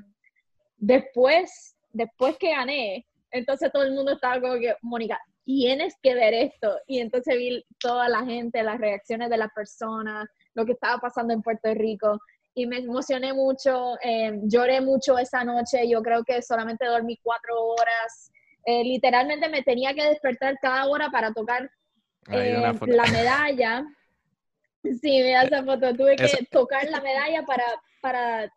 después, 0.77 1.77
después 1.93 2.37
que 2.39 2.51
gané, 2.51 3.07
entonces 3.31 3.71
todo 3.73 3.83
el 3.85 3.93
mundo 3.95 4.13
estaba 4.13 4.41
como 4.41 4.55
que, 4.55 4.75
Mónica, 4.83 5.19
tienes 5.45 5.95
que 6.03 6.15
ver 6.15 6.35
esto. 6.35 6.79
Y 6.87 7.01
entonces 7.01 7.37
vi 7.37 7.65
toda 7.79 8.09
la 8.09 8.25
gente, 8.25 8.63
las 8.63 8.79
reacciones 8.79 9.31
de 9.31 9.37
las 9.37 9.53
personas, 9.55 10.29
lo 10.55 10.65
que 10.65 10.73
estaba 10.73 10.99
pasando 10.99 11.33
en 11.35 11.43
Puerto 11.43 11.73
Rico. 11.75 12.19
Y 12.55 12.67
me 12.67 12.79
emocioné 12.79 13.33
mucho, 13.33 13.95
eh, 14.03 14.39
lloré 14.45 14.81
mucho 14.81 15.19
esa 15.19 15.43
noche, 15.45 15.89
yo 15.89 16.03
creo 16.03 16.23
que 16.25 16.43
solamente 16.43 16.87
dormí 16.87 17.19
cuatro 17.23 17.55
horas. 17.63 18.32
Eh, 18.65 18.85
literalmente 18.85 19.49
me 19.49 19.63
tenía 19.63 19.93
que 19.95 20.09
despertar 20.09 20.57
cada 20.61 20.87
hora 20.87 21.11
para 21.11 21.33
tocar 21.33 21.71
eh, 22.31 22.73
la 22.87 23.05
medalla. 23.05 23.85
Sí, 24.85 25.23
mira 25.23 25.45
esa 25.45 25.63
foto. 25.63 25.95
Tuve 25.95 26.17
que 26.17 26.45
tocar 26.51 26.91
la 26.91 27.01
medalla 27.01 27.45
para, 27.47 27.65
para, 28.01 28.53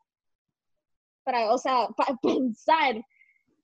para, 1.24 1.54
o 1.54 1.58
sea, 1.60 1.88
para 1.96 2.18
pensar, 2.24 2.96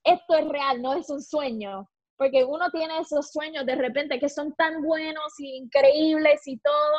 esto 0.04 0.36
es 0.38 0.48
real, 0.48 0.80
no 0.80 0.94
es 0.94 1.10
un 1.10 1.24
sueño. 1.24 1.90
Porque 2.18 2.44
uno 2.44 2.70
tiene 2.70 3.00
esos 3.00 3.32
sueños 3.32 3.66
de 3.66 3.74
repente 3.74 4.20
que 4.20 4.30
son 4.30 4.54
tan 4.54 4.84
buenos 4.84 5.34
y 5.40 5.58
increíbles 5.58 6.42
y 6.46 6.60
todo, 6.60 6.98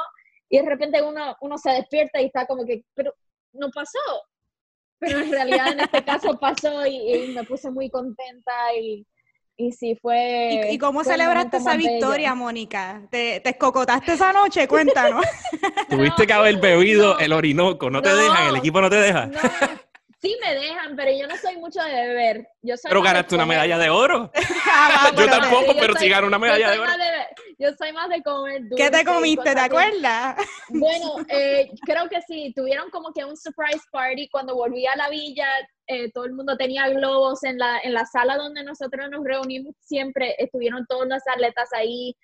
y 0.49 0.59
de 0.59 0.69
repente 0.69 1.01
uno, 1.01 1.37
uno 1.43 1.57
se 1.59 1.71
despierta 1.71 2.21
y 2.21 2.25
está 2.25 2.45
como 2.45 2.67
que, 2.67 2.85
pero 2.95 3.15
no 3.53 3.71
pasó. 3.71 4.01
Pero 4.99 5.21
en 5.21 5.31
realidad 5.31 5.75
en 5.75 5.79
este 5.79 6.05
caso 6.05 6.41
pasó 6.41 6.85
y, 6.89 7.15
y 7.15 7.35
me 7.35 7.45
puse 7.45 7.71
muy 7.71 7.89
contenta 7.89 8.75
y, 8.75 9.07
y 9.57 9.73
sí 9.73 9.97
fue... 10.01 10.67
¿Y, 10.71 10.75
y 10.75 10.79
cómo 10.79 11.03
fue 11.05 11.13
momento 11.57 11.57
esa 11.59 11.77
bello. 11.77 11.91
victoria, 11.91 12.35
Mónica? 12.35 13.03
¿Te, 13.11 13.41
te 13.41 13.51
escocotaste 13.51 14.13
esa 14.15 14.33
noche? 14.33 14.67
Cuéntanos. 14.69 15.25
Tuviste 15.89 16.27
que 16.27 16.33
haber 16.33 16.57
bebido 16.59 17.15
no. 17.15 17.19
el 17.21 17.33
Orinoco, 17.33 17.91
no 17.91 18.03
te 18.03 18.09
No. 18.11 18.17
dejan, 18.17 18.49
el 18.49 18.57
equipo 18.57 18.81
no 18.81 18.91
te 18.91 18.97
deja. 18.97 19.31
Sí 20.23 20.37
me 20.41 20.55
dejan, 20.55 20.95
pero 20.95 21.11
yo 21.11 21.27
no 21.27 21.37
soy 21.37 21.57
mucho 21.57 21.83
de 21.83 21.91
beber. 21.93 22.49
Yo 22.63 22.77
soy 22.77 22.91
Pero 22.91 23.03
ganaste 23.03 23.35
una 23.35 23.45
medalla 23.45 23.77
de 23.77 23.91
oro. 23.91 24.31
Ah, 24.75 25.11
Yo 25.19 25.27
tampoco, 25.27 25.67
yo 25.75 25.81
pero 25.81 25.93
soy- 25.93 26.03
si 26.03 26.09
gano 26.09 26.27
una 26.29 26.39
medalla 26.39 26.71
de 26.71 26.79
oro. 26.79 26.91
de- 26.93 27.55
yo 27.59 27.73
soy 27.77 27.93
más 27.93 28.09
de 28.09 28.23
comer 28.23 28.63
¿Qué 28.75 28.89
te 28.91 29.05
comiste? 29.05 29.53
¿Te 29.55 29.61
acuerdas? 29.61 30.37
Bueno, 30.69 31.17
eh, 31.29 31.71
creo 31.85 32.09
que 32.09 32.23
sí, 32.23 32.53
tuvieron 32.57 32.89
como 32.91 33.13
que 33.13 33.25
un 33.25 33.37
surprise 33.37 33.83
party 33.91 34.29
cuando 34.31 34.55
volví 34.55 34.87
a 34.87 34.97
la 34.97 35.11
villa, 35.11 35.47
eh, 35.89 36.11
todo 36.13 36.25
el 36.25 36.33
mundo 36.33 36.57
tenía 36.57 36.89
globos 36.89 37.43
en 37.45 37.59
la, 37.59 37.81
en 37.81 37.93
la 37.93 38.07
sala 38.07 38.37
donde 38.39 38.65
nosotros 38.65 39.11
nos 39.11 39.25
reunimos 39.25 39.75
siempre, 39.81 40.35
estuvieron 40.39 40.87
todos 40.89 41.07
los 41.07 41.21
atletas 41.31 41.69
ahí, 41.75 42.17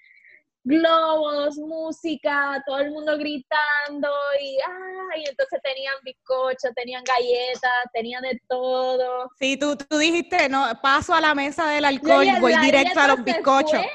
globos, 0.69 1.57
música, 1.57 2.63
todo 2.67 2.79
el 2.81 2.91
mundo 2.91 3.17
gritando 3.17 4.09
y, 4.41 4.59
ah, 4.67 5.17
y 5.17 5.29
entonces 5.29 5.61
tenían 5.63 5.95
bizcocho, 6.05 6.69
tenían 6.77 7.03
galletas, 7.05 7.71
tenían 7.93 8.23
de 8.23 8.41
todo. 8.49 9.31
Sí, 9.39 9.57
tú, 9.57 9.77
tú 9.77 9.97
dijiste, 9.99 10.49
no, 10.49 10.67
paso 10.83 11.15
a 11.15 11.21
la 11.21 11.35
mesa 11.35 11.69
del 11.71 11.85
alcohol, 11.87 12.27
La- 12.27 12.41
voy 12.41 12.55
directo 12.59 13.01
a 13.01 13.09
los 13.09 13.25
bizcochos. 13.25 13.71
fue. 13.73 13.91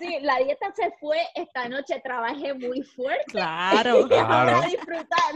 Sí, 0.00 0.18
la 0.22 0.36
dieta 0.38 0.72
se 0.74 0.90
fue, 0.98 1.18
esta 1.34 1.68
noche 1.68 2.00
trabajé 2.02 2.54
muy 2.54 2.82
fuerte. 2.82 3.24
Claro. 3.28 4.00
Claro. 4.10 4.32
Ahora 4.34 4.58
a 4.58 4.66
disfrutar. 4.66 5.32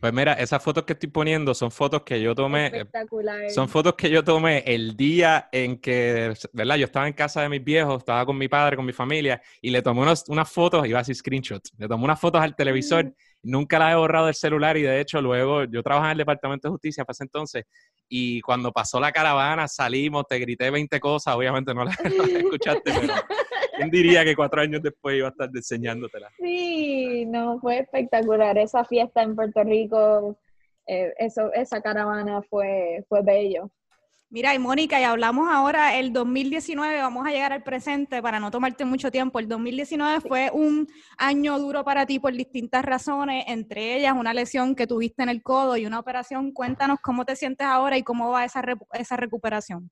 Pues 0.00 0.12
mira, 0.12 0.32
esas 0.32 0.62
fotos 0.62 0.84
que 0.84 0.94
estoy 0.94 1.10
poniendo 1.10 1.54
son 1.54 1.70
fotos 1.70 2.02
que 2.02 2.20
yo 2.20 2.34
tomé, 2.34 2.66
eh, 2.66 2.70
Espectacular. 2.78 3.50
son 3.50 3.68
fotos 3.68 3.94
que 3.94 4.08
yo 4.10 4.24
tomé 4.24 4.64
el 4.66 4.96
día 4.96 5.48
en 5.52 5.78
que, 5.80 6.34
¿verdad? 6.52 6.76
Yo 6.76 6.86
estaba 6.86 7.06
en 7.06 7.12
casa 7.12 7.42
de 7.42 7.48
mis 7.48 7.62
viejos, 7.62 7.98
estaba 7.98 8.24
con 8.26 8.36
mi 8.38 8.48
padre, 8.48 8.76
con 8.76 8.84
mi 8.86 8.92
familia, 8.92 9.40
y 9.60 9.70
le 9.70 9.81
tomé 9.82 10.02
unos- 10.02 10.28
unas 10.28 10.50
fotos, 10.50 10.86
iba 10.86 10.98
a 10.98 11.02
decir 11.02 11.14
screenshots, 11.16 11.72
le 11.78 11.88
tomé 11.88 12.04
unas 12.04 12.20
fotos 12.20 12.40
al 12.40 12.54
televisor, 12.56 13.04
Mm. 13.06 13.12
nunca 13.42 13.78
las 13.78 13.92
he 13.92 13.96
borrado 13.96 14.26
del 14.26 14.34
celular, 14.34 14.76
y 14.76 14.82
de 14.82 15.00
hecho 15.00 15.20
luego 15.20 15.64
yo 15.64 15.82
trabajaba 15.82 16.10
en 16.10 16.12
el 16.12 16.18
Departamento 16.18 16.68
de 16.68 16.72
Justicia 16.72 17.04
para 17.04 17.12
ese 17.12 17.24
entonces, 17.24 17.64
y 18.08 18.40
cuando 18.42 18.72
pasó 18.72 19.00
la 19.00 19.10
caravana, 19.12 19.66
salimos, 19.68 20.24
te 20.28 20.38
grité 20.38 20.70
20 20.70 21.00
cosas, 21.00 21.34
obviamente 21.34 21.74
no 21.74 21.84
las, 21.84 21.96
no 22.04 22.10
las 22.24 22.28
escuchaste, 22.28 22.92
pero 23.00 23.12
¿quién 23.76 23.90
diría 23.90 24.24
que 24.24 24.36
cuatro 24.36 24.60
años 24.60 24.82
después 24.82 25.16
iba 25.16 25.28
a 25.28 25.30
estar 25.30 25.48
enseñándotelas? 25.54 26.32
Sí, 26.38 27.24
no, 27.26 27.58
fue 27.60 27.78
espectacular. 27.78 28.58
Esa 28.58 28.84
fiesta 28.84 29.22
en 29.22 29.34
Puerto 29.34 29.62
Rico, 29.64 30.38
eh, 30.86 31.12
eso, 31.18 31.52
esa 31.54 31.80
caravana 31.80 32.42
fue, 32.42 33.04
fue 33.08 33.22
bello. 33.22 33.70
Mira, 34.32 34.54
y 34.54 34.58
Mónica, 34.58 34.98
y 34.98 35.04
hablamos 35.04 35.46
ahora 35.52 35.98
el 35.98 36.10
2019, 36.10 37.02
vamos 37.02 37.26
a 37.26 37.30
llegar 37.30 37.52
al 37.52 37.62
presente 37.62 38.22
para 38.22 38.40
no 38.40 38.50
tomarte 38.50 38.86
mucho 38.86 39.10
tiempo. 39.10 39.38
El 39.38 39.46
2019 39.46 40.22
fue 40.22 40.50
un 40.54 40.88
año 41.18 41.58
duro 41.58 41.84
para 41.84 42.06
ti 42.06 42.18
por 42.18 42.32
distintas 42.32 42.82
razones, 42.82 43.44
entre 43.46 43.94
ellas 43.94 44.14
una 44.16 44.32
lesión 44.32 44.74
que 44.74 44.86
tuviste 44.86 45.22
en 45.22 45.28
el 45.28 45.42
codo 45.42 45.76
y 45.76 45.84
una 45.84 45.98
operación. 45.98 46.50
Cuéntanos 46.52 46.98
cómo 47.02 47.26
te 47.26 47.36
sientes 47.36 47.66
ahora 47.66 47.98
y 47.98 48.02
cómo 48.02 48.30
va 48.30 48.46
esa, 48.46 48.62
esa 48.94 49.16
recuperación. 49.18 49.90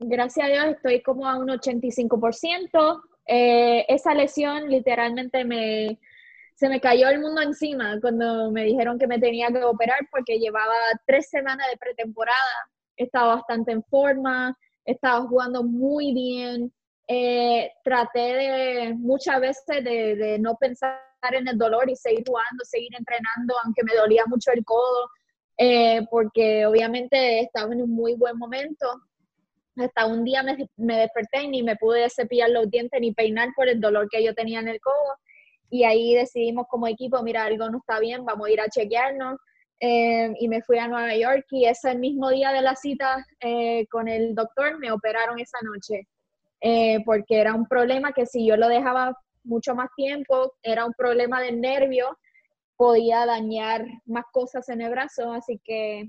Gracias 0.00 0.44
a 0.44 0.50
Dios 0.50 0.64
estoy 0.74 1.00
como 1.00 1.28
a 1.28 1.38
un 1.38 1.46
85%. 1.46 3.00
Eh, 3.28 3.84
esa 3.86 4.12
lesión 4.12 4.70
literalmente 4.70 5.44
me, 5.44 6.00
se 6.56 6.68
me 6.68 6.80
cayó 6.80 7.08
el 7.10 7.20
mundo 7.20 7.40
encima 7.40 8.00
cuando 8.00 8.50
me 8.50 8.64
dijeron 8.64 8.98
que 8.98 9.06
me 9.06 9.20
tenía 9.20 9.52
que 9.52 9.62
operar 9.62 10.00
porque 10.10 10.40
llevaba 10.40 10.74
tres 11.06 11.30
semanas 11.30 11.68
de 11.70 11.76
pretemporada. 11.76 12.72
Estaba 12.96 13.36
bastante 13.36 13.72
en 13.72 13.82
forma, 13.84 14.56
estaba 14.84 15.26
jugando 15.26 15.62
muy 15.62 16.12
bien. 16.12 16.72
Eh, 17.08 17.70
traté 17.84 18.20
de 18.20 18.94
muchas 18.94 19.40
veces 19.40 19.84
de, 19.84 20.38
no 20.38 20.56
pensar 20.56 20.98
en 21.32 21.48
el 21.48 21.58
dolor 21.58 21.90
y 21.90 21.96
seguir 21.96 22.24
jugando, 22.26 22.64
seguir 22.64 22.90
entrenando, 22.96 23.54
aunque 23.64 23.82
me 23.84 23.94
dolía 23.94 24.24
mucho 24.26 24.50
el 24.52 24.64
codo, 24.64 25.10
eh, 25.58 26.06
porque 26.10 26.64
obviamente 26.66 27.40
estaba 27.40 27.72
en 27.72 27.82
un 27.82 27.90
muy 27.90 28.14
buen 28.14 28.38
momento 28.38 28.86
hasta 29.76 30.06
un 30.06 30.24
día 30.24 30.42
me, 30.42 30.68
me, 30.76 30.98
desperté 30.98 31.44
y 31.44 31.48
ni 31.48 31.62
me 31.62 31.76
pude 31.76 32.08
cepillar 32.10 32.50
los 32.50 32.70
dientes 32.70 33.00
ni 33.00 33.12
peinar 33.12 33.48
por 33.56 33.68
el 33.68 33.80
dolor 33.80 34.08
que 34.10 34.22
yo 34.22 34.34
tenía 34.34 34.60
en 34.60 34.68
el 34.68 34.80
codo. 34.80 35.16
Y 35.70 35.84
ahí 35.84 36.14
decidimos 36.14 36.66
como 36.68 36.86
equipo, 36.86 37.22
mira, 37.22 37.44
algo 37.44 37.70
no 37.70 37.78
está 37.78 37.98
bien, 37.98 38.24
vamos 38.24 38.46
a 38.46 38.50
ir 38.50 38.60
a 38.60 38.68
chequearnos. 38.68 39.38
Eh, 39.84 40.32
y 40.38 40.46
me 40.46 40.62
fui 40.62 40.78
a 40.78 40.86
Nueva 40.86 41.16
York 41.16 41.44
y 41.50 41.64
ese 41.64 41.96
mismo 41.96 42.30
día 42.30 42.52
de 42.52 42.62
la 42.62 42.76
cita 42.76 43.26
eh, 43.40 43.84
con 43.88 44.06
el 44.06 44.32
doctor 44.32 44.78
me 44.78 44.92
operaron 44.92 45.40
esa 45.40 45.58
noche. 45.62 46.06
Eh, 46.60 47.02
porque 47.04 47.40
era 47.40 47.52
un 47.52 47.66
problema 47.66 48.12
que 48.12 48.24
si 48.24 48.46
yo 48.46 48.56
lo 48.56 48.68
dejaba 48.68 49.18
mucho 49.42 49.74
más 49.74 49.88
tiempo, 49.96 50.54
era 50.62 50.86
un 50.86 50.92
problema 50.92 51.40
del 51.40 51.60
nervio 51.60 52.16
podía 52.76 53.26
dañar 53.26 53.84
más 54.06 54.24
cosas 54.32 54.68
en 54.68 54.82
el 54.82 54.90
brazo, 54.90 55.32
así 55.32 55.60
que 55.64 56.08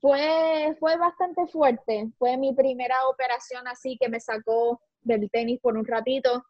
fue, 0.00 0.74
fue 0.80 0.96
bastante 0.96 1.46
fuerte. 1.48 2.08
Fue 2.18 2.38
mi 2.38 2.54
primera 2.54 2.96
operación 3.06 3.68
así 3.68 3.98
que 4.00 4.08
me 4.08 4.20
sacó 4.20 4.80
del 5.02 5.30
tenis 5.30 5.60
por 5.60 5.76
un 5.76 5.86
ratito. 5.86 6.42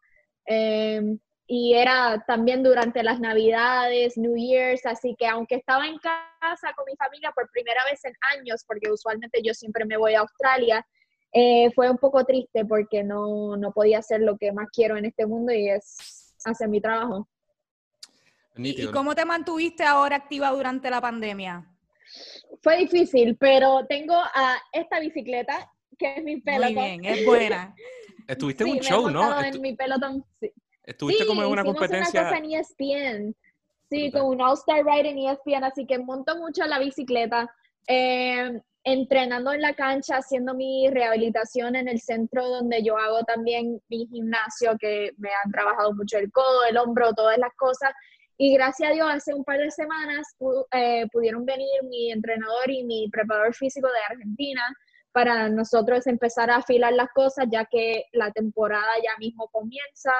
Y 1.55 1.75
era 1.75 2.23
también 2.25 2.63
durante 2.63 3.03
las 3.03 3.19
Navidades, 3.19 4.17
New 4.17 4.35
Year's, 4.35 4.87
así 4.87 5.15
que 5.19 5.27
aunque 5.27 5.53
estaba 5.53 5.85
en 5.85 5.99
casa 5.99 6.73
con 6.75 6.83
mi 6.85 6.95
familia 6.95 7.31
por 7.31 7.47
primera 7.51 7.79
vez 7.91 8.03
en 8.05 8.13
años, 8.35 8.63
porque 8.65 8.89
usualmente 8.89 9.39
yo 9.43 9.53
siempre 9.53 9.85
me 9.85 9.95
voy 9.95 10.15
a 10.15 10.21
Australia, 10.21 10.83
eh, 11.31 11.69
fue 11.75 11.91
un 11.91 11.99
poco 11.99 12.25
triste 12.25 12.65
porque 12.65 13.03
no, 13.03 13.55
no 13.55 13.71
podía 13.71 13.99
hacer 13.99 14.21
lo 14.21 14.35
que 14.35 14.51
más 14.51 14.67
quiero 14.73 14.97
en 14.97 15.05
este 15.05 15.27
mundo 15.27 15.53
y 15.53 15.69
es 15.69 16.33
hacer 16.43 16.69
mi 16.69 16.81
trabajo. 16.81 17.29
¿Y 18.55 18.87
cómo 18.87 19.13
te 19.13 19.23
mantuviste 19.23 19.83
ahora 19.83 20.15
activa 20.15 20.49
durante 20.49 20.89
la 20.89 21.01
pandemia? 21.01 21.69
Fue 22.63 22.77
difícil, 22.77 23.37
pero 23.37 23.85
tengo 23.87 24.15
a 24.15 24.57
esta 24.71 24.99
bicicleta, 24.99 25.71
que 25.99 26.15
es 26.15 26.23
mi 26.23 26.41
pelotón. 26.41 26.73
Muy 26.73 26.97
bien, 26.99 27.05
es 27.05 27.23
buena. 27.23 27.75
Estuviste 28.27 28.63
en 28.63 28.71
un 28.71 28.79
show, 28.79 29.07
¿no? 29.11 29.39
en 29.43 29.61
mi 29.61 29.75
pelotón, 29.75 30.25
sí. 30.39 30.51
Estuviste 30.83 31.25
como 31.25 31.43
en 31.43 31.49
una 31.49 31.63
competencia. 31.63 32.21
Una 32.21 32.29
cosa 32.29 32.43
en 32.43 32.51
ESPN. 32.51 33.35
Sí, 33.89 34.11
con 34.11 34.25
un 34.25 34.41
All-Star 34.41 34.83
Ride 34.83 35.09
en 35.09 35.17
ESPN, 35.19 35.63
así 35.63 35.85
que 35.85 35.99
monto 35.99 36.35
mucho 36.37 36.65
la 36.65 36.79
bicicleta. 36.79 37.53
Eh, 37.87 38.59
entrenando 38.83 39.53
en 39.53 39.61
la 39.61 39.73
cancha, 39.73 40.17
haciendo 40.17 40.53
mi 40.53 40.89
rehabilitación 40.89 41.75
en 41.75 41.87
el 41.87 42.01
centro 42.01 42.47
donde 42.49 42.83
yo 42.83 42.97
hago 42.97 43.23
también 43.23 43.81
mi 43.87 44.05
gimnasio, 44.07 44.77
que 44.77 45.11
me 45.17 45.29
han 45.43 45.51
trabajado 45.51 45.93
mucho 45.93 46.17
el 46.17 46.31
codo, 46.31 46.65
el 46.65 46.77
hombro, 46.77 47.13
todas 47.13 47.37
las 47.37 47.53
cosas. 47.55 47.93
Y 48.37 48.53
gracias 48.53 48.89
a 48.89 48.93
Dios, 48.93 49.07
hace 49.09 49.33
un 49.33 49.43
par 49.43 49.59
de 49.59 49.71
semanas 49.71 50.27
eh, 50.71 51.05
pudieron 51.11 51.45
venir 51.45 51.69
mi 51.83 52.11
entrenador 52.11 52.69
y 52.69 52.83
mi 52.83 53.09
preparador 53.09 53.53
físico 53.53 53.87
de 53.87 54.15
Argentina 54.15 54.61
para 55.13 55.47
nosotros 55.47 56.07
empezar 56.07 56.49
a 56.49 56.57
afilar 56.57 56.91
las 56.93 57.09
cosas, 57.13 57.45
ya 57.49 57.65
que 57.65 58.05
la 58.11 58.31
temporada 58.31 58.91
ya 59.01 59.15
mismo 59.19 59.47
comienza. 59.49 60.11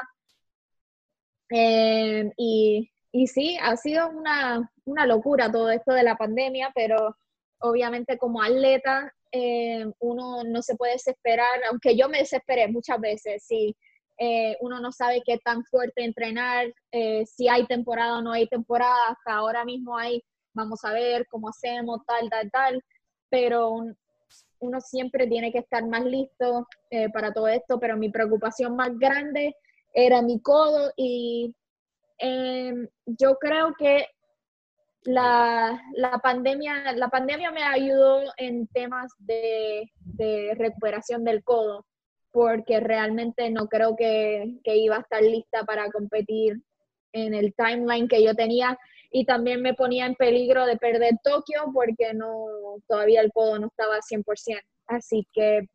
Eh, 1.55 2.31
y, 2.35 2.89
y, 3.11 3.27
sí, 3.27 3.57
ha 3.61 3.77
sido 3.77 4.09
una, 4.09 4.71
una, 4.85 5.05
locura 5.05 5.51
todo 5.51 5.69
esto 5.69 5.93
de 5.93 6.01
la 6.01 6.15
pandemia, 6.15 6.71
pero 6.73 7.15
obviamente 7.59 8.17
como 8.17 8.41
atleta 8.41 9.13
eh, 9.31 9.85
uno 9.99 10.43
no 10.43 10.61
se 10.63 10.75
puede 10.75 10.93
desesperar, 10.93 11.63
aunque 11.69 11.95
yo 11.95 12.09
me 12.09 12.19
desesperé 12.19 12.67
muchas 12.69 12.99
veces, 12.99 13.43
sí 13.45 13.75
eh, 14.17 14.57
uno 14.61 14.79
no 14.79 14.91
sabe 14.91 15.23
qué 15.25 15.39
tan 15.39 15.63
fuerte 15.65 16.03
entrenar, 16.03 16.73
eh, 16.91 17.25
si 17.25 17.47
hay 17.49 17.65
temporada 17.65 18.19
o 18.19 18.21
no 18.21 18.31
hay 18.31 18.47
temporada, 18.47 19.09
hasta 19.09 19.33
ahora 19.33 19.65
mismo 19.65 19.97
hay, 19.97 20.23
vamos 20.53 20.83
a 20.85 20.93
ver 20.93 21.27
cómo 21.27 21.49
hacemos, 21.49 22.05
tal, 22.05 22.29
tal, 22.29 22.51
tal, 22.51 22.83
pero 23.29 23.75
uno 24.59 24.81
siempre 24.81 25.27
tiene 25.27 25.51
que 25.51 25.59
estar 25.59 25.85
más 25.87 26.05
listo 26.05 26.67
eh, 26.91 27.09
para 27.09 27.33
todo 27.33 27.47
esto, 27.47 27.79
pero 27.79 27.97
mi 27.97 28.09
preocupación 28.09 28.75
más 28.75 28.97
grande 28.97 29.55
era 29.93 30.21
mi 30.21 30.41
codo 30.41 30.91
y 30.97 31.55
em, 32.17 32.87
yo 33.05 33.37
creo 33.37 33.73
que 33.77 34.07
la, 35.03 35.81
la, 35.95 36.17
pandemia, 36.19 36.93
la 36.93 37.09
pandemia 37.09 37.51
me 37.51 37.63
ayudó 37.63 38.21
en 38.37 38.67
temas 38.67 39.11
de, 39.19 39.91
de 39.99 40.55
recuperación 40.57 41.23
del 41.23 41.43
codo 41.43 41.85
porque 42.33 42.79
realmente 42.79 43.51
no 43.51 43.67
creo 43.67 43.95
que, 43.95 44.59
iba 44.65 44.97
a 44.97 45.01
estar 45.01 45.21
lista 45.21 45.63
para 45.65 45.89
competir 45.91 46.61
en 47.13 47.35
el 47.35 47.53
timeline 47.53 48.07
que 48.07 48.23
yo 48.23 48.33
tenía 48.33 48.77
y 49.11 49.25
también 49.25 49.61
me 49.61 49.75
ponía 49.75 50.07
en 50.07 50.15
peligro 50.15 50.65
de 50.65 50.77
perder 50.77 51.13
Tokio 51.23 51.65
porque 51.71 52.15
no 52.15 52.47
todavía 52.87 53.21
el 53.21 53.31
codo 53.31 53.59
no 53.59 53.67
estaba 53.67 53.99
100%. 53.99 54.59
Así 54.87 55.27
que 55.31 55.67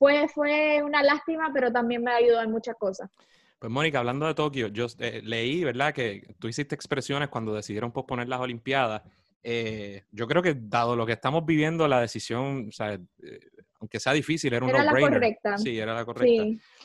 fue, 0.00 0.28
fue 0.28 0.82
una 0.82 1.02
lástima, 1.02 1.50
pero 1.52 1.70
también 1.70 2.02
me 2.02 2.10
ayudó 2.10 2.40
en 2.40 2.50
muchas 2.50 2.74
cosas. 2.76 3.10
Pues 3.58 3.70
Mónica, 3.70 3.98
hablando 3.98 4.26
de 4.26 4.32
Tokio, 4.32 4.68
yo 4.68 4.86
eh, 4.98 5.20
leí, 5.22 5.62
¿verdad?, 5.62 5.92
que 5.92 6.34
tú 6.38 6.48
hiciste 6.48 6.74
expresiones 6.74 7.28
cuando 7.28 7.52
decidieron 7.52 7.92
posponer 7.92 8.26
las 8.26 8.40
Olimpiadas. 8.40 9.02
Eh, 9.42 10.04
yo 10.10 10.26
creo 10.26 10.42
que 10.42 10.56
dado 10.58 10.96
lo 10.96 11.04
que 11.04 11.12
estamos 11.12 11.44
viviendo, 11.44 11.86
la 11.86 12.00
decisión, 12.00 12.68
o 12.70 12.72
sea, 12.72 12.94
eh, 12.94 13.40
aunque 13.78 14.00
sea 14.00 14.14
difícil, 14.14 14.54
era 14.54 14.64
un 14.64 14.70
Era 14.70 14.84
la 14.84 14.98
correcta. 14.98 15.58
Sí, 15.58 15.78
era 15.78 15.92
la 15.92 16.06
correcta. 16.06 16.44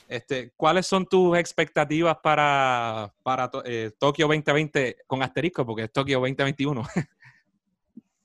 Este, 0.10 0.52
¿Cuáles 0.58 0.86
son 0.86 1.06
tus 1.06 1.38
expectativas 1.38 2.18
para, 2.22 3.14
para 3.24 3.50
eh, 3.64 3.92
Tokio 3.98 4.28
2020 4.28 4.98
con 5.08 5.24
asterisco? 5.24 5.66
Porque 5.66 5.84
es 5.84 5.92
Tokio 5.94 6.20
2021. 6.20 6.84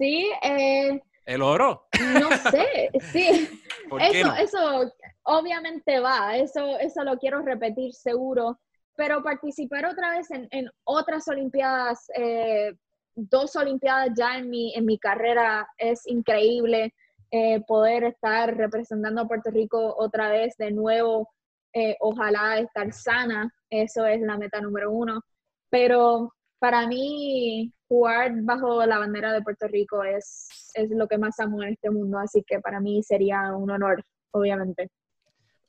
Sí. 0.00 0.30
Eh, 0.42 0.98
¿El 1.24 1.42
oro? 1.42 1.88
No 2.20 2.28
sé, 2.50 2.90
sí. 3.12 3.48
eso, 4.00 4.34
eso 4.34 4.92
obviamente 5.22 6.00
va, 6.00 6.36
eso, 6.36 6.78
eso 6.78 7.04
lo 7.04 7.18
quiero 7.18 7.42
repetir 7.42 7.92
seguro, 7.92 8.58
pero 8.96 9.22
participar 9.22 9.86
otra 9.86 10.10
vez 10.10 10.30
en, 10.30 10.48
en 10.50 10.70
otras 10.84 11.28
Olimpiadas, 11.28 12.10
eh, 12.16 12.72
dos 13.14 13.54
Olimpiadas 13.56 14.10
ya 14.16 14.38
en 14.38 14.50
mi, 14.50 14.74
en 14.74 14.84
mi 14.84 14.98
carrera 14.98 15.68
es 15.78 16.06
increíble. 16.06 16.94
Eh, 17.32 17.60
poder 17.60 18.02
estar 18.02 18.56
representando 18.56 19.20
a 19.20 19.28
Puerto 19.28 19.50
Rico 19.52 19.94
otra 19.96 20.30
vez 20.30 20.56
de 20.56 20.72
nuevo, 20.72 21.28
eh, 21.72 21.96
ojalá 22.00 22.58
estar 22.58 22.92
sana, 22.92 23.54
eso 23.70 24.04
es 24.04 24.20
la 24.20 24.36
meta 24.36 24.60
número 24.60 24.90
uno. 24.90 25.22
Pero 25.68 26.34
para 26.58 26.88
mí, 26.88 27.72
jugar 27.90 28.30
bajo 28.42 28.86
la 28.86 29.00
bandera 29.00 29.32
de 29.32 29.42
Puerto 29.42 29.66
Rico 29.66 30.04
es, 30.04 30.70
es 30.74 30.90
lo 30.90 31.08
que 31.08 31.18
más 31.18 31.40
amo 31.40 31.60
en 31.64 31.70
este 31.70 31.90
mundo, 31.90 32.20
así 32.20 32.44
que 32.46 32.60
para 32.60 32.78
mí 32.78 33.02
sería 33.02 33.52
un 33.52 33.68
honor, 33.68 34.04
obviamente. 34.30 34.88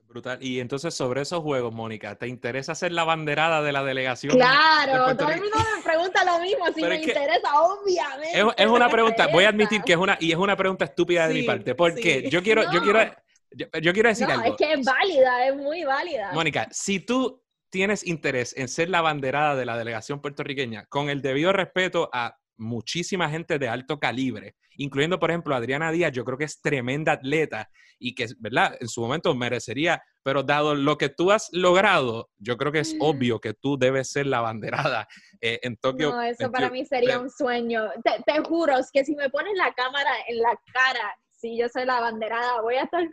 Brutal. 0.07 0.37
Y 0.39 0.59
entonces, 0.59 0.93
sobre 0.93 1.21
esos 1.21 1.41
juegos, 1.41 1.73
Mónica, 1.73 2.15
¿te 2.19 2.27
interesa 2.27 2.75
ser 2.75 2.91
la 2.91 3.05
banderada 3.05 3.63
de 3.63 3.71
la 3.71 3.83
delegación? 3.83 4.35
Claro, 4.35 5.17
todo 5.17 5.29
el 5.29 5.41
mundo 5.41 5.57
me 5.75 5.81
pregunta 5.81 6.23
lo 6.23 6.39
mismo, 6.39 6.65
si 6.75 6.83
me 6.83 7.01
interesa, 7.01 7.59
obviamente. 7.59 8.53
Es, 8.55 8.67
una 8.67 8.87
pregunta, 8.87 9.25
voy 9.27 9.45
a 9.45 9.49
admitir 9.49 9.81
que 9.81 9.93
es 9.93 9.97
una, 9.97 10.17
y 10.19 10.31
es 10.31 10.37
una 10.37 10.55
pregunta 10.55 10.85
estúpida 10.85 11.27
de 11.27 11.33
mi 11.33 11.43
parte, 11.43 11.73
porque 11.73 12.29
yo 12.29 12.43
quiero, 12.43 12.71
yo 12.71 12.83
quiero, 12.83 12.99
yo, 13.81 13.93
quiero 13.93 14.09
decir 14.09 14.27
algo. 14.29 14.43
Es 14.43 14.55
que 14.57 14.73
es 14.73 14.85
válida, 14.85 15.47
es 15.47 15.55
muy 15.55 15.85
válida. 15.85 16.31
Mónica, 16.33 16.67
si 16.69 16.99
tú 16.99 17.40
tienes 17.71 18.05
interés 18.05 18.55
en 18.57 18.67
ser 18.67 18.89
la 18.89 19.01
banderada 19.01 19.55
de 19.55 19.65
la 19.65 19.77
delegación 19.77 20.21
puertorriqueña, 20.21 20.85
con 20.87 21.09
el 21.09 21.21
debido 21.21 21.53
respeto 21.53 22.09
a 22.13 22.37
muchísima 22.57 23.29
gente 23.29 23.57
de 23.57 23.67
alto 23.67 23.99
calibre, 23.99 24.55
incluyendo, 24.77 25.19
por 25.19 25.31
ejemplo, 25.31 25.55
Adriana 25.55 25.91
Díaz, 25.91 26.11
yo 26.11 26.23
creo 26.23 26.37
que 26.37 26.43
es 26.43 26.61
tremenda 26.61 27.13
atleta 27.13 27.69
y 27.97 28.13
que, 28.13 28.27
¿verdad? 28.39 28.77
En 28.79 28.87
su 28.87 29.01
momento 29.01 29.33
merecería, 29.33 30.03
pero 30.23 30.43
dado 30.43 30.75
lo 30.75 30.97
que 30.97 31.09
tú 31.09 31.31
has 31.31 31.49
logrado, 31.51 32.29
yo 32.37 32.57
creo 32.57 32.71
que 32.71 32.79
es 32.79 32.95
obvio 32.99 33.39
que 33.39 33.53
tú 33.53 33.77
debes 33.77 34.11
ser 34.11 34.27
la 34.27 34.41
banderada 34.41 35.07
eh, 35.39 35.59
en 35.63 35.77
Tokio. 35.77 36.11
No, 36.11 36.21
eso 36.21 36.51
para 36.51 36.69
mí 36.69 36.85
sería 36.85 37.19
un 37.19 37.29
sueño. 37.29 37.89
Te, 38.03 38.21
te, 38.25 38.41
juro, 38.43 38.77
es 38.77 38.89
que 38.91 39.03
si 39.05 39.15
me 39.15 39.29
pones 39.29 39.53
la 39.55 39.73
cámara 39.73 40.11
en 40.27 40.39
la 40.39 40.59
cara, 40.73 41.15
si 41.31 41.57
yo 41.57 41.67
soy 41.69 41.85
la 41.85 41.99
banderada, 41.99 42.61
voy 42.61 42.75
a 42.75 42.83
estar 42.83 43.03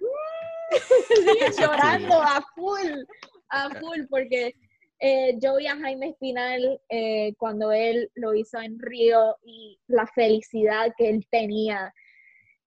llorando 1.59 2.23
a 2.23 2.45
full, 2.55 3.05
a 3.51 3.71
full, 3.71 4.07
porque 4.09 4.55
eh, 5.01 5.39
yo 5.41 5.57
vi 5.57 5.67
a 5.67 5.77
Jaime 5.77 6.11
Espinal 6.11 6.81
eh, 6.89 7.35
cuando 7.39 7.71
él 7.73 8.11
lo 8.15 8.35
hizo 8.35 8.61
en 8.61 8.79
Río 8.79 9.37
y 9.45 9.79
la 9.87 10.07
felicidad 10.07 10.93
que 10.97 11.09
él 11.09 11.27
tenía 11.31 11.95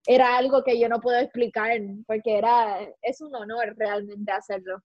era 0.06 0.38
algo 0.38 0.64
que 0.64 0.80
yo 0.80 0.90
no 0.90 1.00
puedo 1.00 1.20
explicar 1.20 1.72
porque 2.08 2.38
era 2.38 2.80
es 3.02 3.22
un 3.22 3.36
honor 3.36 3.76
realmente 3.78 4.32
hacerlo. 4.32 4.82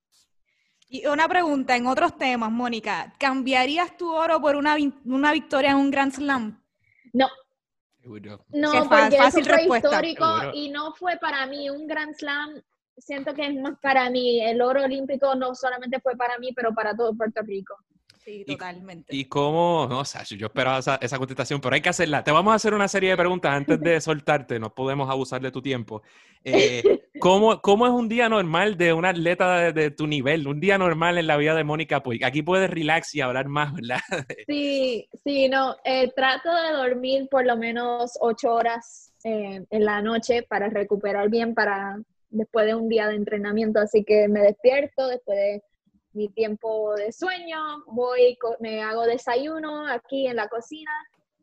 Y 0.88 1.06
una 1.06 1.28
pregunta 1.28 1.76
en 1.76 1.87
otros 1.87 2.16
temas, 2.16 2.50
Mónica, 2.50 3.12
¿cambiarías 3.18 3.96
tu 3.96 4.12
oro 4.12 4.40
por 4.40 4.54
una, 4.54 4.76
una 5.04 5.32
victoria 5.32 5.70
en 5.70 5.76
un 5.76 5.90
Grand 5.90 6.12
Slam? 6.12 6.62
No. 7.12 7.28
No, 8.50 8.70
porque 8.88 9.16
fácil 9.16 9.40
eso 9.40 9.66
fue 9.66 9.78
histórico 9.78 10.24
y 10.54 10.70
no 10.70 10.94
fue 10.94 11.16
para 11.16 11.44
mí 11.46 11.68
un 11.70 11.88
Grand 11.88 12.14
Slam 12.14 12.62
siento 12.98 13.35
que 13.35 13.46
es 13.46 13.54
más 13.54 13.78
para 13.80 14.11
mí. 14.11 14.40
El 14.40 14.61
oro 14.62 14.85
olímpico 14.85 15.35
no 15.35 15.54
solamente 15.54 16.00
fue 16.00 16.16
para 16.16 16.38
mí, 16.38 16.52
pero 16.54 16.74
para 16.74 16.94
todo 16.94 17.14
Puerto 17.14 17.42
Rico. 17.42 17.74
Sí, 18.26 18.44
totalmente. 18.44 19.14
¿Y, 19.14 19.26
cómo? 19.26 19.87
No, 19.88 20.00
o 20.00 20.04
sea, 20.04 20.24
yo 20.24 20.48
esperaba 20.48 20.80
esa, 20.80 20.96
esa, 20.96 21.16
contestación, 21.16 21.61
pero 21.61 21.76
hay 21.76 21.80
que 21.80 21.90
hacerla. 21.90 22.24
Te 22.24 22.32
vamos 22.32 22.50
a 22.50 22.56
hacer 22.56 22.74
una 22.74 22.88
serie 22.88 23.11
de 23.11 23.16
preguntas 23.16 23.52
antes 23.52 23.78
de 23.78 24.00
soltarte, 24.00 24.59
no 24.59 24.74
podemos 24.74 25.09
abusar 25.09 25.40
de 25.40 25.52
tu 25.52 25.62
tiempo. 25.62 26.02
Eh, 26.48 27.00
¿cómo, 27.18 27.61
¿cómo, 27.61 27.87
es 27.88 27.92
un 27.92 28.09
día 28.09 28.28
normal 28.28 28.76
de 28.76 28.92
un 28.92 29.04
atleta 29.04 29.72
de, 29.72 29.90
tu 29.90 30.06
nivel? 30.06 30.46
Un 30.46 30.61
día 30.61 30.78
normal 30.78 31.18
en 31.18 31.26
la 31.26 31.37
vida 31.37 31.56
de 31.56 31.64
Mónica 31.64 32.04
Puig. 32.04 32.24
Aquí 32.24 32.42
puedes 32.42 32.70
relax 32.70 33.16
y 33.16 33.20
hablar 33.20 33.48
más, 33.48 33.74
¿verdad? 33.74 33.98
Sí, 34.46 35.09
sí, 35.24 35.48
no. 35.48 35.74
Eh, 35.82 36.12
trato 36.14 36.54
de 36.54 36.70
dormir 36.76 37.26
por 37.28 37.44
lo 37.44 37.56
menos 37.56 38.16
ocho 38.20 38.54
horas 38.54 39.12
eh, 39.24 39.64
en 39.68 39.85
la 39.85 40.00
noche 40.02 40.44
para 40.44 40.68
recuperar 40.68 41.28
bien, 41.30 41.52
para 41.52 41.98
después 42.37 42.66
de 42.66 42.75
un 42.75 42.88
día 42.88 43.09
de 43.09 43.16
entrenamiento, 43.16 43.81
así 43.81 44.05
que 44.05 44.29
me 44.29 44.40
despierto 44.40 45.09
después 45.09 45.37
de 45.37 45.62
mi 46.12 46.29
tiempo 46.29 46.94
de 46.94 47.12
sueño, 47.12 47.59
voy, 47.87 48.38
me 48.61 48.83
hago 48.83 49.03
desayuno 49.03 49.87
aquí 49.87 50.27
en 50.27 50.37
la 50.37 50.49
cocina, 50.49 50.90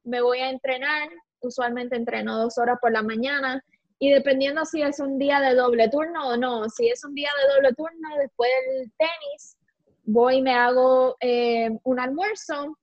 me 0.03 0.21
voy 0.21 0.39
a 0.39 0.49
entrenar, 0.49 1.10
usualmente 1.41 1.95
entreno 1.95 2.38
dos 2.38 2.58
horas 2.58 2.77
por 2.82 2.91
la 2.91 3.03
mañana 3.03 3.63
y 3.99 4.12
dependiendo 4.12 4.65
si 4.65 4.82
es 4.82 4.99
un 4.99 5.17
día 5.19 5.39
de 5.39 5.56
doble 5.56 5.89
turno 5.89 6.29
o 6.29 6.38
no, 6.38 6.69
si 6.69 6.89
es 6.89 7.03
un 7.06 7.13
día 7.13 7.29
de 7.41 7.53
doble 7.53 7.73
turno 7.75 8.10
después 8.19 8.49
del 8.69 8.91
tenis, 8.97 9.58
voy 10.03 10.41
me 10.41 10.53
hago 10.53 11.15
eh, 11.21 11.69
un 11.84 11.99
almuerzo, 11.99 12.77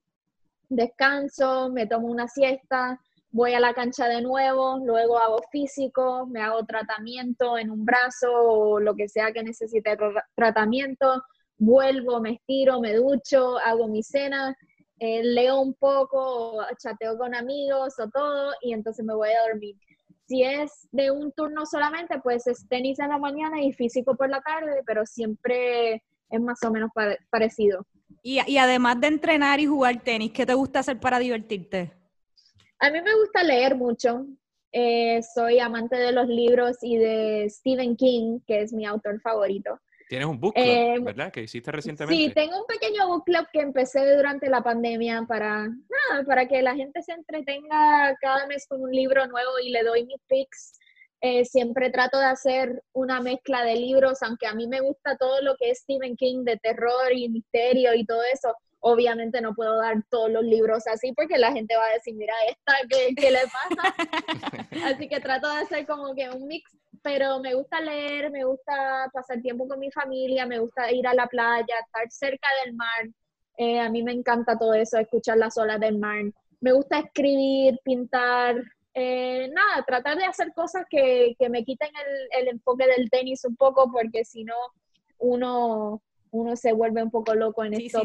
descanso, 0.69 1.69
me 1.69 1.87
tomo 1.87 2.07
una 2.07 2.27
siesta, 2.27 2.99
voy 3.31 3.53
a 3.53 3.59
la 3.59 3.73
cancha 3.73 4.07
de 4.07 4.21
nuevo, 4.21 4.79
luego 4.83 5.17
hago 5.17 5.39
físico, 5.51 6.27
me 6.27 6.41
hago 6.41 6.65
tratamiento 6.65 7.57
en 7.57 7.71
un 7.71 7.85
brazo 7.85 8.29
o 8.31 8.79
lo 8.79 8.95
que 8.95 9.07
sea 9.07 9.31
que 9.31 9.43
necesite 9.43 9.97
tratamiento, 10.35 11.23
vuelvo, 11.57 12.19
me 12.19 12.33
estiro, 12.33 12.81
me 12.81 12.93
ducho, 12.95 13.57
hago 13.59 13.87
mi 13.87 14.03
cena, 14.03 14.55
eh, 14.99 15.23
leo 15.23 15.61
un 15.61 15.73
poco, 15.73 16.57
chateo 16.77 17.17
con 17.17 17.33
amigos 17.33 17.93
o 17.99 18.09
todo 18.09 18.51
y 18.61 18.73
entonces 18.73 19.05
me 19.05 19.15
voy 19.15 19.29
a 19.29 19.47
dormir. 19.49 19.75
Si 20.27 20.43
es 20.43 20.87
de 20.91 21.11
un 21.11 21.31
turno 21.31 21.65
solamente, 21.65 22.19
pues 22.21 22.47
es 22.47 22.67
tenis 22.67 22.99
en 22.99 23.09
la 23.09 23.17
mañana 23.17 23.61
y 23.61 23.73
físico 23.73 24.15
por 24.15 24.29
la 24.29 24.41
tarde, 24.41 24.81
pero 24.85 25.05
siempre 25.05 26.03
es 26.29 26.41
más 26.41 26.61
o 26.63 26.71
menos 26.71 26.89
parecido. 27.29 27.85
Y, 28.23 28.39
y 28.49 28.57
además 28.57 28.99
de 29.01 29.07
entrenar 29.07 29.59
y 29.59 29.65
jugar 29.65 30.03
tenis, 30.03 30.31
¿qué 30.31 30.45
te 30.45 30.53
gusta 30.53 30.79
hacer 30.79 30.99
para 30.99 31.19
divertirte? 31.19 32.00
A 32.81 32.89
mí 32.89 32.99
me 32.99 33.13
gusta 33.13 33.43
leer 33.43 33.75
mucho. 33.75 34.25
Eh, 34.71 35.21
soy 35.35 35.59
amante 35.59 35.97
de 35.97 36.11
los 36.11 36.27
libros 36.27 36.77
y 36.81 36.97
de 36.97 37.47
Stephen 37.47 37.95
King, 37.95 38.39
que 38.47 38.61
es 38.61 38.73
mi 38.73 38.87
autor 38.87 39.21
favorito. 39.21 39.79
Tienes 40.09 40.27
un 40.27 40.39
book 40.39 40.55
club, 40.55 40.65
eh, 40.65 40.97
¿verdad? 40.99 41.31
Que 41.31 41.43
hiciste 41.43 41.71
recientemente. 41.71 42.21
Sí, 42.21 42.33
tengo 42.33 42.59
un 42.59 42.65
pequeño 42.65 43.07
book 43.07 43.23
club 43.23 43.45
que 43.53 43.61
empecé 43.61 44.15
durante 44.15 44.49
la 44.49 44.63
pandemia 44.63 45.23
para, 45.27 45.67
nada, 45.67 46.23
para 46.25 46.47
que 46.47 46.63
la 46.63 46.75
gente 46.75 47.03
se 47.03 47.13
entretenga 47.13 48.17
cada 48.19 48.47
mes 48.47 48.65
con 48.67 48.81
un 48.81 48.91
libro 48.91 49.27
nuevo 49.27 49.51
y 49.63 49.69
le 49.69 49.83
doy 49.83 50.05
mis 50.05 50.21
picks. 50.27 50.73
Eh, 51.21 51.45
siempre 51.45 51.91
trato 51.91 52.17
de 52.17 52.25
hacer 52.25 52.81
una 52.93 53.21
mezcla 53.21 53.63
de 53.63 53.75
libros, 53.75 54.23
aunque 54.23 54.47
a 54.47 54.55
mí 54.55 54.67
me 54.67 54.81
gusta 54.81 55.17
todo 55.17 55.39
lo 55.43 55.55
que 55.55 55.69
es 55.69 55.79
Stephen 55.81 56.15
King 56.15 56.45
de 56.45 56.57
terror 56.57 57.13
y 57.13 57.29
misterio 57.29 57.93
y 57.93 58.05
todo 58.05 58.23
eso 58.33 58.55
obviamente 58.81 59.41
no 59.41 59.53
puedo 59.53 59.77
dar 59.77 60.03
todos 60.09 60.29
los 60.29 60.43
libros 60.43 60.85
así 60.87 61.13
porque 61.13 61.37
la 61.37 61.51
gente 61.51 61.75
va 61.75 61.85
a 61.85 61.93
decir, 61.93 62.15
mira, 62.15 62.33
esta, 62.49 62.73
¿qué, 62.89 63.31
le 63.31 63.39
pasa? 63.43 63.95
así 64.85 65.07
que 65.07 65.19
trato 65.19 65.47
de 65.47 65.61
hacer 65.61 65.85
como 65.85 66.13
que 66.15 66.29
un 66.29 66.47
mix, 66.47 66.75
pero 67.01 67.39
me 67.39 67.53
gusta 67.53 67.79
leer, 67.79 68.31
me 68.31 68.43
gusta 68.43 69.09
pasar 69.13 69.41
tiempo 69.41 69.67
con 69.67 69.79
mi 69.79 69.91
familia, 69.91 70.45
me 70.45 70.59
gusta 70.59 70.91
ir 70.91 71.07
a 71.07 71.13
la 71.13 71.27
playa, 71.27 71.75
estar 71.79 72.09
cerca 72.09 72.47
del 72.65 72.75
mar. 72.75 73.09
Eh, 73.57 73.79
a 73.79 73.89
mí 73.89 74.01
me 74.01 74.13
encanta 74.13 74.57
todo 74.57 74.73
eso, 74.73 74.97
escuchar 74.97 75.37
las 75.37 75.57
olas 75.57 75.79
del 75.79 75.97
mar. 75.99 76.23
Me 76.59 76.73
gusta 76.73 76.99
escribir, 76.99 77.79
pintar, 77.83 78.55
eh, 78.93 79.47
nada, 79.53 79.83
tratar 79.85 80.17
de 80.17 80.25
hacer 80.25 80.53
cosas 80.53 80.85
que, 80.89 81.35
que 81.37 81.49
me 81.49 81.63
quiten 81.63 81.89
el, 81.95 82.41
el 82.41 82.47
enfoque 82.49 82.87
del 82.87 83.09
tenis 83.09 83.45
un 83.45 83.55
poco 83.55 83.91
porque 83.91 84.25
si 84.25 84.43
no, 84.43 84.55
uno 85.19 86.01
uno 86.31 86.55
se 86.55 86.73
vuelve 86.73 87.03
un 87.03 87.11
poco 87.11 87.35
loco 87.35 87.63
en 87.63 87.73
esto, 87.73 88.01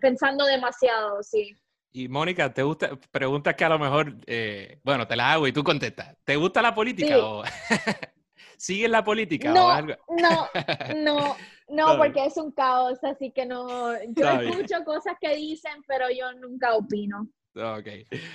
pensando, 0.00 0.44
demasiado, 0.44 1.22
sí. 1.22 1.56
Y 1.92 2.08
Mónica, 2.08 2.52
¿te 2.52 2.62
gusta? 2.62 2.90
Preguntas 3.10 3.54
que 3.54 3.64
a 3.64 3.70
lo 3.70 3.78
mejor, 3.78 4.16
eh, 4.26 4.80
bueno, 4.84 5.06
te 5.06 5.16
la 5.16 5.32
hago 5.32 5.46
y 5.46 5.52
tú 5.52 5.64
contestas. 5.64 6.14
¿Te 6.24 6.36
gusta 6.36 6.60
la 6.60 6.74
política 6.74 7.16
o 7.18 7.42
sigues 8.58 8.90
la 8.90 9.02
política 9.02 9.50
no, 9.50 9.66
o 9.66 9.70
algo? 9.70 9.94
no, 10.08 10.48
no, 10.94 11.36
no, 11.68 11.96
porque 11.96 12.26
es 12.26 12.36
un 12.36 12.52
caos, 12.52 13.02
así 13.02 13.30
que 13.30 13.46
no. 13.46 13.94
Yo 14.10 14.28
escucho 14.28 14.84
cosas 14.84 15.14
que 15.18 15.34
dicen, 15.36 15.82
pero 15.86 16.06
yo 16.10 16.34
nunca 16.34 16.74
opino. 16.74 17.28
Ok, 17.56 17.88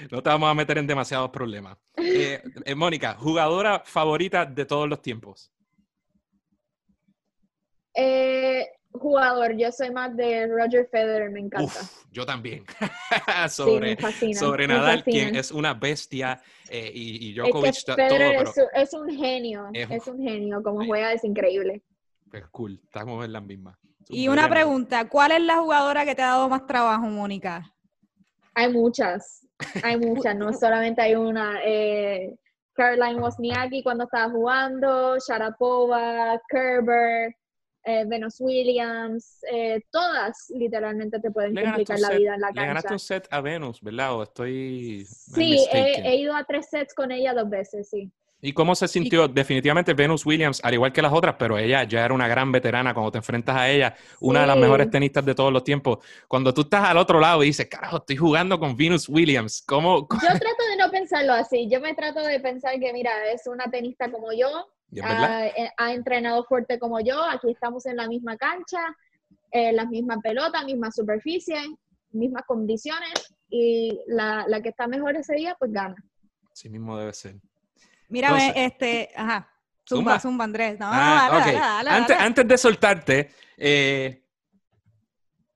no 0.09 0.23
te 0.23 0.29
vamos 0.29 0.49
a 0.49 0.55
meter 0.55 0.79
en 0.79 0.87
demasiados 0.87 1.29
problemas. 1.29 1.77
Eh, 1.97 2.41
eh, 2.65 2.75
Mónica, 2.75 3.13
jugadora 3.13 3.83
favorita 3.85 4.45
de 4.45 4.65
todos 4.65 4.89
los 4.89 5.01
tiempos. 5.01 5.51
Eh, 7.93 8.67
jugador, 8.93 9.55
yo 9.57 9.71
soy 9.71 9.91
más 9.91 10.15
de 10.15 10.47
Roger 10.47 10.87
Federer, 10.89 11.29
me 11.31 11.39
encanta. 11.39 11.81
yo 12.11 12.25
también. 12.25 12.65
sobre, 13.49 13.97
sobre 14.33 14.67
Nadal, 14.67 15.03
quien 15.03 15.35
es 15.35 15.51
una 15.51 15.73
bestia 15.73 16.41
eh, 16.69 16.91
y, 16.93 17.33
Djokovic 17.33 17.75
es 17.75 17.85
Federer 17.85 18.45
es, 18.73 18.93
un 18.93 19.09
genio, 19.09 19.69
es, 19.73 20.07
un 20.07 20.21
genio, 20.21 20.61
como 20.63 20.85
juega 20.85 21.13
es 21.13 21.23
increíble. 21.23 21.81
Es 22.31 22.45
cool, 22.47 22.79
estamos 22.83 23.25
en 23.25 23.33
la 23.33 23.41
misma. 23.41 23.77
Y 24.07 24.27
una 24.27 24.49
pregunta, 24.49 25.07
¿cuál 25.07 25.31
es 25.31 25.41
la 25.41 25.57
jugadora 25.57 26.05
que 26.05 26.15
te 26.15 26.21
ha 26.21 26.27
dado 26.27 26.49
más 26.49 26.65
trabajo, 26.65 27.05
Mónica? 27.05 27.73
Hay 28.53 28.71
muchas, 28.71 29.47
hay 29.83 29.97
muchas, 29.97 30.35
no 30.35 30.51
solamente 30.53 31.01
hay 31.01 31.15
una. 31.15 31.59
Eh, 31.63 32.35
Caroline 32.73 33.19
Wozniacki 33.19 33.83
cuando 33.83 34.05
estaba 34.05 34.31
jugando, 34.31 35.17
Sharapova, 35.19 36.41
Kerber, 36.49 37.35
eh, 37.83 38.05
Venus 38.05 38.35
Williams, 38.39 39.43
eh, 39.51 39.81
todas 39.91 40.51
literalmente 40.55 41.19
te 41.19 41.31
pueden 41.31 41.55
complicar 41.55 41.99
la 41.99 42.09
vida 42.11 42.35
en 42.35 42.41
la 42.41 42.47
cancha. 42.47 42.61
Le 42.61 42.67
ganaste 42.67 42.93
un 42.93 42.99
set 42.99 43.27
a 43.31 43.41
Venus, 43.41 43.81
¿verdad? 43.81 44.15
¿O 44.15 44.23
estoy 44.23 45.05
Sí, 45.07 45.65
he, 45.71 46.15
ido 46.15 46.35
a 46.35 46.43
tres 46.43 46.69
sets 46.69 46.93
con 46.93 47.11
ella 47.11 47.33
dos 47.33 47.49
veces, 47.49 47.89
sí. 47.89 48.11
¿Y 48.43 48.53
cómo 48.53 48.73
se 48.73 48.87
sintió? 48.87 49.27
Definitivamente 49.27 49.93
Venus 49.93 50.25
Williams, 50.25 50.61
al 50.63 50.73
igual 50.73 50.91
que 50.91 51.01
las 51.01 51.13
otras, 51.13 51.35
pero 51.37 51.59
ella 51.59 51.83
ya 51.83 52.03
era 52.03 52.13
una 52.13 52.27
gran 52.27 52.51
veterana 52.51 52.93
cuando 52.93 53.11
te 53.11 53.19
enfrentas 53.19 53.55
a 53.55 53.69
ella, 53.69 53.95
una 54.19 54.41
de 54.41 54.47
las 54.47 54.57
mejores 54.57 54.89
tenistas 54.89 55.23
de 55.23 55.35
todos 55.35 55.53
los 55.53 55.63
tiempos. 55.63 55.99
Cuando 56.27 56.51
tú 56.51 56.61
estás 56.61 56.85
al 56.85 56.97
otro 56.97 57.19
lado 57.19 57.43
y 57.43 57.47
dices, 57.47 57.67
carajo, 57.67 57.97
estoy 57.97 58.17
jugando 58.17 58.59
con 58.59 58.75
Venus 58.75 59.07
Williams, 59.07 59.63
¿cómo? 59.67 60.07
Yo 60.09 60.17
trato 60.27 60.63
de 60.71 60.77
no 60.77 60.89
pensarlo 60.89 61.33
así, 61.33 61.69
yo 61.69 61.81
me 61.81 61.93
trato 61.93 62.21
de 62.21 62.39
pensar 62.39 62.79
que, 62.79 62.91
mira, 62.93 63.11
es 63.31 63.45
una 63.45 63.69
tenista 63.69 64.11
como 64.11 64.31
yo, 64.33 64.67
eh, 64.93 65.71
ha, 65.77 65.93
entrenado 65.93 66.43
fuerte 66.43 66.77
como 66.79 66.99
yo, 66.99 67.23
aquí 67.23 67.49
estamos 67.51 67.85
en 67.85 67.97
la 67.97 68.07
misma 68.07 68.37
cancha, 68.37 68.79
eh, 69.51 69.71
las 69.71 69.87
mismas 69.87 70.19
pelotas, 70.21 70.65
misma 70.65 70.91
superficie, 70.91 71.57
mismas 72.11 72.43
condiciones 72.45 73.33
y 73.49 73.99
la, 74.07 74.45
que 74.61 74.69
está 74.69 74.87
mejor 74.87 75.15
ese 75.15 75.35
día 75.35 75.55
pues 75.57 75.71
gana. 75.71 75.95
Sí 76.53 76.69
mismo 76.69 76.97
debe 76.97 77.13
ser. 77.13 77.35
Mírame, 78.09 78.53
este, 78.55 79.09
ajá, 79.15 79.49
zumba, 79.87 80.19
zumba, 80.19 80.43
Andrés. 80.43 80.77
antes, 80.81 82.47
de 82.47 82.57
soltarte, 82.57 83.31
eh, 83.55 84.21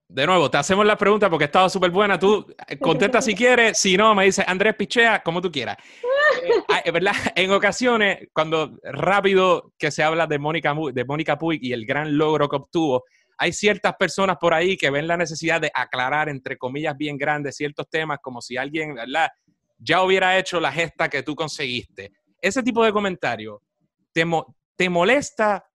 de 0.08 0.26
nuevo, 0.26 0.50
te 0.50 0.58
hacemos 0.58 0.86
la 0.86 0.98
pregunta 0.98 1.30
porque 1.30 1.46
estaba 1.46 1.68
súper 1.68 1.92
buena. 1.92 2.18
Tú 2.18 2.46
contesta 2.80 3.22
si 3.22 3.36
quieres, 3.36 3.78
si 3.78 3.98
no, 3.98 4.16
me 4.16 4.24
dice 4.24 4.46
Andrés 4.48 4.76
Pichea, 4.76 5.22
como 5.22 5.42
tú 5.42 5.52
quieras. 5.52 5.76
Eh, 6.86 6.92
¿verdad? 6.92 7.16
En 7.36 7.52
ocasiones, 7.52 8.28
cuando 8.32 8.78
rápido 8.84 9.74
que 9.78 9.90
se 9.90 10.04
habla 10.04 10.28
de 10.28 10.38
Mónica, 10.38 10.76
de 10.94 11.06
Mónica 11.06 11.38
Puig 11.38 11.60
y 11.64 11.74
el 11.74 11.86
gran 11.86 12.16
logro 12.16 12.48
que 12.48 12.58
obtuvo, 12.58 13.06
hay 13.38 13.54
ciertas 13.54 13.96
personas 13.96 14.38
por 14.40 14.54
ahí 14.54 14.78
que 14.78 14.92
ven 14.92 15.08
la 15.08 15.18
necesidad 15.18 15.60
de 15.60 15.72
aclarar, 15.74 16.30
entre 16.30 16.58
comillas, 16.58 16.96
bien 16.96 17.18
grandes 17.18 17.56
ciertos 17.56 17.90
temas, 17.90 18.20
como 18.22 18.40
si 18.40 18.56
alguien, 18.56 18.94
¿verdad? 18.94 19.30
Ya 19.80 20.04
hubiera 20.04 20.38
hecho 20.38 20.60
la 20.60 20.72
gesta 20.72 21.10
que 21.10 21.24
tú 21.24 21.36
conseguiste. 21.36 22.12
Ese 22.40 22.62
tipo 22.62 22.84
de 22.84 22.92
comentario, 22.94 23.62
¿te, 24.14 24.24
te 24.76 24.90
molesta 24.90 25.66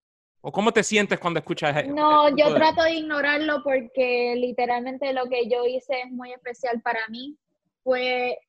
¿O 0.43 0.51
cómo 0.51 0.71
te 0.71 0.83
sientes 0.83 1.19
cuando 1.19 1.39
escuchas 1.39 1.77
eso? 1.77 1.93
No, 1.93 2.35
yo 2.35 2.53
trato 2.55 2.81
de 2.81 2.95
ignorarlo 2.95 3.61
porque 3.63 4.33
literalmente 4.35 5.13
lo 5.13 5.29
que 5.29 5.47
yo 5.47 5.65
hice 5.67 6.01
es 6.01 6.11
muy 6.11 6.33
especial 6.33 6.81
para 6.81 7.07
mí. 7.09 7.37
Fue 7.83 8.39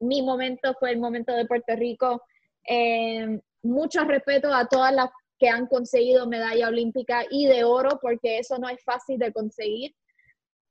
mi 0.00 0.22
momento, 0.22 0.74
fue 0.78 0.90
el 0.90 0.98
momento 0.98 1.32
de 1.32 1.46
Puerto 1.46 1.74
Rico. 1.76 2.22
Eh, 2.68 3.40
mucho 3.62 4.04
respeto 4.04 4.52
a 4.52 4.66
todas 4.66 4.92
las 4.92 5.10
que 5.38 5.48
han 5.48 5.66
conseguido 5.66 6.26
medalla 6.26 6.68
olímpica 6.68 7.24
y 7.30 7.46
de 7.46 7.64
oro, 7.64 7.98
porque 8.00 8.38
eso 8.38 8.58
no 8.58 8.68
es 8.68 8.82
fácil 8.84 9.18
de 9.18 9.32
conseguir. 9.32 9.94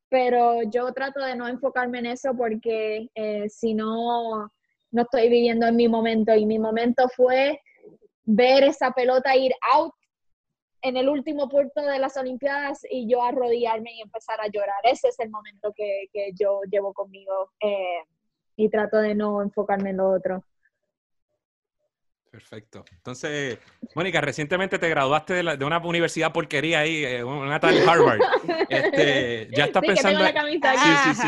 Pero 0.10 0.64
yo 0.64 0.92
trato 0.94 1.24
de 1.24 1.36
no 1.36 1.48
enfocarme 1.48 2.00
en 2.00 2.08
eso 2.08 2.36
porque 2.36 3.10
eh, 3.16 3.50
si 3.50 3.74
no, 3.74 4.52
no 4.92 5.02
estoy 5.02 5.30
viviendo 5.30 5.68
en 5.68 5.76
mi 5.76 5.88
momento. 5.88 6.34
Y 6.36 6.46
mi 6.46 6.60
momento 6.60 7.08
fue 7.16 7.60
ver 8.24 8.64
esa 8.64 8.92
pelota 8.92 9.36
ir 9.36 9.54
out 9.74 9.94
en 10.82 10.98
el 10.98 11.10
último 11.10 11.50
puerto 11.50 11.82
de 11.82 11.98
las 11.98 12.16
Olimpiadas 12.16 12.82
y 12.90 13.10
yo 13.10 13.24
arrodillarme 13.24 13.94
y 13.96 14.02
empezar 14.02 14.40
a 14.40 14.48
llorar. 14.48 14.78
Ese 14.84 15.08
es 15.08 15.20
el 15.20 15.32
momento 15.32 15.74
que, 15.76 16.06
que 16.14 16.32
yo 16.40 16.62
llevo 16.70 16.94
conmigo 16.94 17.52
eh, 17.60 18.04
y 18.56 18.70
trato 18.70 18.98
de 18.98 19.16
no 19.16 19.42
enfocarme 19.42 19.92
en 19.92 19.98
lo 19.98 20.12
otro. 20.12 20.44
Perfecto. 22.36 22.84
Entonces, 22.92 23.58
Mónica, 23.96 24.20
recientemente 24.20 24.78
te 24.78 24.90
graduaste 24.90 25.36
de, 25.36 25.56
de 25.56 25.64
una 25.64 25.78
universidad 25.78 26.34
porquería 26.34 26.80
ahí, 26.80 27.06
eh, 27.06 27.24
una 27.24 27.62
tal 27.62 27.78
Harvard. 27.88 28.20
Este, 28.68 29.48
ya 29.56 29.66
estás 29.66 29.84
pensando. 29.86 30.26
sí, 30.26 30.92
sí, 31.04 31.22
sí. 31.22 31.28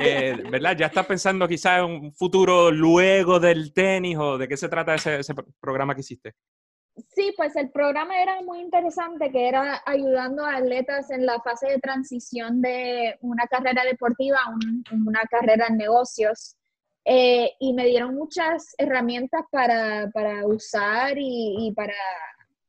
Eh, 0.00 0.42
¿Verdad? 0.48 0.76
Ya 0.76 0.86
estás 0.86 1.04
pensando 1.06 1.48
quizás 1.48 1.80
en 1.80 1.84
un 1.84 2.14
futuro 2.14 2.70
luego 2.70 3.40
del 3.40 3.74
tenis 3.74 4.16
o 4.16 4.38
de 4.38 4.46
qué 4.48 4.56
se 4.56 4.68
trata 4.68 4.94
ese, 4.94 5.18
ese 5.18 5.34
programa 5.60 5.94
que 5.94 6.00
hiciste. 6.00 6.34
Sí, 7.14 7.32
pues 7.36 7.56
el 7.56 7.70
programa 7.70 8.20
era 8.20 8.42
muy 8.42 8.60
interesante, 8.60 9.30
que 9.30 9.48
era 9.48 9.82
ayudando 9.86 10.44
a 10.44 10.56
atletas 10.56 11.10
en 11.10 11.24
la 11.24 11.40
fase 11.40 11.68
de 11.68 11.78
transición 11.78 12.60
de 12.60 13.16
una 13.22 13.46
carrera 13.46 13.84
deportiva 13.84 14.38
a 14.44 14.54
una 14.94 15.22
carrera 15.22 15.68
en 15.68 15.78
negocios. 15.78 16.56
Eh, 17.04 17.52
y 17.58 17.72
me 17.72 17.86
dieron 17.86 18.14
muchas 18.14 18.74
herramientas 18.78 19.42
para, 19.50 20.10
para 20.12 20.46
usar 20.46 21.18
y, 21.18 21.66
y, 21.66 21.72
para 21.72 21.94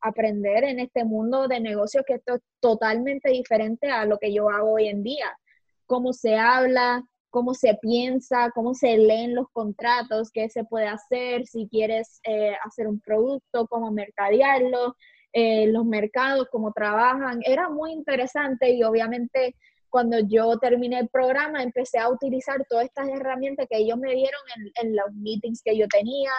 aprender 0.00 0.64
en 0.64 0.80
este 0.80 1.04
mundo 1.04 1.46
de 1.46 1.60
negocios 1.60 2.04
que 2.06 2.14
esto 2.14 2.34
es 2.34 2.42
totalmente 2.60 3.30
diferente 3.30 3.90
a 3.90 4.04
lo 4.06 4.18
que 4.18 4.32
yo 4.32 4.50
hago 4.50 4.72
hoy 4.72 4.88
en 4.88 5.02
día. 5.02 5.38
Cómo 5.86 6.12
se 6.12 6.36
habla, 6.36 7.04
cómo 7.34 7.52
se 7.52 7.74
piensa, 7.82 8.52
cómo 8.54 8.74
se 8.74 8.96
leen 8.96 9.34
los 9.34 9.48
contratos, 9.50 10.30
qué 10.30 10.48
se 10.48 10.62
puede 10.62 10.86
hacer, 10.86 11.48
si 11.48 11.66
quieres 11.68 12.20
eh, 12.22 12.54
hacer 12.64 12.86
un 12.86 13.00
producto, 13.00 13.66
cómo 13.66 13.90
mercadearlo, 13.90 14.94
eh, 15.32 15.66
los 15.66 15.84
mercados, 15.84 16.46
cómo 16.52 16.70
trabajan. 16.70 17.40
Era 17.44 17.68
muy 17.68 17.90
interesante 17.90 18.70
y 18.70 18.84
obviamente 18.84 19.56
cuando 19.90 20.20
yo 20.20 20.58
terminé 20.58 21.00
el 21.00 21.08
programa 21.08 21.64
empecé 21.64 21.98
a 21.98 22.08
utilizar 22.08 22.64
todas 22.70 22.84
estas 22.84 23.08
herramientas 23.08 23.66
que 23.68 23.78
ellos 23.78 23.98
me 23.98 24.14
dieron 24.14 24.40
en, 24.80 24.94
los 24.94 25.12
meetings 25.14 25.60
que 25.60 25.76
yo 25.76 25.88
tenía 25.88 26.30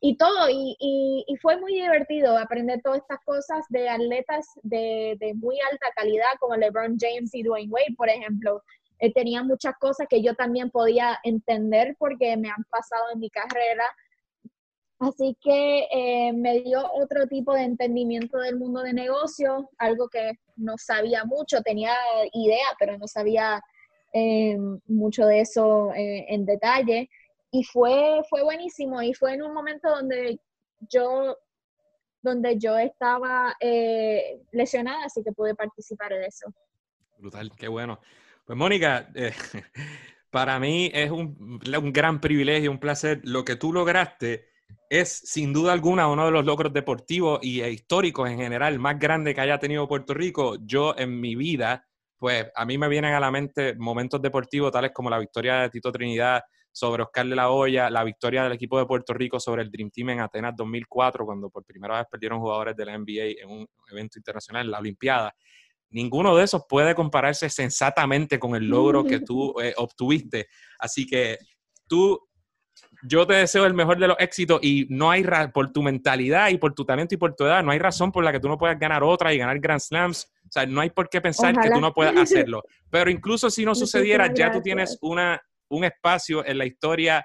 y 0.00 0.16
todo. 0.16 0.48
Y, 0.48 0.76
y, 0.78 1.36
fue 1.42 1.60
muy 1.60 1.74
divertido 1.74 2.38
aprender 2.38 2.80
todas 2.84 3.00
estas 3.00 3.18
cosas 3.24 3.64
de 3.70 3.88
atletas 3.88 4.46
de, 4.62 5.16
de 5.18 5.34
muy 5.34 5.58
alta 5.72 5.86
calidad 5.96 6.38
como 6.38 6.54
LeBron 6.54 6.96
James 7.00 7.34
y 7.34 7.42
Dwayne 7.42 7.72
Wade, 7.72 7.96
por 7.96 8.08
ejemplo 8.08 8.62
eh, 8.98 9.12
tenía 9.12 9.42
muchas 9.42 9.74
cosas 9.78 10.06
que 10.08 10.22
yo 10.22 10.34
también 10.34 10.70
podía 10.70 11.18
entender 11.22 11.96
porque 11.98 12.36
me 12.36 12.48
han 12.48 12.64
pasado 12.70 13.04
en 13.12 13.20
mi 13.20 13.30
carrera. 13.30 13.84
Así 14.98 15.36
que 15.42 15.88
eh, 15.92 16.32
me 16.32 16.60
dio 16.60 16.90
otro 16.92 17.26
tipo 17.26 17.52
de 17.52 17.64
entendimiento 17.64 18.38
del 18.38 18.56
mundo 18.56 18.80
de 18.82 18.94
negocio, 18.94 19.68
algo 19.76 20.08
que 20.08 20.32
no 20.56 20.78
sabía 20.78 21.24
mucho, 21.24 21.60
tenía 21.60 21.92
idea, 22.32 22.66
pero 22.78 22.96
no 22.96 23.06
sabía 23.06 23.60
eh, 24.14 24.56
mucho 24.86 25.26
de 25.26 25.40
eso 25.40 25.90
en 25.94 26.46
detalle. 26.46 27.10
Y 27.50 27.64
fue, 27.64 28.22
fue 28.30 28.42
buenísimo 28.42 29.02
y 29.02 29.12
fue 29.12 29.34
en 29.34 29.42
un 29.42 29.52
momento 29.52 29.90
donde 29.90 30.40
yo, 30.88 31.36
donde 32.22 32.58
yo 32.58 32.78
estaba 32.78 33.54
lesionada, 34.52 35.04
así 35.04 35.22
que 35.22 35.32
pude 35.32 35.54
participar 35.54 36.14
de 36.14 36.26
eso. 36.26 36.46
Brutal, 37.18 37.50
qué 37.54 37.68
bueno. 37.68 38.00
Pues 38.46 38.56
Mónica, 38.56 39.10
eh, 39.16 39.32
para 40.30 40.60
mí 40.60 40.88
es 40.94 41.10
un, 41.10 41.58
gran 41.92 42.20
privilegio, 42.20 42.70
un 42.70 42.78
placer. 42.78 43.20
Lo 43.24 43.44
que 43.44 43.56
tú 43.56 43.72
lograste 43.72 44.46
es 44.88 45.10
sin 45.10 45.52
duda 45.52 45.72
alguna 45.72 46.06
uno 46.06 46.26
de 46.26 46.30
los 46.30 46.44
logros 46.44 46.72
deportivos 46.72 47.40
y 47.42 47.64
históricos 47.64 48.30
en 48.30 48.38
general 48.38 48.78
más 48.78 49.00
grande 49.00 49.34
que 49.34 49.40
haya 49.40 49.58
tenido 49.58 49.88
Puerto 49.88 50.14
Rico. 50.14 50.58
Yo 50.60 50.94
en 50.96 51.20
mi 51.20 51.34
vida, 51.34 51.88
pues 52.18 52.46
a 52.54 52.64
mí 52.64 52.78
me 52.78 52.88
vienen 52.88 53.14
a 53.14 53.20
la 53.20 53.32
mente 53.32 53.74
momentos 53.74 54.22
deportivos 54.22 54.70
tales 54.70 54.92
como 54.94 55.10
la 55.10 55.18
victoria 55.18 55.62
de 55.62 55.70
Tito 55.70 55.90
Trinidad 55.90 56.40
sobre 56.70 57.02
Oscar 57.02 57.26
de 57.26 57.34
la 57.34 57.50
Hoya, 57.50 57.90
la 57.90 58.04
victoria 58.04 58.44
del 58.44 58.52
equipo 58.52 58.78
de 58.78 58.86
Puerto 58.86 59.12
Rico 59.12 59.40
sobre 59.40 59.62
el 59.62 59.72
Dream 59.72 59.90
Team 59.90 60.10
en 60.10 60.20
Atenas 60.20 60.54
2004, 60.54 61.24
cuando 61.24 61.50
por 61.50 61.64
primera 61.64 61.96
vez 61.98 62.06
perdieron 62.08 62.38
jugadores 62.38 62.76
de 62.76 62.84
la 62.84 62.96
NBA 62.96 63.42
en 63.42 63.50
un 63.50 63.66
evento 63.90 64.20
internacional, 64.20 64.70
la 64.70 64.78
Olimpiada 64.78 65.34
ninguno 65.90 66.36
de 66.36 66.44
esos 66.44 66.62
puede 66.68 66.94
compararse 66.94 67.48
sensatamente 67.48 68.38
con 68.38 68.54
el 68.54 68.66
logro 68.66 69.04
que 69.04 69.20
tú 69.20 69.54
eh, 69.62 69.74
obtuviste. 69.76 70.48
Así 70.78 71.06
que 71.06 71.38
tú, 71.86 72.20
yo 73.02 73.26
te 73.26 73.34
deseo 73.34 73.66
el 73.66 73.74
mejor 73.74 73.98
de 73.98 74.08
los 74.08 74.16
éxitos 74.18 74.60
y 74.62 74.86
no 74.90 75.10
hay, 75.10 75.24
por 75.52 75.72
tu 75.72 75.82
mentalidad 75.82 76.50
y 76.50 76.58
por 76.58 76.74
tu 76.74 76.84
talento 76.84 77.14
y 77.14 77.18
por 77.18 77.34
tu 77.34 77.44
edad, 77.44 77.62
no 77.62 77.72
hay 77.72 77.78
razón 77.78 78.12
por 78.12 78.24
la 78.24 78.32
que 78.32 78.40
tú 78.40 78.48
no 78.48 78.58
puedas 78.58 78.78
ganar 78.78 79.02
otra 79.02 79.32
y 79.32 79.38
ganar 79.38 79.58
Grand 79.58 79.80
Slams. 79.80 80.26
O 80.44 80.52
sea, 80.52 80.66
no 80.66 80.80
hay 80.80 80.90
por 80.90 81.08
qué 81.08 81.20
pensar 81.20 81.58
que 81.58 81.70
tú 81.70 81.80
no 81.80 81.92
puedas 81.92 82.16
hacerlo. 82.16 82.62
Pero 82.90 83.10
incluso 83.10 83.50
si 83.50 83.64
no 83.64 83.74
sucediera, 83.74 84.32
ya 84.32 84.50
tú 84.50 84.60
tienes 84.60 84.98
una, 85.00 85.40
un 85.68 85.84
espacio 85.84 86.44
en 86.44 86.58
la 86.58 86.66
historia, 86.66 87.24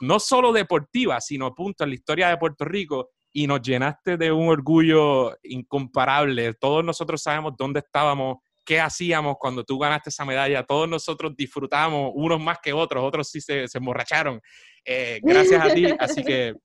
no 0.00 0.18
solo 0.18 0.52
deportiva, 0.52 1.20
sino 1.20 1.54
punto 1.54 1.84
en 1.84 1.90
la 1.90 1.94
historia 1.94 2.28
de 2.28 2.36
Puerto 2.36 2.64
Rico 2.64 3.10
y 3.32 3.46
nos 3.46 3.62
llenaste 3.62 4.16
de 4.16 4.30
un 4.30 4.48
orgullo 4.48 5.36
incomparable. 5.42 6.54
Todos 6.54 6.84
nosotros 6.84 7.22
sabemos 7.22 7.54
dónde 7.56 7.80
estábamos, 7.80 8.38
qué 8.64 8.80
hacíamos 8.80 9.36
cuando 9.38 9.64
tú 9.64 9.78
ganaste 9.78 10.10
esa 10.10 10.24
medalla. 10.24 10.62
Todos 10.62 10.88
nosotros 10.88 11.34
disfrutamos, 11.36 12.12
unos 12.14 12.40
más 12.40 12.58
que 12.62 12.72
otros, 12.72 13.02
otros 13.02 13.28
sí 13.28 13.40
se, 13.40 13.66
se 13.68 13.78
emborracharon. 13.78 14.40
Eh, 14.84 15.20
gracias 15.22 15.64
a 15.64 15.72
ti, 15.72 15.86
así 15.98 16.22
que... 16.22 16.54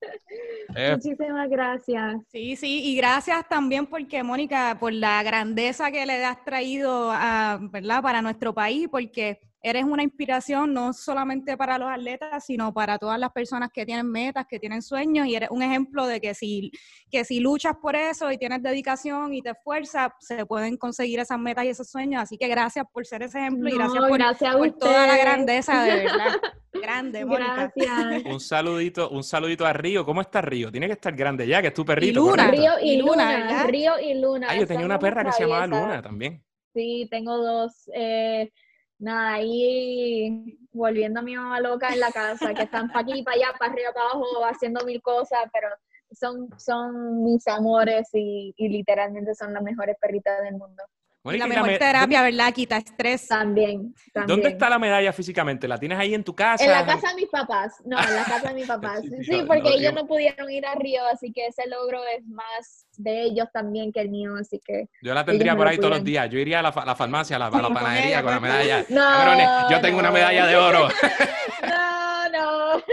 Eh. 0.75 0.91
Muchísimas 0.91 1.49
gracias. 1.49 2.17
Sí, 2.29 2.57
sí, 2.57 2.83
y 2.83 2.97
gracias 2.97 3.47
también 3.47 3.85
porque, 3.85 4.21
Mónica, 4.21 4.77
por 4.77 4.91
la 4.91 5.23
grandeza 5.23 5.91
que 5.91 6.05
le 6.05 6.25
has 6.25 6.43
traído 6.43 7.09
a, 7.09 7.57
¿verdad? 7.71 8.01
para 8.01 8.21
nuestro 8.21 8.53
país, 8.53 8.89
porque 8.91 9.39
eres 9.69 9.83
una 9.83 10.03
inspiración 10.03 10.73
no 10.73 10.93
solamente 10.93 11.57
para 11.57 11.77
los 11.77 11.89
atletas, 11.89 12.45
sino 12.45 12.73
para 12.73 12.97
todas 12.97 13.19
las 13.19 13.31
personas 13.31 13.69
que 13.71 13.85
tienen 13.85 14.09
metas, 14.09 14.45
que 14.47 14.59
tienen 14.59 14.81
sueños, 14.81 15.27
y 15.27 15.35
eres 15.35 15.49
un 15.51 15.61
ejemplo 15.61 16.05
de 16.07 16.21
que 16.21 16.33
si, 16.33 16.71
que 17.11 17.25
si 17.25 17.39
luchas 17.39 17.75
por 17.81 17.95
eso 17.95 18.31
y 18.31 18.37
tienes 18.37 18.61
dedicación 18.61 19.33
y 19.33 19.41
te 19.41 19.51
esfuerzas, 19.51 20.11
se 20.19 20.45
pueden 20.45 20.77
conseguir 20.77 21.19
esas 21.19 21.39
metas 21.39 21.65
y 21.65 21.69
esos 21.69 21.89
sueños. 21.89 22.21
Así 22.21 22.37
que 22.37 22.47
gracias 22.47 22.85
por 22.91 23.05
ser 23.05 23.23
ese 23.23 23.39
ejemplo 23.39 23.69
y 23.69 23.73
gracias 23.73 24.55
por, 24.55 24.71
toda 24.73 25.07
la 25.07 25.17
grandeza, 25.17 25.83
de 25.83 25.95
verdad. 25.95 26.35
Grande, 26.81 27.25
Mónica. 27.25 27.71
Gracias. 27.75 28.23
Un 28.25 28.39
saludito, 28.39 29.09
un 29.09 29.23
saludito 29.23 29.65
a 29.65 29.73
Río. 29.73 30.05
¿Cómo 30.05 30.21
está 30.21 30.41
Río? 30.41 30.71
Tiene 30.71 30.85
que 30.85 30.93
estar 30.93 31.15
grande 31.15 31.47
ya, 31.47 31.59
que 31.61 31.69
es 31.69 31.73
tu 31.73 31.83
perrito. 31.83 32.11
Y 32.11 32.13
Luna. 32.13 32.51
Río 32.51 32.71
y, 32.81 32.97
Luna, 32.97 33.63
Río 33.65 33.93
y 33.99 34.13
Luna. 34.13 34.47
Ah, 34.49 34.55
yo 34.55 34.67
tenía 34.67 34.85
una 34.85 34.99
perra 34.99 35.23
que 35.23 35.31
se 35.31 35.43
llamaba 35.43 35.65
Luna 35.65 36.01
también. 36.01 36.43
Sí, 36.73 37.07
tengo 37.09 37.37
dos. 37.37 37.89
Eh, 37.95 38.51
nada, 38.99 39.33
ahí 39.33 40.57
volviendo 40.71 41.19
a 41.19 41.23
mi 41.23 41.35
mamá 41.35 41.59
loca 41.59 41.89
en 41.93 41.99
la 41.99 42.11
casa, 42.11 42.53
que 42.53 42.63
están 42.63 42.87
para 42.87 43.01
aquí, 43.01 43.23
para 43.23 43.35
allá, 43.37 43.47
para 43.57 43.71
arriba, 43.71 43.91
para 43.93 44.05
abajo, 44.05 44.45
haciendo 44.45 44.85
mil 44.85 45.01
cosas, 45.01 45.39
pero 45.51 45.69
son, 46.11 46.49
son 46.57 47.23
mis 47.23 47.47
amores 47.47 48.09
y, 48.13 48.53
y 48.57 48.69
literalmente 48.69 49.35
son 49.35 49.53
las 49.53 49.63
mejores 49.63 49.97
perritas 49.99 50.41
del 50.43 50.55
mundo 50.55 50.83
la 51.23 51.47
mejor 51.47 51.77
terapia, 51.77 52.21
¿verdad? 52.21 52.53
Quita 52.53 52.77
estrés. 52.77 53.27
También, 53.27 53.93
¿Dónde 54.25 54.49
está 54.49 54.69
la 54.69 54.79
medalla 54.79 55.11
físicamente? 55.13 55.67
¿La 55.67 55.77
tienes 55.77 55.97
ahí 55.97 56.13
en 56.13 56.23
tu 56.23 56.35
casa? 56.35 56.63
En 56.63 56.71
la 56.71 56.85
casa 56.85 57.09
de 57.09 57.15
mis 57.15 57.29
papás. 57.29 57.73
No, 57.85 57.99
en 57.99 58.15
la 58.15 58.23
casa 58.23 58.49
de 58.49 58.53
mis 58.53 58.67
papás. 58.67 59.01
sí, 59.23 59.43
porque 59.47 59.75
ellos 59.75 59.93
no 59.93 60.07
pudieron 60.07 60.49
ir 60.49 60.65
a 60.65 60.75
Río, 60.75 61.01
así 61.11 61.31
que 61.31 61.47
ese 61.47 61.67
logro 61.67 61.99
es 62.17 62.25
más 62.27 62.87
de 62.97 63.23
ellos 63.23 63.47
también 63.53 63.91
que 63.91 64.01
el 64.01 64.09
mío, 64.09 64.35
así 64.39 64.61
que... 64.63 64.87
Yo 65.01 65.13
la 65.13 65.25
tendría 65.25 65.55
por 65.55 65.67
ahí 65.67 65.77
todos 65.77 65.91
los 65.91 66.03
días. 66.03 66.29
Yo 66.29 66.39
iría 66.39 66.59
a 66.59 66.63
la, 66.63 66.71
farmacia, 66.95 67.35
a 67.35 67.39
la, 67.39 67.51
panadería 67.51 68.21
con 68.21 68.31
la 68.31 68.39
medalla. 68.39 68.85
No, 68.89 69.69
yo 69.69 69.81
tengo 69.81 69.99
una 69.99 70.11
medalla 70.11 70.47
de 70.47 70.55
oro. 70.55 70.87
no, 71.61 72.06
no. 72.29 72.83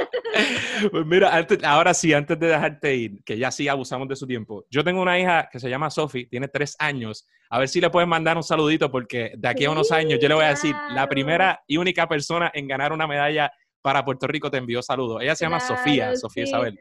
Pues 0.90 1.06
mira, 1.06 1.46
ahora 1.64 1.94
sí, 1.94 2.12
antes 2.12 2.38
de 2.38 2.48
dejarte 2.48 2.94
ir, 2.94 3.24
que 3.24 3.38
ya 3.38 3.50
sí 3.50 3.68
abusamos 3.68 4.08
de 4.08 4.16
su 4.16 4.26
tiempo. 4.26 4.64
Yo 4.70 4.82
tengo 4.82 5.00
una 5.00 5.18
hija 5.18 5.48
que 5.50 5.60
se 5.60 5.68
llama 5.68 5.90
Sophie, 5.90 6.26
tiene 6.26 6.48
tres 6.48 6.76
años. 6.78 7.26
A 7.50 7.58
ver 7.58 7.68
si 7.68 7.80
le 7.80 7.90
pueden 7.90 8.08
mandar 8.08 8.36
un 8.36 8.42
saludito 8.42 8.90
porque 8.90 9.32
de 9.36 9.48
aquí 9.48 9.64
a 9.64 9.70
unos 9.70 9.92
años 9.92 10.18
yo 10.20 10.28
le 10.28 10.34
voy 10.34 10.44
a 10.44 10.48
decir, 10.48 10.74
la 10.90 11.08
primera 11.08 11.62
y 11.66 11.76
única 11.76 12.08
persona 12.08 12.50
en 12.52 12.66
ganar 12.66 12.92
una 12.92 13.06
medalla 13.06 13.52
para 13.80 14.04
Puerto 14.04 14.26
Rico 14.26 14.50
te 14.50 14.56
envió 14.56 14.82
saludos. 14.82 15.22
Ella 15.22 15.36
se 15.36 15.44
llama 15.44 15.60
Sofía, 15.60 16.16
Sofía 16.16 16.44
Isabel. 16.44 16.80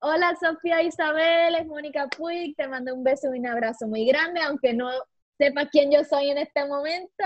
Hola 0.00 0.36
Sofía 0.38 0.82
Isabel, 0.82 1.54
es 1.54 1.66
Mónica 1.66 2.06
Puig, 2.08 2.54
te 2.56 2.68
mando 2.68 2.94
un 2.94 3.02
beso 3.02 3.34
y 3.34 3.38
un 3.38 3.46
abrazo 3.46 3.86
muy 3.86 4.04
grande, 4.04 4.42
aunque 4.42 4.74
no 4.74 4.90
sepas 5.38 5.68
quién 5.72 5.90
yo 5.90 6.04
soy 6.04 6.28
en 6.28 6.36
este 6.36 6.66
momento. 6.66 7.24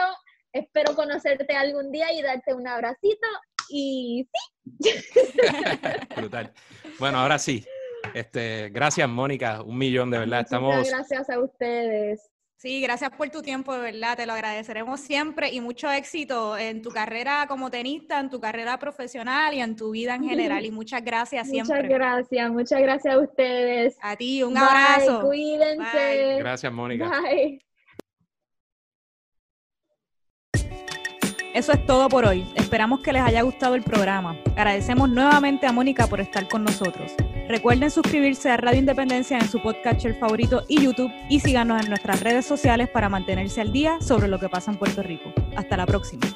Espero 0.53 0.95
conocerte 0.95 1.57
algún 1.57 1.91
día 1.91 2.13
y 2.13 2.23
darte 2.23 2.55
un 2.55 2.69
abracito 2.69 3.27
y 3.69 4.29
sí. 4.81 4.91
Brutal. 6.17 6.53
Bueno, 6.99 7.19
ahora 7.19 7.39
sí. 7.39 7.65
Este, 8.15 8.71
gracias, 8.71 9.09
Mónica, 9.09 9.63
un 9.63 9.77
millón 9.77 10.11
de 10.11 10.19
verdad. 10.19 10.41
Estamos. 10.41 10.89
Gracias 10.89 11.31
a 11.31 11.39
ustedes. 11.41 12.31
Sí, 12.59 12.81
gracias 12.81 13.13
por 13.13 13.31
tu 13.31 13.41
tiempo, 13.41 13.73
de 13.73 13.79
verdad, 13.79 14.17
te 14.17 14.27
lo 14.27 14.33
agradeceremos 14.33 14.99
siempre 14.99 15.49
y 15.53 15.61
mucho 15.61 15.89
éxito 15.93 16.59
en 16.59 16.83
tu 16.83 16.91
carrera 16.91 17.47
como 17.47 17.71
tenista, 17.71 18.19
en 18.19 18.31
tu 18.31 18.41
carrera 18.41 18.77
profesional 18.81 19.55
y 19.55 19.61
en 19.61 19.77
tu 19.77 19.93
vida 19.93 20.17
en 20.17 20.25
general. 20.25 20.65
Y 20.65 20.73
muchas 20.73 21.05
gracias 21.05 21.49
siempre. 21.49 21.77
Muchas 21.77 21.89
gracias, 21.89 22.51
muchas 22.51 22.81
gracias 22.81 23.15
a 23.15 23.19
ustedes. 23.21 23.97
A 24.03 24.17
ti, 24.17 24.43
un 24.43 24.59
abrazo. 24.59 25.21
Cuídense. 25.21 26.39
Gracias, 26.39 26.73
Mónica. 26.73 27.09
Bye. 27.09 27.68
Eso 31.59 31.73
es 31.73 31.85
todo 31.85 32.09
por 32.09 32.25
hoy. 32.25 32.47
Esperamos 32.55 33.01
que 33.01 33.13
les 33.13 33.21
haya 33.21 33.43
gustado 33.43 33.75
el 33.75 33.83
programa. 33.83 34.37
Agradecemos 34.55 35.11
nuevamente 35.11 35.67
a 35.67 35.73
Mónica 35.73 36.07
por 36.07 36.21
estar 36.21 36.47
con 36.47 36.63
nosotros. 36.63 37.11
Recuerden 37.49 37.91
suscribirse 37.91 38.49
a 38.49 38.57
Radio 38.59 38.79
Independencia 38.79 39.37
en 39.37 39.49
su 39.49 39.61
podcast 39.61 40.07
favorito 40.21 40.63
y 40.69 40.81
YouTube 40.81 41.11
y 41.29 41.41
síganos 41.41 41.83
en 41.83 41.89
nuestras 41.89 42.21
redes 42.21 42.47
sociales 42.47 42.89
para 42.89 43.09
mantenerse 43.09 43.61
al 43.61 43.73
día 43.73 44.01
sobre 44.01 44.29
lo 44.29 44.39
que 44.39 44.49
pasa 44.49 44.71
en 44.71 44.79
Puerto 44.79 45.03
Rico. 45.03 45.33
Hasta 45.57 45.77
la 45.77 45.85
próxima. 45.85 46.29